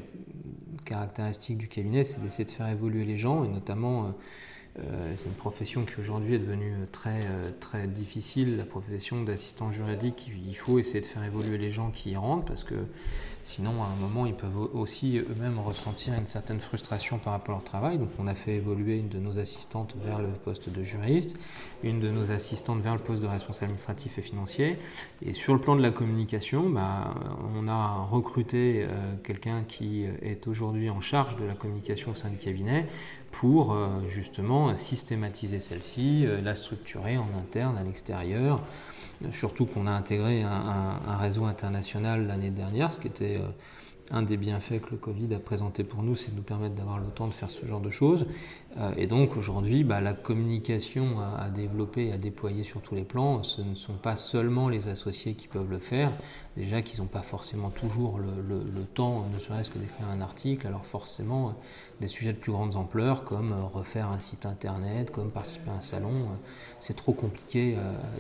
caractéristiques 0.87 1.59
du 1.59 1.69
cabinet, 1.69 2.05
c'est 2.05 2.23
d'essayer 2.23 2.47
de 2.47 2.51
faire 2.51 2.69
évoluer 2.69 3.05
les 3.05 3.19
gens, 3.19 3.45
et 3.45 3.49
notamment, 3.49 4.15
euh, 4.79 5.13
c'est 5.17 5.29
une 5.29 5.35
profession 5.35 5.85
qui 5.85 6.01
aujourd'hui 6.01 6.37
est 6.37 6.39
devenue 6.39 6.73
très, 6.93 7.21
très 7.61 7.87
difficile, 7.87 8.57
la 8.57 8.65
profession 8.65 9.23
d'assistant 9.23 9.71
juridique, 9.71 10.31
il 10.47 10.57
faut 10.57 10.79
essayer 10.79 11.03
de 11.03 11.07
faire 11.07 11.25
évoluer 11.25 11.59
les 11.59 11.71
gens 11.71 11.91
qui 11.91 12.13
y 12.13 12.17
rentrent, 12.17 12.47
parce 12.47 12.65
que 12.65 12.87
Sinon, 13.49 13.83
à 13.83 13.87
un 13.87 13.97
moment, 13.97 14.27
ils 14.27 14.35
peuvent 14.35 14.59
aussi 14.75 15.17
eux-mêmes 15.17 15.59
ressentir 15.59 16.13
une 16.13 16.27
certaine 16.27 16.61
frustration 16.61 17.17
par 17.17 17.33
rapport 17.33 17.55
à 17.55 17.59
leur 17.59 17.65
travail. 17.65 17.97
Donc, 17.97 18.11
on 18.19 18.27
a 18.27 18.35
fait 18.35 18.57
évoluer 18.57 18.99
une 18.99 19.09
de 19.09 19.19
nos 19.19 19.39
assistantes 19.39 19.95
vers 20.05 20.19
le 20.19 20.29
poste 20.29 20.69
de 20.69 20.85
juriste, 20.85 21.35
une 21.83 21.99
de 21.99 22.11
nos 22.11 22.31
assistantes 22.31 22.83
vers 22.83 22.93
le 22.93 23.01
poste 23.01 23.23
de 23.23 23.27
responsable 23.27 23.71
administratif 23.71 24.19
et 24.19 24.23
financier. 24.23 24.79
Et 25.25 25.33
sur 25.33 25.55
le 25.55 25.61
plan 25.61 25.77
de 25.77 25.81
la 25.81 25.91
communication, 25.93 26.69
bah, 26.69 27.15
on 27.57 27.69
a 27.69 28.07
recruté 28.11 28.83
euh, 28.83 29.15
quelqu'un 29.25 29.65
qui 29.67 30.05
est 30.21 30.47
aujourd'hui 30.47 30.91
en 30.91 31.01
charge 31.01 31.37
de 31.37 31.47
la 31.47 31.55
communication 31.55 32.11
au 32.11 32.15
sein 32.15 32.29
du 32.29 32.37
cabinet 32.37 32.87
pour 33.31 33.73
euh, 33.73 33.89
justement 34.11 34.77
systématiser 34.77 35.59
celle-ci, 35.59 36.25
euh, 36.27 36.41
la 36.43 36.55
structurer 36.55 37.17
en 37.17 37.29
interne, 37.39 37.79
à 37.79 37.83
l'extérieur. 37.83 38.61
Surtout 39.33 39.67
qu'on 39.67 39.87
a 39.87 39.91
intégré 39.91 40.43
un, 40.43 41.17
réseau 41.17 41.45
international 41.45 42.27
l'année 42.27 42.51
dernière, 42.51 42.93
ce 42.93 43.01
qui 43.01 43.09
était 43.09 43.37
euh, 43.37 43.49
un 44.11 44.23
des 44.23 44.37
bienfaits 44.37 44.81
que 44.81 44.91
le 44.93 44.97
Covid 44.97 45.35
a 45.35 45.39
présenté 45.39 45.85
pour 45.85 46.03
nous, 46.03 46.17
c'est 46.17 46.31
de 46.31 46.37
nous 46.37 46.43
permettre 46.43 46.75
d'avoir 46.75 46.99
le 46.99 47.09
temps 47.09 47.27
de 47.27 47.35
faire 47.35 47.51
ce 47.51 47.67
genre 47.67 47.81
de 47.81 47.91
choses. 47.91 48.27
Euh, 48.79 48.93
et 48.97 49.07
donc 49.07 49.37
aujourd'hui, 49.37 49.85
bah, 49.85 50.01
la 50.01 50.15
communication 50.15 51.21
à, 51.21 51.51
développer 51.51 52.07
et 52.07 52.13
à 52.13 52.19
déployer 52.19 52.65
sur 52.65 52.81
tous 52.81 52.95
les 52.95 53.03
plans, 53.03 53.43
ce 53.43 53.61
ne 53.61 53.75
sont 53.75 53.95
pas 53.95 54.17
seulement 54.17 54.69
les 54.69 54.89
associés 54.89 55.35
qui 55.35 55.49
peuvent 55.49 55.71
le 55.71 55.79
faire, 55.79 56.13
déjà 56.57 56.83
qu'ils 56.83 57.01
n'ont 57.01 57.07
pas 57.07 57.23
forcément 57.23 57.71
toujours 57.71 58.19
le, 58.19 58.85
temps, 58.85 59.27
ne 59.33 59.39
serait-ce 59.39 59.71
que 59.71 59.79
d'écrire 59.79 60.09
un 60.09 60.21
article, 60.21 60.67
alors 60.67 60.87
forcément 60.87 61.55
des 62.01 62.09
sujets 62.09 62.33
de 62.33 62.39
plus 62.39 62.53
grande 62.53 62.77
ampleur, 62.77 63.25
comme 63.25 63.53
euh, 63.53 63.63
refaire 63.73 64.09
un 64.09 64.21
site 64.21 64.47
internet, 64.47 65.11
comme 65.11 65.31
participer 65.31 65.71
à 65.71 65.75
un 65.75 65.81
salon, 65.81 66.11
euh, 66.11 66.37
c'est 66.81 66.97
trop 66.97 67.13
compliqué 67.13 67.77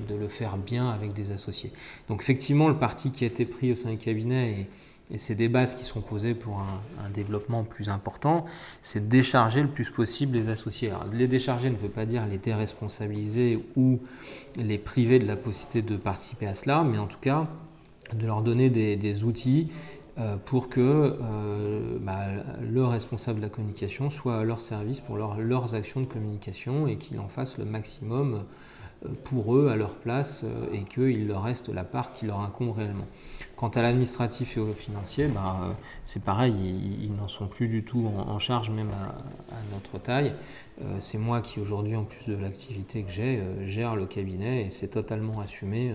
de 0.09 0.15
le 0.15 0.29
faire 0.29 0.57
bien 0.57 0.91
avec 0.91 1.13
des 1.13 1.31
associés. 1.31 1.73
Donc 2.09 2.23
effectivement, 2.23 2.69
le 2.69 2.77
parti 2.77 3.13
qui 3.13 3.25
a 3.25 3.29
été 3.29 3.45
pris 3.45 3.73
au 3.73 3.77
sein 3.77 3.91
du 3.91 3.99
cabinet 3.99 4.51
et 4.53 4.67
et 5.11 5.19
c'est 5.19 5.35
des 5.35 5.49
bases 5.49 5.75
qui 5.75 5.85
sont 5.85 6.03
posées 6.03 6.35
pour 6.35 6.59
un, 6.59 7.11
développement 7.15 7.65
plus 7.65 7.89
important, 7.89 8.45
c'est 8.83 9.01
de 9.01 9.11
décharger 9.11 9.63
le 9.63 9.69
plus 9.69 9.91
possible 9.91 10.37
les 10.37 10.51
associés. 10.51 10.91
Alors, 10.91 11.07
les 11.11 11.27
décharger 11.27 11.71
ne 11.71 11.77
veut 11.77 11.89
pas 11.89 12.05
dire 12.05 12.27
les 12.27 12.37
déresponsabiliser 12.37 13.65
ou 13.77 13.99
les 14.57 14.77
priver 14.77 15.19
de 15.19 15.27
la 15.27 15.37
possibilité 15.37 15.81
de 15.83 15.97
participer 15.97 16.47
à 16.47 16.55
cela, 16.55 16.85
mais 16.85 16.99
en 16.99 17.07
tout 17.07 17.19
cas 17.21 17.49
de 18.13 18.27
leur 18.27 18.43
donner 18.43 18.69
des, 18.71 19.25
outils 19.25 19.71
euh, 19.71 19.98
pour 20.47 20.69
que 20.69 20.81
euh, 20.81 21.99
bah, 22.01 22.27
le 22.61 22.85
responsable 22.85 23.39
de 23.39 23.45
la 23.45 23.49
communication 23.49 24.11
soit 24.11 24.39
à 24.39 24.45
leur 24.45 24.63
service 24.63 25.01
pour 25.01 25.17
leurs 25.17 25.75
actions 25.75 26.01
de 26.01 26.07
communication 26.07 26.89
et 26.89 26.97
qu'il 26.97 27.21
en 27.21 27.29
fasse 27.29 27.59
le 27.59 27.65
maximum 27.65 28.45
euh, 29.05 29.09
pour 29.25 29.57
eux 29.57 29.69
à 29.69 29.77
leur 29.77 29.95
place 29.95 30.45
et 30.73 30.83
qu'il 30.85 31.29
leur 31.29 31.43
reste 31.43 31.69
la 31.69 31.85
part 31.85 32.15
qui 32.15 32.27
leur 32.27 32.41
incombe 32.41 32.77
réellement. 32.77 33.07
Quant 33.59 33.71
à 33.71 33.83
l'administratif 33.83 34.57
et 34.57 34.61
au 34.61 34.73
financier, 34.73 35.27
bah, 35.27 35.59
euh, 35.63 35.73
c'est 36.07 36.23
pareil, 36.23 36.55
ils, 37.03 37.13
n'en 37.13 37.27
sont 37.27 37.49
plus 37.49 37.67
du 37.67 37.83
tout 37.83 38.07
en, 38.07 38.39
charge, 38.39 38.71
même 38.71 38.91
à, 38.91 39.15
notre 39.75 39.99
taille. 40.01 40.33
Euh, 40.81 40.99
c'est 41.01 41.19
moi 41.19 41.41
qui 41.41 41.59
aujourd'hui, 41.59 41.97
en 41.97 42.05
plus 42.05 42.29
de 42.29 42.37
l'activité 42.37 43.03
que 43.03 43.11
j'ai, 43.11 43.41
euh, 43.41 43.67
gère 43.67 43.97
le 43.97 44.07
cabinet 44.07 44.67
et 44.67 44.71
c'est 44.71 44.87
totalement 44.87 45.41
assumé 45.41 45.93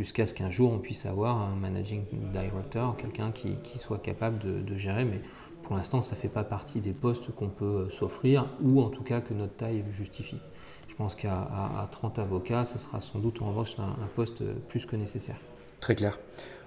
jusqu'à 0.00 0.26
ce 0.26 0.32
qu'un 0.32 0.50
jour 0.50 0.72
on 0.72 0.78
puisse 0.78 1.04
avoir 1.04 1.38
un 1.42 1.54
managing 1.54 2.04
director, 2.32 2.96
quelqu'un 2.96 3.32
qui, 3.32 3.56
soit 3.78 3.98
capable 3.98 4.38
de, 4.38 4.76
gérer. 4.76 5.04
Mais 5.04 5.20
pour 5.62 5.76
l'instant, 5.76 6.00
ça 6.00 6.16
ne 6.16 6.20
fait 6.20 6.28
pas 6.28 6.42
partie 6.42 6.80
des 6.80 6.92
postes 6.92 7.30
qu'on 7.34 7.48
peut 7.48 7.88
s'offrir 7.90 8.48
ou 8.62 8.80
en 8.80 8.88
tout 8.88 9.02
cas 9.02 9.20
que 9.20 9.34
notre 9.34 9.54
taille 9.56 9.84
justifie. 9.92 10.40
Je 10.88 10.94
pense 10.94 11.14
qu'à 11.14 11.48
30 11.92 12.18
avocats, 12.18 12.64
ce 12.64 12.78
sera 12.78 13.00
sans 13.02 13.18
doute 13.18 13.42
en 13.42 13.50
revanche 13.50 13.76
un 13.78 14.08
poste 14.16 14.42
plus 14.68 14.86
que 14.86 14.96
nécessaire. 14.96 15.36
Très 15.80 15.94
clair. 15.94 16.18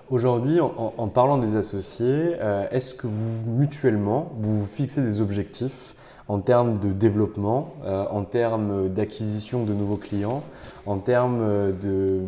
Aujourd'hui, 0.09 0.59
en, 0.59 1.07
parlant 1.07 1.39
des 1.39 1.55
associés, 1.55 2.35
euh, 2.39 2.67
est-ce 2.69 2.93
que 2.93 3.07
vous, 3.07 3.49
mutuellement, 3.49 4.31
vous 4.37 4.65
fixez 4.65 5.01
des 5.01 5.21
objectifs 5.21 5.95
en 6.27 6.39
termes 6.39 6.77
de 6.77 6.89
développement, 6.89 7.75
euh, 7.83 8.05
en 8.09 8.23
termes 8.23 8.89
d'acquisition 8.89 9.63
de 9.63 9.73
nouveaux 9.73 9.97
clients, 9.97 10.43
en 10.85 10.97
termes 10.97 11.73
de, 11.81 12.21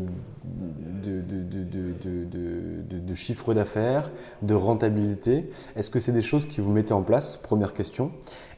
chiffre 3.16 3.54
d'affaires, 3.54 4.12
de 4.42 4.54
rentabilité. 4.54 5.50
Est-ce 5.76 5.90
que 5.90 6.00
c'est 6.00 6.12
des 6.12 6.22
choses 6.22 6.46
que 6.46 6.62
vous 6.62 6.72
mettez 6.72 6.94
en 6.94 7.02
place? 7.02 7.38
Première 7.38 7.74
question. 7.74 8.12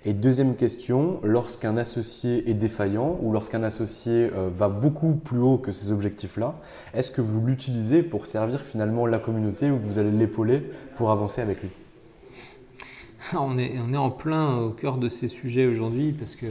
Et 0.05 0.13
deuxième 0.13 0.55
question, 0.55 1.19
lorsqu'un 1.23 1.75
associé 1.75 2.49
est 2.49 2.53
défaillant 2.53 3.17
ou 3.21 3.33
lorsqu'un 3.33 3.63
associé 3.63 4.31
euh, 4.33 4.49
va 4.55 4.69
beaucoup 4.69 5.13
plus 5.13 5.39
haut 5.39 5.57
que 5.57 5.71
ces 5.71 5.91
objectifs-là, 5.91 6.55
est-ce 6.93 7.11
que 7.11 7.21
vous 7.21 7.45
l'utilisez 7.45 8.03
pour 8.03 8.25
servir 8.25 8.61
finalement 8.61 9.05
la 9.05 9.19
communauté 9.19 9.69
ou 9.69 9.77
que 9.77 9.85
vous 9.85 9.99
allez 9.99 10.11
l'épauler 10.11 10.71
pour 10.95 11.11
avancer 11.11 11.41
avec 11.41 11.61
lui? 11.61 11.71
on 13.33 13.57
est, 13.57 13.97
en 13.97 14.09
plein 14.09 14.57
au 14.57 14.69
cœur 14.69 14.97
de 14.97 15.09
ces 15.09 15.27
sujets 15.27 15.65
aujourd'hui 15.65 16.11
parce 16.11 16.35
que 16.35 16.47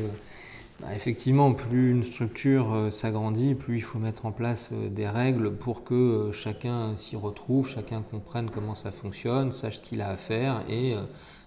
bah, 0.81 0.89
effectivement, 0.95 1.53
plus 1.53 1.93
une 1.93 2.05
structure 2.05 2.75
euh, 2.75 2.91
s'agrandit, 2.91 3.55
plus 3.55 3.77
il 3.77 3.83
faut 3.83 3.99
mettre 3.99 4.27
en 4.27 4.33
place 4.33 4.69
euh, 4.73 4.91
des 4.91 5.09
règles 5.09 5.53
pour 5.53 5.85
que 5.85 6.31
chacun 6.33 6.97
s'y 6.97 7.17
retrouve, 7.17 7.69
chacun 7.69 8.03
comprenne 8.03 8.51
comment 8.51 8.75
ça 8.75 8.93
fonctionne, 8.93 9.53
sache 9.53 9.79
ce 9.79 9.83
qu'il 9.83 10.03
a 10.03 10.11
à 10.11 10.17
faire 10.17 10.63
et 10.69 10.95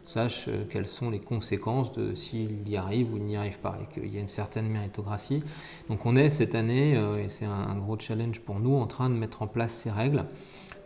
sache 0.09 0.45
euh, 0.47 0.63
quelles 0.69 0.87
sont 0.87 1.11
les 1.11 1.19
conséquences 1.19 1.91
de 1.93 2.15
s'il 2.15 2.67
y 2.67 2.75
arrive 2.77 3.13
ou 3.13 3.19
n'y 3.19 3.37
arrive 3.37 3.59
pas, 3.59 3.77
et 3.81 3.93
qu'il 3.93 4.11
y 4.13 4.17
a 4.17 4.21
une 4.21 4.27
certaine 4.27 4.67
méritocratie. 4.67 5.43
Donc 5.87 6.05
on 6.05 6.15
est 6.15 6.29
cette 6.29 6.55
année, 6.55 6.97
euh, 6.97 7.23
et 7.23 7.29
c'est 7.29 7.45
un, 7.45 7.75
gros 7.75 7.97
challenge 7.99 8.39
pour 8.39 8.59
nous, 8.59 8.75
en 8.75 8.87
train 8.87 9.09
de 9.09 9.15
mettre 9.15 9.41
en 9.43 9.47
place 9.47 9.71
ces 9.71 9.91
règles 9.91 10.25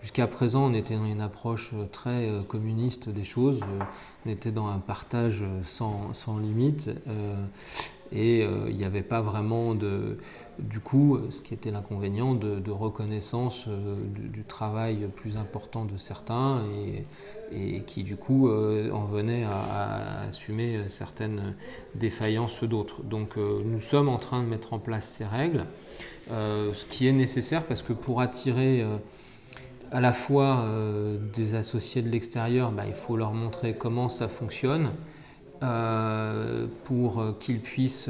jusqu'à 0.03 0.27
présent, 0.27 0.65
on 0.65 0.73
était 0.75 0.95
dans 0.95 1.05
une 1.05 1.21
approche 1.21 1.71
très 1.91 2.29
communiste 2.47 3.09
des 3.09 3.23
choses. 3.23 3.59
on 4.25 4.29
était 4.29 4.51
dans 4.51 4.67
un 4.67 4.77
partage 4.77 5.43
sans, 5.63 6.13
sans 6.13 6.37
limite. 6.37 6.89
et 8.11 8.43
il 8.43 8.75
n'y 8.75 8.85
avait 8.85 9.01
pas 9.01 9.21
vraiment 9.21 9.73
de 9.73 10.17
du 10.59 10.79
coup, 10.79 11.19
ce 11.29 11.41
qui 11.41 11.53
était 11.53 11.71
l'inconvénient 11.71 12.35
de, 12.35 12.71
reconnaissance 12.71 13.65
euh, 13.67 13.95
du, 14.07 14.43
travail 14.43 15.07
plus 15.15 15.37
important 15.37 15.85
de 15.85 15.97
certains 15.97 16.63
et, 17.51 17.81
qui 17.85 18.03
du 18.03 18.15
coup 18.15 18.49
euh, 18.49 18.89
en 18.91 19.05
venaient 19.05 19.43
à, 19.43 20.21
assumer 20.29 20.89
certaines 20.89 21.55
défaillances 21.95 22.63
d'autres. 22.63 23.03
Donc 23.03 23.37
euh, 23.37 23.61
nous 23.65 23.81
sommes 23.81 24.09
en 24.09 24.17
train 24.17 24.41
de 24.41 24.47
mettre 24.47 24.73
en 24.73 24.79
place 24.79 25.05
ces 25.05 25.25
règles, 25.25 25.65
ce 26.29 26.85
qui 26.85 27.07
est 27.07 27.11
nécessaire 27.11 27.65
parce 27.65 27.81
que 27.81 27.93
pour 27.93 28.21
attirer 28.21 28.83
à 29.93 30.01
la 30.01 30.11
fois 30.11 30.65
des 31.33 31.55
associés 31.55 32.01
de 32.01 32.09
l'extérieur, 32.09 32.71
bah, 32.71 32.83
il 32.87 32.95
faut 32.95 33.15
leur 33.15 33.33
montrer 33.33 33.75
comment 33.75 34.09
ça 34.09 34.27
fonctionne 34.27 34.91
pour 36.83 37.23
qu'ils 37.39 37.61
puissent 37.61 38.09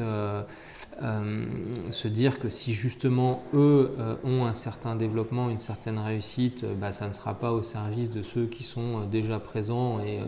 euh, 1.02 1.46
se 1.90 2.08
dire 2.08 2.40
que 2.40 2.50
si 2.50 2.74
justement 2.74 3.44
eux 3.56 3.92
euh, 4.00 4.16
ont 4.24 4.46
un 4.46 4.54
certain 4.54 4.96
développement, 4.96 5.50
une 5.50 5.58
certaine 5.58 5.98
réussite, 5.98 6.64
euh, 6.64 6.76
bah, 6.76 6.94
ça 6.94 7.08
ne 7.08 7.14
sera 7.14 7.34
pas 7.34 7.52
au 7.52 7.64
service 7.64 8.12
de 8.12 8.22
ceux 8.22 8.46
qui 8.46 8.64
sont 8.64 9.06
déjà 9.06 9.40
présents 9.40 10.00
et 10.00 10.20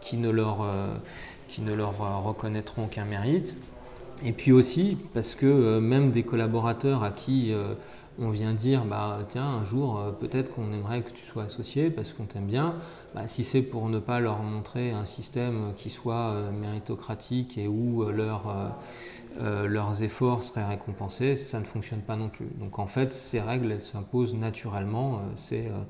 qui, 0.00 0.16
ne 0.16 0.30
leur, 0.30 0.66
qui 1.48 1.60
ne 1.60 1.74
leur 1.74 2.24
reconnaîtront 2.24 2.84
aucun 2.84 3.04
mérite. 3.04 3.56
Et 4.24 4.32
puis 4.32 4.52
aussi 4.52 4.96
parce 5.12 5.34
que 5.34 5.78
même 5.78 6.10
des 6.10 6.22
collaborateurs 6.22 7.04
à 7.04 7.10
qui 7.10 7.52
on 8.18 8.30
vient 8.30 8.52
dire 8.52 8.84
bah 8.84 9.18
tiens 9.28 9.46
un 9.46 9.64
jour 9.64 10.00
peut-être 10.20 10.54
qu'on 10.54 10.72
aimerait 10.72 11.02
que 11.02 11.10
tu 11.10 11.24
sois 11.24 11.44
associé 11.44 11.90
parce 11.90 12.12
qu'on 12.12 12.26
t'aime 12.26 12.46
bien 12.46 12.76
bah, 13.14 13.26
si 13.26 13.44
c'est 13.44 13.62
pour 13.62 13.88
ne 13.88 13.98
pas 13.98 14.20
leur 14.20 14.42
montrer 14.42 14.92
un 14.92 15.04
système 15.04 15.72
qui 15.76 15.90
soit 15.90 16.50
méritocratique 16.52 17.58
et 17.58 17.66
où 17.66 18.04
euh, 19.40 19.66
leurs 19.66 20.02
efforts 20.02 20.44
seraient 20.44 20.66
récompensés, 20.66 21.34
ça 21.34 21.58
ne 21.58 21.64
fonctionne 21.64 22.02
pas 22.02 22.14
non 22.16 22.28
plus. 22.28 22.46
Donc 22.60 22.78
en 22.78 22.86
fait, 22.86 23.12
ces 23.12 23.40
règles, 23.40 23.72
elles 23.72 23.80
s'imposent 23.80 24.34
naturellement. 24.34 25.18
Euh, 25.18 25.56
euh, 25.56 25.82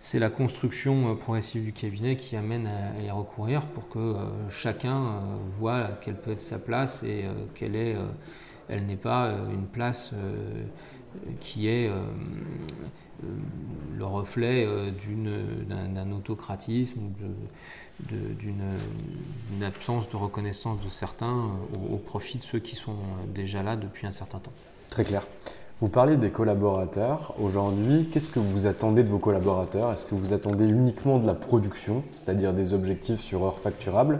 c'est 0.00 0.18
la 0.18 0.28
construction 0.28 1.16
progressive 1.16 1.64
du 1.64 1.72
cabinet 1.72 2.16
qui 2.16 2.36
amène 2.36 2.66
à, 2.66 3.02
y 3.02 3.10
recourir 3.10 3.66
pour 3.66 3.88
que 3.88 4.14
chacun 4.48 5.22
voit 5.54 5.88
quelle 6.02 6.14
peut 6.14 6.30
être 6.30 6.40
sa 6.40 6.60
place 6.60 7.02
et 7.02 7.24
qu'elle 7.56 7.74
est, 7.74 7.96
elle 8.68 8.86
n'est 8.86 8.94
pas 8.94 9.32
une 9.52 9.66
place 9.66 10.14
qui 11.40 11.68
est 11.68 11.90
le 13.96 14.04
reflet 14.04 14.66
d'un 15.68 16.12
autocratisme 16.12 17.00
d'une 18.00 19.62
absence 19.62 20.08
de 20.08 20.16
reconnaissance 20.16 20.82
de 20.84 20.90
certains 20.90 21.50
au, 21.90 21.96
profit 21.96 22.38
de 22.38 22.44
ceux 22.44 22.58
qui 22.58 22.76
sont 22.76 22.96
déjà 23.26 23.62
là 23.62 23.76
depuis 23.76 24.06
un 24.06 24.12
certain 24.12 24.38
temps. 24.38 24.52
Très 24.90 25.04
clair. 25.04 25.26
Vous 25.80 25.88
parlez 25.88 26.16
des 26.16 26.30
collaborateurs. 26.30 27.36
Aujourd'hui, 27.40 28.08
qu'est-ce 28.12 28.30
que 28.30 28.40
vous 28.40 28.66
attendez 28.66 29.04
de 29.04 29.08
vos 29.08 29.20
collaborateurs? 29.20 29.92
Est-ce 29.92 30.06
que 30.06 30.16
vous 30.16 30.32
attendez 30.32 30.64
uniquement 30.64 31.20
de 31.20 31.26
la 31.26 31.34
production, 31.34 32.02
c'est-à-dire 32.16 32.52
des 32.52 32.74
objectifs 32.74 33.20
sur 33.20 33.44
heure 33.44 33.60
facturable? 33.60 34.18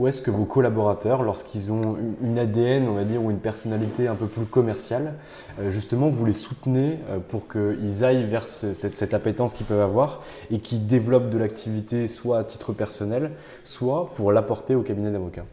Ou 0.00 0.08
est-ce 0.08 0.20
que 0.20 0.32
vos 0.32 0.46
collaborateurs, 0.46 1.22
lorsqu'ils 1.22 1.70
ont 1.70 1.96
une 2.24 2.40
ADN, 2.40 2.88
on 2.88 2.94
va 2.94 3.04
dire, 3.04 3.22
ou 3.22 3.30
une 3.30 3.38
personnalité 3.38 4.08
un 4.08 4.16
peu 4.16 4.26
plus 4.26 4.46
commerciale, 4.46 5.14
euh, 5.60 5.70
justement, 5.70 6.08
vous 6.08 6.24
les 6.24 6.32
soutenez 6.32 6.98
euh, 7.08 7.20
pour 7.20 7.46
qu'ils 7.46 8.02
aillent 8.02 8.24
vers 8.24 8.48
cette, 8.48 9.14
appétence 9.14 9.54
qu'ils 9.54 9.66
peuvent 9.66 9.80
avoir 9.80 10.24
et 10.50 10.58
qu'ils 10.58 10.88
développent 10.88 11.30
de 11.30 11.38
l'activité 11.38 12.08
soit 12.08 12.40
à 12.40 12.42
titre 12.42 12.72
personnel, 12.72 13.30
soit 13.62 14.10
pour 14.16 14.32
l'apporter 14.32 14.74
au 14.74 14.82
cabinet 14.82 15.12
d'avocats? 15.12 15.44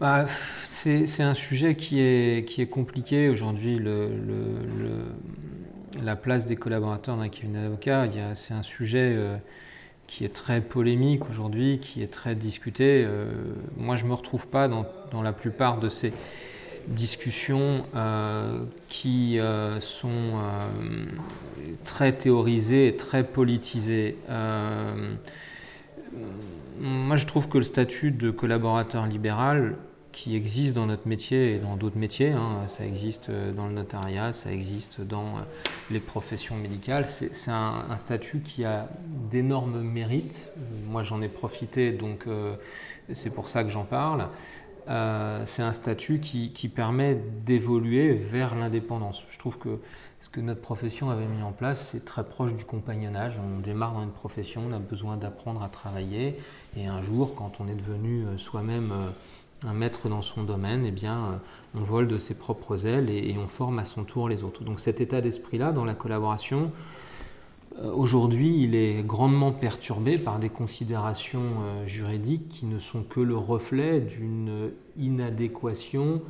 Bah, 0.00 0.26
c'est 0.68 1.22
un 1.22 1.34
sujet 1.34 1.74
qui 1.74 2.00
est, 2.00 2.48
qui 2.48 2.62
est 2.62 2.68
compliqué 2.68 3.28
aujourd'hui. 3.28 3.78
Le, 3.78 4.08
la 6.02 6.16
place 6.16 6.46
des 6.46 6.56
collaborateurs 6.56 7.16
dans 7.16 7.22
un 7.22 7.28
cabinet 7.28 7.62
d'avocat, 7.62 8.08
c'est 8.34 8.54
un 8.54 8.62
sujet 8.62 9.12
euh, 9.16 9.36
qui 10.06 10.24
est 10.24 10.32
très 10.32 10.60
polémique 10.60 11.28
aujourd'hui, 11.28 11.80
qui 11.80 12.02
est 12.02 12.12
très 12.12 12.34
discuté. 12.34 13.04
Euh, 13.04 13.30
moi, 13.76 13.96
je 13.96 14.04
ne 14.04 14.10
me 14.10 14.14
retrouve 14.14 14.46
pas 14.46 14.68
dans, 14.68 14.86
dans, 15.10 15.22
la 15.22 15.32
plupart 15.32 15.80
de 15.80 15.88
ces 15.88 16.12
discussions 16.86 17.84
euh, 17.96 18.64
qui 18.86 19.38
sont 19.80 20.34
très 21.84 22.12
théorisées 22.12 22.88
et 22.88 22.96
très 22.96 23.24
politisées. 23.24 24.16
moi, 26.80 27.16
je 27.16 27.26
trouve 27.26 27.48
que 27.48 27.58
le 27.58 27.64
statut 27.64 28.12
de 28.12 28.30
collaborateur 28.30 29.06
libéral 29.06 29.74
qui 30.18 30.34
existe 30.34 30.74
dans 30.74 30.86
notre 30.86 31.06
métier 31.06 31.54
et 31.54 31.58
dans 31.60 31.76
d'autres 31.76 31.96
métiers. 31.96 32.32
Hein. 32.32 32.66
Ça 32.66 32.84
existe 32.84 33.30
euh, 33.30 33.52
dans 33.52 33.68
le 33.68 33.72
notariat, 33.72 34.32
ça 34.32 34.50
existe 34.50 35.00
dans 35.00 35.36
euh, 35.36 35.40
les 35.92 36.00
professions 36.00 36.56
médicales. 36.56 37.06
C'est 37.06 37.30
un, 37.50 37.96
statut 37.98 38.40
qui 38.40 38.64
a 38.64 38.88
d'énormes 39.30 39.80
mérites. 39.80 40.48
Moi, 40.88 41.04
j'en 41.04 41.22
ai 41.22 41.28
profité, 41.28 41.92
donc 41.92 42.26
euh, 42.26 42.56
c'est 43.14 43.30
pour 43.30 43.48
ça 43.48 43.62
que 43.62 43.70
j'en 43.70 43.84
parle. 43.84 44.26
c'est 45.46 45.62
un 45.62 45.72
statut 45.72 46.18
qui, 46.18 46.52
qui 46.52 46.68
permet 46.68 47.14
d'évoluer 47.46 48.14
vers 48.14 48.56
l'indépendance. 48.56 49.22
Je 49.30 49.38
trouve 49.38 49.56
que 49.58 49.78
ce 50.20 50.28
que 50.28 50.40
notre 50.40 50.60
profession 50.60 51.10
avait 51.10 51.28
mis 51.28 51.42
en 51.42 51.52
place, 51.52 51.90
c'est 51.92 52.04
très 52.04 52.24
proche 52.24 52.54
du 52.54 52.64
compagnonnage. 52.64 53.34
On 53.38 53.60
démarre 53.60 53.92
dans 53.92 54.02
une 54.02 54.10
profession, 54.10 54.62
on 54.68 54.72
a 54.72 54.80
besoin 54.80 55.16
d'apprendre 55.16 55.62
à 55.62 55.68
travailler, 55.68 56.40
et 56.76 56.86
un 56.86 57.02
jour, 57.02 57.36
quand 57.36 57.60
on 57.60 57.68
est 57.68 57.76
devenu 57.76 58.24
soi-même 58.36 58.92
un 59.66 59.72
maître 59.72 60.08
dans 60.08 60.22
son 60.22 60.44
domaine, 60.44 60.84
eh 60.86 60.90
bien, 60.90 61.16
euh, 61.16 61.36
on 61.76 61.80
vole 61.80 62.08
de 62.08 62.18
ses 62.18 62.34
propres 62.34 62.86
ailes 62.86 63.10
et, 63.10 63.36
on 63.38 63.48
forme 63.48 63.78
à 63.78 63.84
son 63.84 64.04
tour 64.04 64.28
les 64.28 64.44
autres. 64.44 64.64
Donc 64.64 64.80
cet 64.80 65.00
état 65.00 65.20
d'esprit-là, 65.20 65.72
dans 65.72 65.84
la 65.84 65.94
collaboration, 65.94 66.70
euh, 67.80 67.92
aujourd'hui, 67.92 68.62
il 68.62 68.74
est 68.74 69.02
grandement 69.02 69.52
perturbé 69.52 70.18
par 70.18 70.38
des 70.38 70.48
considérations 70.48 71.42
euh, 71.62 71.86
juridiques 71.86 72.48
qui 72.48 72.66
ne 72.66 72.78
sont 72.78 73.02
que 73.02 73.20
le 73.20 73.36
reflet 73.36 74.00
d'une 74.00 74.70
inadéquation 74.96 76.22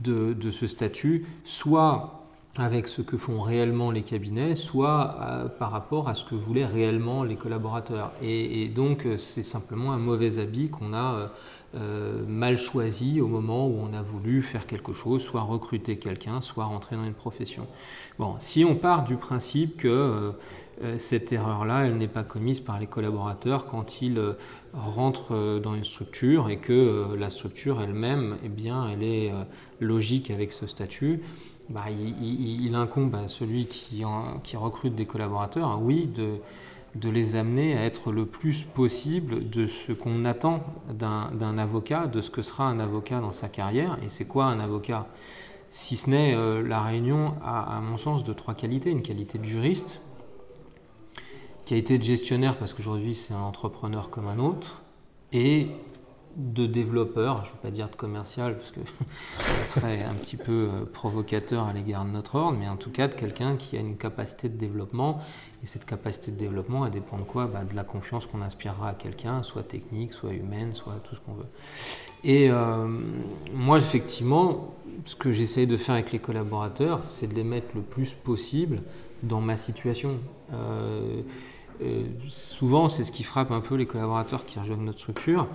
de, 0.00 0.34
ce 0.50 0.66
statut, 0.66 1.26
soit 1.44 2.24
avec 2.56 2.88
ce 2.88 3.02
que 3.02 3.16
font 3.16 3.40
réellement 3.40 3.92
les 3.92 4.02
cabinets, 4.02 4.56
soit 4.56 5.52
par 5.60 5.70
rapport 5.70 6.08
à 6.08 6.14
ce 6.16 6.24
que 6.24 6.34
voulaient 6.34 6.66
réellement 6.66 7.22
les 7.22 7.36
collaborateurs. 7.36 8.10
Et 8.20 8.66
donc, 8.66 9.06
c'est 9.16 9.44
simplement 9.44 9.92
un 9.92 9.98
mauvais 9.98 10.40
habit 10.40 10.70
qu'on 10.70 10.92
a 10.92 11.30
euh, 11.74 12.22
mal 12.26 12.58
choisi 12.58 13.22
au 13.22 13.28
moment 13.28 13.66
où 13.66 13.78
on 13.80 13.94
a 13.94 14.02
voulu 14.02 14.42
faire 14.42 14.66
quelque 14.66 14.92
chose, 14.92 15.22
soit 15.22 15.40
recruter 15.40 15.96
quelqu'un, 15.96 16.42
soit 16.42 16.66
rentrer 16.66 16.96
dans 16.96 17.04
une 17.04 17.14
profession. 17.14 17.66
Bon, 18.18 18.34
si 18.40 18.62
on 18.62 18.74
part 18.74 19.04
du 19.04 19.16
principe 19.16 19.78
que 19.78 19.88
euh, 19.88 20.32
euh, 20.82 20.98
cette 20.98 21.32
erreur-là, 21.32 21.86
elle 21.86 21.96
n'est 21.96 22.08
pas 22.08 22.24
commise 22.24 22.60
par 22.60 22.78
les 22.78 22.86
collaborateurs 22.86 23.64
quand 23.64 24.02
ils 24.02 24.20
rentrent 24.74 25.60
dans 25.62 25.74
une 25.74 25.84
structure 25.84 26.50
et 26.50 26.58
que 26.58 27.14
la 27.18 27.30
structure 27.30 27.80
elle-même, 27.80 28.36
eh 28.44 28.48
bien, 28.48 28.88
elle 28.90 29.02
est 29.02 29.32
logique 29.80 30.30
avec 30.30 30.52
ce 30.52 30.66
statut, 30.66 31.22
bah, 31.70 31.84
il, 31.90 32.74
incombe 32.74 33.14
à 33.14 33.28
celui 33.28 33.66
qui, 33.66 34.02
qui 34.44 34.56
recrute 34.56 34.94
des 34.94 35.06
collaborateurs, 35.06 35.80
oui, 35.80 36.06
de 36.06 36.36
de 36.94 37.08
les 37.08 37.36
amener 37.36 37.76
à 37.76 37.84
être 37.84 38.12
le 38.12 38.26
plus 38.26 38.64
possible 38.64 39.48
de 39.48 39.66
ce 39.66 39.92
qu'on 39.92 40.24
attend 40.24 40.62
d'un 40.90 41.58
avocat, 41.58 42.06
de 42.06 42.20
ce 42.20 42.30
que 42.30 42.42
sera 42.42 42.64
un 42.64 42.80
avocat 42.80 43.20
dans 43.20 43.32
sa 43.32 43.48
carrière. 43.48 43.98
Et 44.04 44.08
c'est 44.08 44.26
quoi 44.26 44.46
un 44.46 44.60
avocat? 44.60 45.06
Si 45.70 45.96
ce 45.96 46.10
n'est 46.10 46.34
euh, 46.34 46.62
la 46.62 46.82
réunion, 46.82 47.34
à, 47.42 47.80
mon 47.80 47.96
sens, 47.96 48.24
de 48.24 48.32
trois 48.34 48.54
qualités. 48.54 48.90
Une 48.90 49.00
qualité 49.00 49.38
de 49.38 49.44
juriste, 49.44 50.02
qualité 51.64 51.96
de 51.96 52.02
gestionnaire, 52.02 52.58
parce 52.58 52.74
qu'aujourd'hui 52.74 53.14
c'est 53.14 53.32
un 53.32 53.40
entrepreneur 53.40 54.10
comme 54.10 54.26
un 54.26 54.38
autre, 54.38 54.82
et 55.32 55.68
de 56.36 56.66
développeur, 56.66 57.44
je 57.44 57.50
ne 57.50 57.54
vais 57.54 57.58
pas 57.62 57.70
dire 57.70 57.88
de 57.88 57.96
commercial, 57.96 58.56
parce 58.56 58.70
que 58.70 58.80
ça 59.36 59.64
serait 59.64 60.02
un 60.02 60.14
petit 60.14 60.36
peu 60.36 60.68
euh, 60.70 60.84
provocateur 60.84 61.66
à 61.66 61.72
l'égard 61.72 62.04
de 62.04 62.10
notre 62.10 62.36
ordre, 62.36 62.58
mais 62.58 62.68
en 62.68 62.76
tout 62.76 62.90
cas 62.90 63.08
de 63.08 63.14
quelqu'un 63.14 63.56
qui 63.56 63.76
a 63.76 63.80
une 63.80 63.96
capacité 63.96 64.48
de 64.48 64.56
développement 64.56 65.20
et 65.62 65.66
cette 65.66 65.84
capacité 65.84 66.32
de 66.32 66.36
développement, 66.36 66.86
elle 66.86 66.92
dépend 66.92 67.18
de 67.18 67.22
quoi? 67.22 67.46
Bah, 67.46 67.64
De 67.64 67.76
la 67.76 67.84
confiance 67.84 68.26
qu'on 68.26 68.42
inspirera 68.42 68.90
à 68.90 68.94
quelqu'un, 68.94 69.42
soit 69.42 69.62
technique, 69.62 70.12
soit 70.12 70.32
humaine, 70.32 70.74
soit 70.74 70.94
tout 71.04 71.14
ce 71.14 71.20
qu'on 71.20 71.34
veut. 71.34 71.46
Et 72.24 72.50
euh, 72.50 72.88
moi, 73.54 73.78
effectivement, 73.78 74.74
ce 75.04 75.14
que 75.14 75.32
j'essaye 75.32 75.66
de 75.66 75.76
faire 75.76 75.94
avec 75.94 76.12
les 76.12 76.18
collaborateurs, 76.18 77.04
c'est 77.04 77.26
de 77.26 77.34
les 77.34 77.44
mettre 77.44 77.68
le 77.74 77.82
plus 77.82 78.12
possible 78.12 78.82
dans 79.22 79.40
ma 79.40 79.56
situation. 79.56 80.18
Euh, 80.52 81.22
souvent, 82.28 82.88
c'est 82.88 83.04
ce 83.04 83.12
qui 83.12 83.22
frappe 83.22 83.50
un 83.50 83.60
peu 83.60 83.74
les 83.74 83.86
collaborateurs 83.86 84.44
qui 84.44 84.58
rejoignent 84.58 84.84
notre 84.84 84.98
structure. 84.98 85.48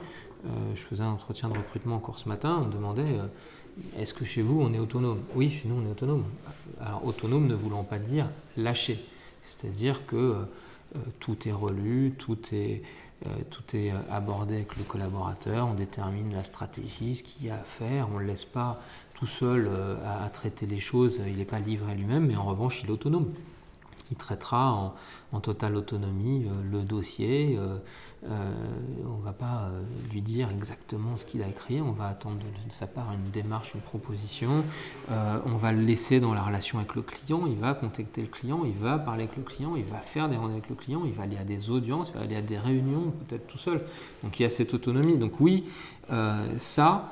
Je 0.75 0.81
faisais 0.81 1.03
un 1.03 1.11
entretien 1.11 1.49
de 1.49 1.57
recrutement 1.57 1.95
encore 1.95 2.19
ce 2.19 2.29
matin, 2.29 2.59
on 2.61 2.67
me 2.67 2.73
demandait 2.73 3.17
est-ce 3.97 4.13
que 4.13 4.25
chez 4.25 4.41
vous 4.41 4.61
on 4.61 4.73
est 4.73 4.79
autonome? 4.79 5.21
Oui, 5.35 5.49
chez 5.49 5.67
nous 5.67 5.75
on 5.75 5.87
est 5.87 5.91
autonome. 5.91 6.25
Alors 6.81 7.05
autonome 7.05 7.47
ne 7.47 7.55
voulant 7.55 7.83
pas 7.83 7.99
dire 7.99 8.27
lâcher. 8.55 8.99
C'est-à-dire 9.45 10.05
que 10.05 10.35
tout 11.19 11.47
est 11.47 11.51
relu, 11.51 12.13
tout 12.17 12.37
est, 12.51 12.81
tout 13.49 13.75
est 13.75 13.91
abordé 14.09 14.55
avec 14.55 14.75
le 14.77 14.83
collaborateur, 14.83 15.67
on 15.67 15.73
détermine 15.73 16.33
la 16.33 16.43
stratégie, 16.43 17.17
ce 17.17 17.23
qu'il 17.23 17.47
y 17.47 17.49
a 17.49 17.55
à 17.55 17.63
faire, 17.63 18.07
on 18.11 18.15
ne 18.15 18.19
le 18.21 18.27
laisse 18.27 18.45
pas 18.45 18.81
tout 19.13 19.27
seul 19.27 19.69
à, 20.05 20.29
traiter 20.29 20.65
les 20.65 20.79
choses, 20.79 21.21
il 21.27 21.37
n'est 21.37 21.45
pas 21.45 21.59
livré 21.59 21.91
à 21.91 21.95
lui-même, 21.95 22.27
mais 22.27 22.35
en 22.35 22.45
revanche 22.45 22.81
il 22.83 22.89
est 22.89 22.93
autonome. 22.93 23.33
Il 24.11 24.17
traitera 24.17 24.93
en, 25.31 25.39
totale 25.39 25.75
autonomie 25.75 26.47
le 26.71 26.81
dossier, 26.81 27.59
euh, 28.25 28.51
on 29.05 29.19
ne 29.19 29.23
va 29.23 29.31
pas 29.31 29.69
euh, 29.69 29.83
lui 30.11 30.21
dire 30.21 30.49
exactement 30.49 31.17
ce 31.17 31.25
qu'il 31.25 31.43
a 31.43 31.47
écrit, 31.47 31.81
on 31.81 31.91
va 31.91 32.07
attendre 32.07 32.37
de, 32.37 32.71
sa 32.71 32.87
part 32.87 33.13
une 33.13 33.29
démarche, 33.29 33.75
une 33.75 33.81
proposition, 33.81 34.63
euh, 35.11 35.39
on 35.45 35.55
va 35.55 35.71
le 35.71 35.81
laisser 35.81 36.19
dans 36.19 36.33
la 36.33 36.41
relation 36.41 36.79
avec 36.79 36.95
le 36.95 37.03
client, 37.03 37.43
il 37.45 37.57
va 37.57 37.75
contacter 37.75 38.21
le 38.21 38.27
client, 38.27 38.63
il 38.65 38.73
va 38.73 38.97
parler 38.97 39.25
avec 39.25 39.37
le 39.37 39.43
client, 39.43 39.75
il 39.75 39.85
va 39.85 39.99
faire 39.99 40.29
des 40.29 40.35
rendez-vous 40.35 40.57
avec 40.57 40.69
le 40.69 40.75
client, 40.75 41.03
il 41.05 41.13
va 41.13 41.23
aller 41.23 41.37
à 41.37 41.43
des 41.43 41.69
audiences, 41.69 42.09
il 42.09 42.17
va 42.17 42.23
aller 42.23 42.35
à 42.35 42.41
des 42.41 42.57
réunions, 42.57 43.13
peut-être 43.27 43.45
tout 43.45 43.59
seul. 43.59 43.81
Donc 44.23 44.39
il 44.39 44.43
y 44.43 44.45
a 44.47 44.49
cette 44.49 44.73
autonomie. 44.73 45.17
Donc 45.17 45.39
oui, 45.39 45.65
ça, 46.57 47.11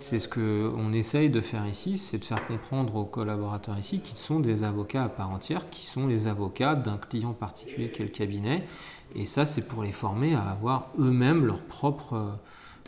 c'est 0.00 0.18
ce 0.18 0.28
qu'on 0.28 0.92
essaye 0.92 1.30
de 1.30 1.40
faire 1.40 1.66
ici, 1.66 1.98
c'est 1.98 2.18
de 2.18 2.24
faire 2.24 2.46
comprendre 2.46 2.96
aux 2.96 3.04
collaborateurs 3.04 3.78
ici 3.78 4.00
qu'ils 4.00 4.18
sont 4.18 4.40
des 4.40 4.64
avocats 4.64 5.04
à 5.04 5.08
part 5.08 5.30
entière, 5.30 5.68
qui 5.70 5.86
sont 5.86 6.06
les 6.06 6.26
avocats 6.26 6.74
d'un 6.74 6.96
client 6.96 7.32
particulier 7.32 7.90
qu'est 7.90 8.04
le 8.04 8.10
cabinet, 8.10 8.64
et 9.14 9.26
ça, 9.26 9.44
c'est 9.46 9.66
pour 9.66 9.82
les 9.82 9.92
former 9.92 10.34
à 10.34 10.42
avoir 10.42 10.88
eux-mêmes 10.98 11.44
leurs 11.46 11.62
propres 11.62 12.38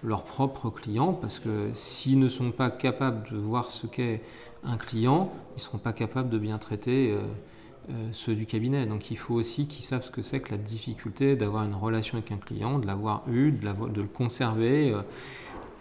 leurs 0.04 0.24
propres 0.24 0.68
clients, 0.70 1.12
parce 1.12 1.38
que 1.38 1.70
s'ils 1.74 2.18
ne 2.18 2.28
sont 2.28 2.50
pas 2.50 2.70
capables 2.70 3.30
de 3.30 3.36
voir 3.36 3.70
ce 3.70 3.86
qu'est 3.86 4.20
un 4.64 4.76
client, 4.76 5.32
ils 5.52 5.58
ne 5.58 5.60
seront 5.60 5.78
pas 5.78 5.92
capables 5.92 6.28
de 6.28 6.38
bien 6.38 6.58
traiter 6.58 7.12
euh, 7.12 7.20
euh, 7.90 8.08
ceux 8.12 8.34
du 8.34 8.44
cabinet. 8.44 8.84
Donc 8.86 9.12
il 9.12 9.16
faut 9.16 9.34
aussi 9.34 9.68
qu'ils 9.68 9.84
savent 9.84 10.04
ce 10.04 10.10
que 10.10 10.22
c'est 10.22 10.40
que 10.40 10.50
la 10.50 10.56
difficulté 10.56 11.36
d'avoir 11.36 11.64
une 11.64 11.74
relation 11.74 12.18
avec 12.18 12.32
un 12.32 12.36
client, 12.36 12.80
de 12.80 12.86
l'avoir 12.86 13.22
eu, 13.30 13.52
de, 13.52 13.88
de, 13.90 14.02
le 14.02 14.08
conserver. 14.08 14.92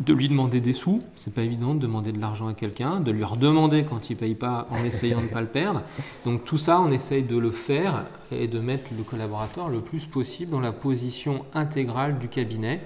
De 0.06 0.14
lui 0.14 0.28
demander 0.30 0.62
des 0.62 0.74
sous, 0.74 1.04
c'est 1.16 1.32
pas 1.32 1.44
évident 1.44 1.76
de 1.76 1.80
demander 1.80 2.12
de 2.12 2.20
l'argent 2.20 2.48
à 2.48 2.56
quelqu'un, 2.56 3.02
de 3.02 3.12
lui 3.12 3.24
redemander 3.24 3.86
quand 3.88 4.10
il 4.10 4.16
paye 4.16 4.34
pas 4.34 4.68
en 4.72 4.84
essayant 4.84 5.20
de 5.20 5.26
ne 5.26 5.28
pas 5.28 5.42
le 5.42 5.48
perdre. 5.48 5.84
Donc 6.26 6.44
tout 6.44 6.58
ça, 6.58 6.82
on 6.82 6.92
essaye 6.92 7.22
de 7.22 7.38
le 7.38 7.52
faire 7.52 8.06
et 8.32 8.48
de 8.48 8.60
mettre 8.60 8.86
le 8.98 9.04
collaborateur 9.04 9.70
le 9.70 9.80
plus 9.80 10.06
possible 10.06 10.50
dans 10.50 10.60
la 10.60 10.72
position 10.72 11.46
intégrale 11.54 12.18
du 12.18 12.30
cabinet. 12.30 12.82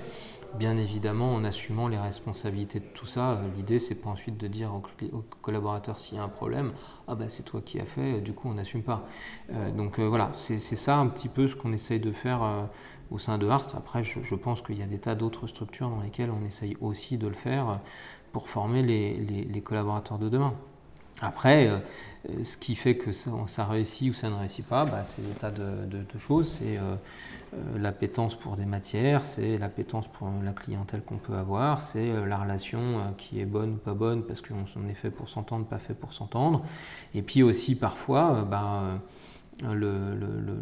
Bien 0.57 0.77
évidemment, 0.77 1.33
en 1.33 1.43
assumant 1.43 1.87
les 1.87 1.97
responsabilités 1.97 2.79
de 2.79 2.85
tout 2.93 3.05
ça, 3.05 3.41
l'idée 3.55 3.79
c'est 3.79 3.95
pas 3.95 4.09
ensuite 4.09 4.37
de 4.37 4.47
dire 4.47 4.73
au, 4.73 4.81
collaborateur 5.41 5.99
s'il 5.99 6.17
y 6.17 6.19
a 6.19 6.23
un 6.23 6.29
problème, 6.29 6.71
ah 7.07 7.15
ben 7.15 7.29
c'est 7.29 7.43
toi 7.43 7.61
qui 7.61 7.79
as 7.79 7.85
fait, 7.85 8.21
du 8.21 8.33
coup 8.33 8.47
on 8.47 8.53
n'assume 8.53 8.83
pas. 8.83 9.05
Euh, 9.51 9.71
donc 9.71 9.99
euh, 9.99 10.07
voilà, 10.07 10.31
c'est 10.35 10.59
ça 10.59 10.97
un 10.97 11.07
petit 11.07 11.27
peu 11.27 11.47
ce 11.47 11.55
qu'on 11.55 11.73
essaye 11.73 11.99
de 11.99 12.11
faire. 12.11 12.43
Euh, 12.43 12.63
au 13.11 13.19
sein 13.19 13.37
de 13.37 13.47
Harst. 13.47 13.75
Après, 13.75 14.03
je, 14.03 14.35
pense 14.35 14.61
qu'il 14.61 14.79
y 14.79 14.83
a 14.83 14.87
des 14.87 14.99
tas 14.99 15.15
d'autres 15.15 15.47
structures 15.47 15.89
dans 15.89 16.01
lesquelles 16.01 16.31
on 16.31 16.45
essaye 16.45 16.77
aussi 16.81 17.17
de 17.17 17.27
le 17.27 17.33
faire 17.33 17.79
pour 18.31 18.49
former 18.49 18.81
les, 18.81 19.61
collaborateurs 19.61 20.19
de 20.19 20.29
demain. 20.29 20.53
Après, 21.21 21.67
euh, 21.67 21.79
ce 22.43 22.57
qui 22.57 22.75
fait 22.75 22.95
que 22.95 23.11
ça, 23.11 23.65
réussit 23.65 24.11
ou 24.11 24.13
ça 24.13 24.29
ne 24.29 24.35
réussit 24.35 24.65
pas, 24.65 24.85
bah, 24.85 25.03
c'est 25.05 25.21
des 25.21 25.33
tas 25.33 25.51
de, 25.51 26.19
choses. 26.19 26.57
C'est 26.59 26.77
euh, 26.77 26.95
euh, 27.53 27.79
l'appétence 27.79 28.35
pour 28.35 28.55
des 28.55 28.65
matières, 28.65 29.25
c'est 29.25 29.57
l'appétence 29.57 30.07
pour 30.07 30.29
la 30.43 30.51
clientèle 30.53 31.01
qu'on 31.01 31.17
peut 31.17 31.35
avoir, 31.35 31.83
c'est 31.83 32.25
la 32.25 32.37
relation 32.37 33.13
qui 33.17 33.39
est 33.39 33.45
bonne 33.45 33.73
ou 33.73 33.77
pas 33.77 33.93
bonne 33.93 34.23
parce 34.23 34.41
qu'on 34.41 34.87
est 34.89 34.93
fait 34.93 35.11
pour 35.11 35.29
s'entendre, 35.29 35.65
pas 35.65 35.79
fait 35.79 35.93
pour 35.93 36.13
s'entendre. 36.13 36.65
Et 37.13 37.21
puis 37.21 37.43
aussi 37.43 37.75
parfois, 37.75 38.45
bah, 38.49 38.99
le, 39.63 40.15
le, 40.15 40.57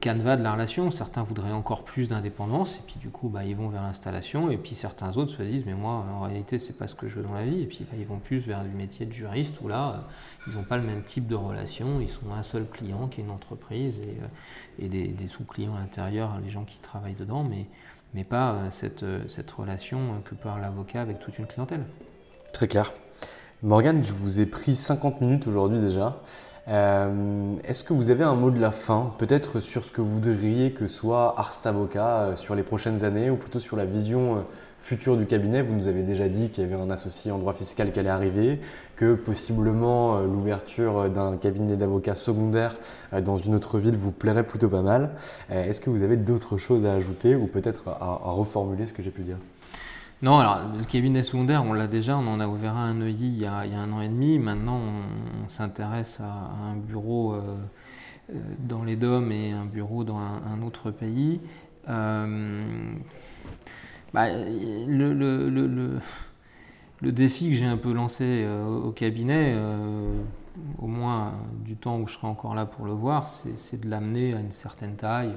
canevas 0.00 0.36
de 0.36 0.42
la 0.42 0.52
relation. 0.52 0.90
Certains 0.90 1.22
voudraient 1.22 1.52
encore 1.52 1.84
plus 1.84 2.08
d'indépendance, 2.08 2.76
et 2.76 2.82
puis 2.86 2.96
du 2.98 3.10
coup, 3.10 3.28
bah, 3.28 3.44
ils 3.44 3.56
vont 3.56 3.68
vers 3.68 3.82
l'installation, 3.82 4.50
et 4.50 4.56
puis 4.56 4.74
certains 4.74 5.16
autres 5.16 5.32
se 5.32 5.42
disent, 5.42 5.64
mais 5.66 5.74
moi, 5.74 6.04
en 6.14 6.20
réalité, 6.22 6.58
c'est 6.58 6.72
pas 6.72 6.88
ce 6.88 6.94
que 6.94 7.08
je 7.08 7.16
veux 7.16 7.22
dans 7.22 7.34
la 7.34 7.44
vie, 7.44 7.62
et 7.62 7.66
puis 7.66 7.84
bah, 7.90 7.96
ils 7.98 8.06
vont 8.06 8.18
plus 8.18 8.38
vers 8.38 8.62
le 8.62 8.70
métier 8.70 9.06
de 9.06 9.12
juriste, 9.12 9.54
où 9.60 9.68
là, 9.68 9.90
euh, 9.90 10.50
ils 10.50 10.56
n'ont 10.56 10.64
pas 10.64 10.76
le 10.76 10.84
même 10.84 11.02
type 11.02 11.26
de 11.26 11.34
relation, 11.34 12.00
ils 12.00 12.08
sont 12.08 12.32
un 12.32 12.42
seul 12.42 12.66
client 12.66 13.08
qui 13.08 13.20
est 13.20 13.24
une 13.24 13.30
entreprise, 13.30 13.94
et, 13.98 14.84
euh, 14.84 14.88
des, 14.88 15.28
sous-clients 15.28 15.74
à 15.74 15.80
l'intérieur, 15.80 16.38
les 16.42 16.50
gens 16.50 16.64
qui 16.64 16.78
travaillent 16.78 17.14
dedans, 17.14 17.44
mais, 17.44 17.66
mais 18.14 18.24
pas 18.24 18.52
euh, 18.52 18.68
cette, 18.70 19.04
cette 19.28 19.50
relation 19.50 20.22
que 20.24 20.34
peut 20.34 20.48
avoir 20.48 20.60
l'avocat 20.60 21.02
avec 21.02 21.18
toute 21.18 21.38
une 21.38 21.46
clientèle. 21.46 21.84
Très 22.52 22.68
clair. 22.68 22.92
Morgane, 23.62 24.04
je 24.04 24.12
vous 24.12 24.40
ai 24.40 24.46
pris 24.46 24.76
50 24.76 25.20
minutes 25.20 25.48
aujourd'hui 25.48 25.80
déjà. 25.80 26.22
Euh, 26.68 27.54
est-ce 27.64 27.82
que 27.82 27.94
vous 27.94 28.10
avez 28.10 28.24
un 28.24 28.34
mot 28.34 28.50
de 28.50 28.60
la 28.60 28.72
fin, 28.72 29.14
peut-être 29.18 29.60
sur 29.60 29.86
ce 29.86 29.92
que 29.92 30.02
vous 30.02 30.10
voudriez 30.10 30.72
que 30.72 30.86
soit 30.86 31.34
Arst 31.38 31.66
Avocat 31.66 32.18
euh, 32.18 32.36
sur 32.36 32.54
les 32.54 32.62
prochaines 32.62 33.04
années, 33.04 33.30
ou 33.30 33.36
plutôt 33.36 33.58
sur 33.58 33.74
la 33.76 33.86
vision 33.86 34.36
euh, 34.36 34.40
future 34.78 35.16
du 35.16 35.24
cabinet? 35.24 35.62
Vous 35.62 35.72
nous 35.72 35.88
avez 35.88 36.02
déjà 36.02 36.28
dit 36.28 36.50
qu'il 36.50 36.62
y 36.62 36.66
avait 36.66 36.80
un 36.80 36.90
associé 36.90 37.32
en 37.32 37.38
droit 37.38 37.54
fiscal 37.54 37.90
qui 37.90 37.98
allait 38.00 38.10
arriver, 38.10 38.60
que 38.96 39.14
possiblement 39.14 40.20
l'ouverture 40.20 41.08
d'un 41.08 41.38
cabinet 41.38 41.76
d'avocats 41.76 42.14
secondaire 42.14 42.78
dans 43.22 43.38
une 43.38 43.54
autre 43.54 43.78
ville 43.78 43.96
vous 43.96 44.12
plairait 44.12 44.44
plutôt 44.44 44.68
pas 44.68 44.82
mal. 44.82 45.10
Est-ce 45.50 45.80
que 45.80 45.90
vous 45.90 46.02
avez 46.02 46.16
d'autres 46.16 46.58
choses 46.58 46.86
à 46.86 46.92
ajouter 46.92 47.34
ou 47.34 47.46
peut-être 47.46 47.88
à 47.88 48.18
reformuler 48.30 48.86
ce 48.86 48.92
que 48.92 49.02
j'ai 49.02 49.10
pu 49.10 49.22
dire? 49.22 49.36
Non, 50.20 50.38
alors 50.38 50.62
le 50.76 50.82
cabinet 50.84 51.22
secondaire, 51.22 51.64
on 51.64 51.72
l'a 51.72 51.86
déjà, 51.86 52.18
on 52.18 52.26
en 52.26 52.40
a 52.40 52.48
ouvert 52.48 52.76
un 52.76 52.94
Neuilly 52.94 53.28
il 53.28 53.38
y 53.38 53.46
a, 53.46 53.58
un 53.60 53.92
an 53.92 54.00
et 54.00 54.08
demi. 54.08 54.40
Maintenant, 54.40 54.80
on, 55.44 55.48
s'intéresse 55.48 56.18
à, 56.20 56.50
un 56.70 56.74
bureau 56.74 57.34
euh, 57.34 57.56
euh, 58.30 58.34
dans 58.58 58.82
les 58.82 58.96
DOM 58.96 59.30
et 59.30 59.52
un 59.52 59.64
bureau 59.64 60.02
dans 60.02 60.18
un, 60.18 60.60
autre 60.62 60.90
pays. 60.90 61.40
Euh, 61.88 62.64
bah, 64.12 64.26
le, 64.32 66.00
défi 67.02 67.50
que 67.50 67.54
j'ai 67.54 67.66
un 67.66 67.76
peu 67.76 67.92
lancé 67.92 68.44
au 68.66 68.90
cabinet, 68.90 69.56
au 70.78 70.88
moins 70.88 71.34
du 71.64 71.76
temps 71.76 72.00
où 72.00 72.08
je 72.08 72.14
serai 72.14 72.26
encore 72.26 72.56
là 72.56 72.66
pour 72.66 72.86
le 72.86 72.92
voir, 72.92 73.28
c'est 73.56 73.80
de 73.80 73.88
l'amener 73.88 74.34
à 74.34 74.40
une 74.40 74.50
certaine 74.50 74.96
taille 74.96 75.34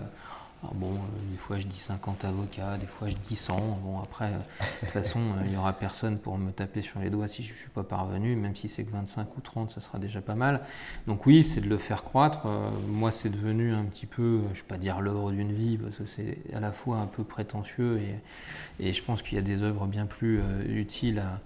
bon, 0.73 0.93
euh, 0.93 1.31
des 1.31 1.37
fois 1.37 1.57
je 1.57 1.67
dis 1.67 1.79
50 1.79 2.25
avocats, 2.25 2.77
des 2.77 2.85
fois 2.85 3.07
je 3.07 3.15
dis 3.27 3.35
100. 3.35 3.79
Bon, 3.83 3.99
après, 3.99 4.25
euh, 4.25 4.37
de 4.37 4.79
toute 4.79 4.89
façon, 4.93 5.19
euh, 5.19 5.43
il 5.45 5.51
n'y 5.51 5.57
aura 5.57 5.73
personne 5.73 6.17
pour 6.17 6.37
me 6.37 6.51
taper 6.51 6.81
sur 6.81 6.99
les 6.99 7.09
doigts 7.09 7.27
si 7.27 7.43
je 7.43 7.51
ne 7.51 7.57
suis 7.57 7.69
pas 7.69 7.83
parvenu, 7.83 8.35
même 8.35 8.55
si 8.55 8.69
c'est 8.69 8.83
que 8.83 8.91
25 8.91 9.37
ou 9.37 9.41
30, 9.41 9.71
ça 9.71 9.81
sera 9.81 9.99
déjà 9.99 10.21
pas 10.21 10.35
mal. 10.35 10.61
Donc 11.07 11.25
oui, 11.25 11.43
c'est 11.43 11.61
de 11.61 11.69
le 11.69 11.77
faire 11.77 12.03
croître. 12.03 12.45
moi, 12.87 13.11
c'est 13.11 13.29
devenu 13.29 13.73
un 13.73 13.85
petit 13.85 14.05
peu, 14.05 14.39
je 14.39 14.49
ne 14.49 14.53
vais 14.55 14.67
pas 14.67 14.77
dire 14.77 15.01
l'œuvre 15.01 15.31
d'une 15.31 15.51
vie, 15.51 15.77
parce 15.77 15.95
que 15.95 16.05
c'est 16.05 16.37
à 16.53 16.59
la 16.59 16.71
fois 16.71 16.97
un 16.97 17.07
peu 17.07 17.23
prétentieux 17.23 17.99
et, 17.99 18.85
et 18.87 18.93
je 18.93 19.03
pense 19.03 19.21
qu'il 19.21 19.35
y 19.35 19.39
a 19.39 19.43
des 19.43 19.63
œuvres 19.63 19.87
bien 19.87 20.05
plus 20.05 20.41
utiles 20.67 21.19
à 21.19 21.39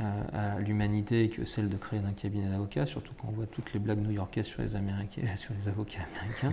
à, 0.00 0.58
l'humanité 0.58 1.28
que 1.28 1.44
celle 1.44 1.68
de 1.68 1.76
créer 1.76 2.00
un 2.00 2.12
cabinet 2.12 2.48
d'avocats, 2.48 2.86
surtout 2.86 3.12
quand 3.20 3.28
on 3.28 3.32
voit 3.32 3.46
toutes 3.46 3.72
les 3.72 3.78
blagues 3.78 4.00
new-yorkaises 4.00 4.46
sur 4.46 4.62
les, 4.62 4.68
sur 5.36 5.54
les 5.58 5.68
avocats 5.68 6.00
américains. 6.20 6.52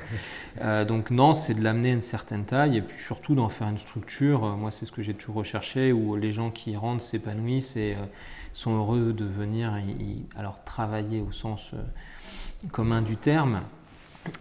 Euh, 0.62 0.86
donc 0.86 1.12
non, 1.12 1.34
c'est 1.34 1.54
de 1.54 1.64
l'amener 1.64 1.92
à 1.92 1.94
une 1.94 2.02
certaine 2.02 2.46
taille 2.46 2.78
et 2.78 2.82
puis 2.82 2.98
surtout 3.04 3.36
d'en 3.36 3.50
faire 3.50 3.68
une 3.68 3.78
structure. 3.78 4.46
Euh, 4.46 4.56
moi, 4.56 4.72
c'est 4.72 4.86
ce 4.86 4.92
que 4.92 5.02
j'ai 5.02 5.14
toujours 5.14 5.36
recherché, 5.38 5.92
où 5.92 6.16
les 6.16 6.32
gens 6.32 6.52
qui 6.52 6.72
y 6.72 6.78
rentrent 6.78 7.04
s'épanouissent 7.04 7.76
et 7.76 7.96
euh, 7.96 8.06
sont 8.54 8.76
heureux 8.76 9.14
de 9.14 9.26
venir 9.26 9.74
alors 10.36 10.64
travailler 10.64 11.22
au 11.22 11.32
sens 11.32 11.72
commun 12.72 13.02
du 13.02 13.16
terme 13.18 13.62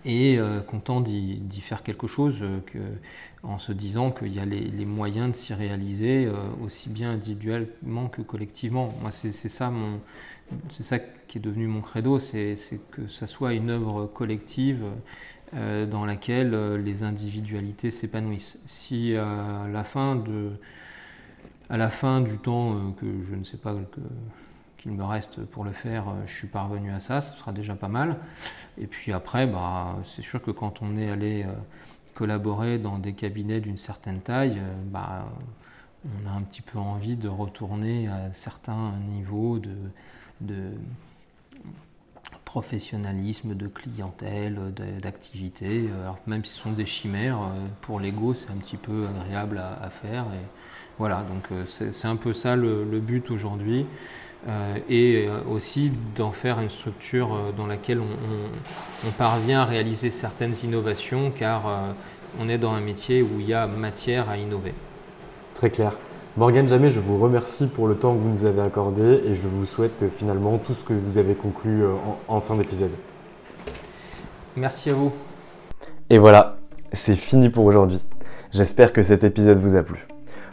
et 0.05 0.39
euh, 0.39 0.61
content 0.61 1.01
d'y 1.01 1.61
faire 1.61 1.83
quelque 1.83 2.07
chose 2.07 2.43
euh, 2.43 2.61
en 3.43 3.59
se 3.59 3.73
disant 3.73 4.11
qu'il 4.11 4.33
y 4.33 4.39
a 4.39 4.45
les, 4.45 4.85
moyens 4.85 5.33
de 5.33 5.37
s'y 5.37 5.55
réaliser 5.55 6.27
euh, 6.27 6.35
aussi 6.63 6.91
bien 6.91 7.13
individuellement 7.13 8.09
que 8.09 8.23
collectivement. 8.23 8.91
Moi, 9.01 9.11
c'est 9.11 9.33
ça, 9.33 9.73
ça 10.69 10.99
qui 10.99 11.39
est 11.39 11.41
devenu 11.41 11.67
mon 11.67 11.81
credo, 11.81 12.19
c'est 12.19 12.57
que 12.91 13.09
ça 13.09 13.27
soit 13.27 13.55
une 13.55 13.71
œuvre 13.71 14.07
collective 14.07 14.85
dans 15.53 16.05
laquelle 16.05 16.77
les 16.77 17.03
individualités 17.03 17.91
s'épanouissent. 17.91 18.57
Si 18.69 19.17
à 19.17 19.67
la 19.73 19.83
fin 19.83 20.15
de 20.15 20.51
à 21.69 21.77
la 21.77 21.89
fin 21.89 22.21
du 22.21 22.39
temps 22.39 22.95
que 23.01 23.07
je 23.29 23.35
ne 23.35 23.43
sais 23.43 23.57
pas 23.57 23.75
que, 23.75 24.01
qu'il 24.81 24.93
me 24.93 25.05
reste 25.05 25.45
pour 25.45 25.65
le 25.65 25.73
faire, 25.73 26.09
euh, 26.09 26.13
je 26.27 26.35
suis 26.35 26.47
parvenu 26.47 26.91
à 26.91 27.01
ça, 27.01 27.21
ce 27.21 27.37
sera 27.37 27.53
déjà 27.53 27.75
pas 27.75 27.89
mal. 27.89 28.17
Et 28.79 28.87
puis 28.87 29.13
après, 29.13 29.47
bah, 29.47 29.97
c'est 30.05 30.23
sûr 30.23 30.43
que 30.43 30.51
quand 30.51 30.81
on 30.81 30.97
est 30.97 31.11
allé 31.11 31.45
euh, 31.45 31.53
collaborer 32.15 32.79
dans 32.79 32.99
des 32.99 33.13
cabinets 33.13 33.61
d'une 33.61 33.77
certaine 33.77 34.21
taille, 34.21 34.59
euh, 34.59 34.75
bah, 34.87 35.27
on 36.05 36.27
a 36.27 36.33
un 36.33 36.41
petit 36.43 36.63
peu 36.63 36.79
envie 36.79 37.17
de 37.17 37.29
retourner 37.29 38.09
à 38.09 38.33
certains 38.33 38.93
niveaux 39.07 39.59
de, 39.59 39.77
de 40.41 40.71
professionnalisme, 42.47 43.55
de 43.55 43.67
clientèle, 43.67 44.73
d'activité. 45.03 45.91
Alors 46.03 46.19
même 46.27 46.43
si 46.43 46.55
ce 46.55 46.63
sont 46.63 46.73
des 46.73 46.87
chimères, 46.87 47.39
pour 47.83 48.01
l'ego 48.01 48.33
c'est 48.33 48.51
un 48.51 48.57
petit 48.57 48.79
peu 48.79 49.07
agréable 49.09 49.59
à, 49.59 49.91
faire. 49.91 50.25
Et 50.33 50.47
voilà, 50.97 51.23
donc 51.23 51.51
c'est 51.69 52.07
un 52.07 52.17
peu 52.17 52.33
ça 52.33 52.57
le 52.57 52.99
but 52.99 53.31
aujourd'hui. 53.31 53.87
Et 54.89 55.29
aussi 55.51 55.93
d'en 56.17 56.31
faire 56.31 56.61
une 56.61 56.71
structure 56.71 57.53
dans 57.57 57.67
laquelle 57.67 58.01
on, 58.01 59.11
parvient 59.19 59.61
à 59.61 59.65
réaliser 59.65 60.11
certaines 60.11 60.55
innovations 60.65 61.31
car 61.31 61.95
on 62.41 62.49
est 62.49 62.59
dans 62.59 62.73
un 62.73 62.81
métier 62.81 63.23
où 63.23 63.39
il 63.39 63.47
y 63.47 63.55
a 63.55 63.67
matière 63.67 64.31
à 64.31 64.39
innover. 64.39 64.73
Très 65.55 65.71
clair. 65.71 65.99
Morgane 66.37 66.69
Jamais, 66.69 66.91
je 66.91 67.01
vous 67.01 67.19
remercie 67.19 67.67
pour 67.67 67.87
le 67.87 67.97
temps 67.97 68.15
que 68.15 68.21
vous 68.21 68.31
nous 68.31 68.45
avez 68.45 68.63
accordé 68.63 69.21
et 69.27 69.35
je 69.35 69.47
vous 69.47 69.67
souhaite 69.67 70.05
finalement 70.17 70.57
tout 70.59 70.75
ce 70.75 70.85
que 70.85 70.95
vous 70.95 71.19
avez 71.19 71.35
conclu 71.35 71.83
en 72.29 72.41
fin 72.41 72.55
d'épisode. 72.55 72.93
Merci 74.57 74.91
à 74.91 74.95
vous. 74.95 75.13
Et 76.09 76.19
voilà, 76.19 76.57
c'est 76.93 77.15
fini 77.15 77.51
pour 77.51 77.65
aujourd'hui. 77.65 78.03
J'espère 78.53 78.93
que 78.93 79.03
cet 79.03 79.23
épisode 79.23 79.59
vous 79.59 79.77
a 79.77 79.83
plu. 79.83 80.10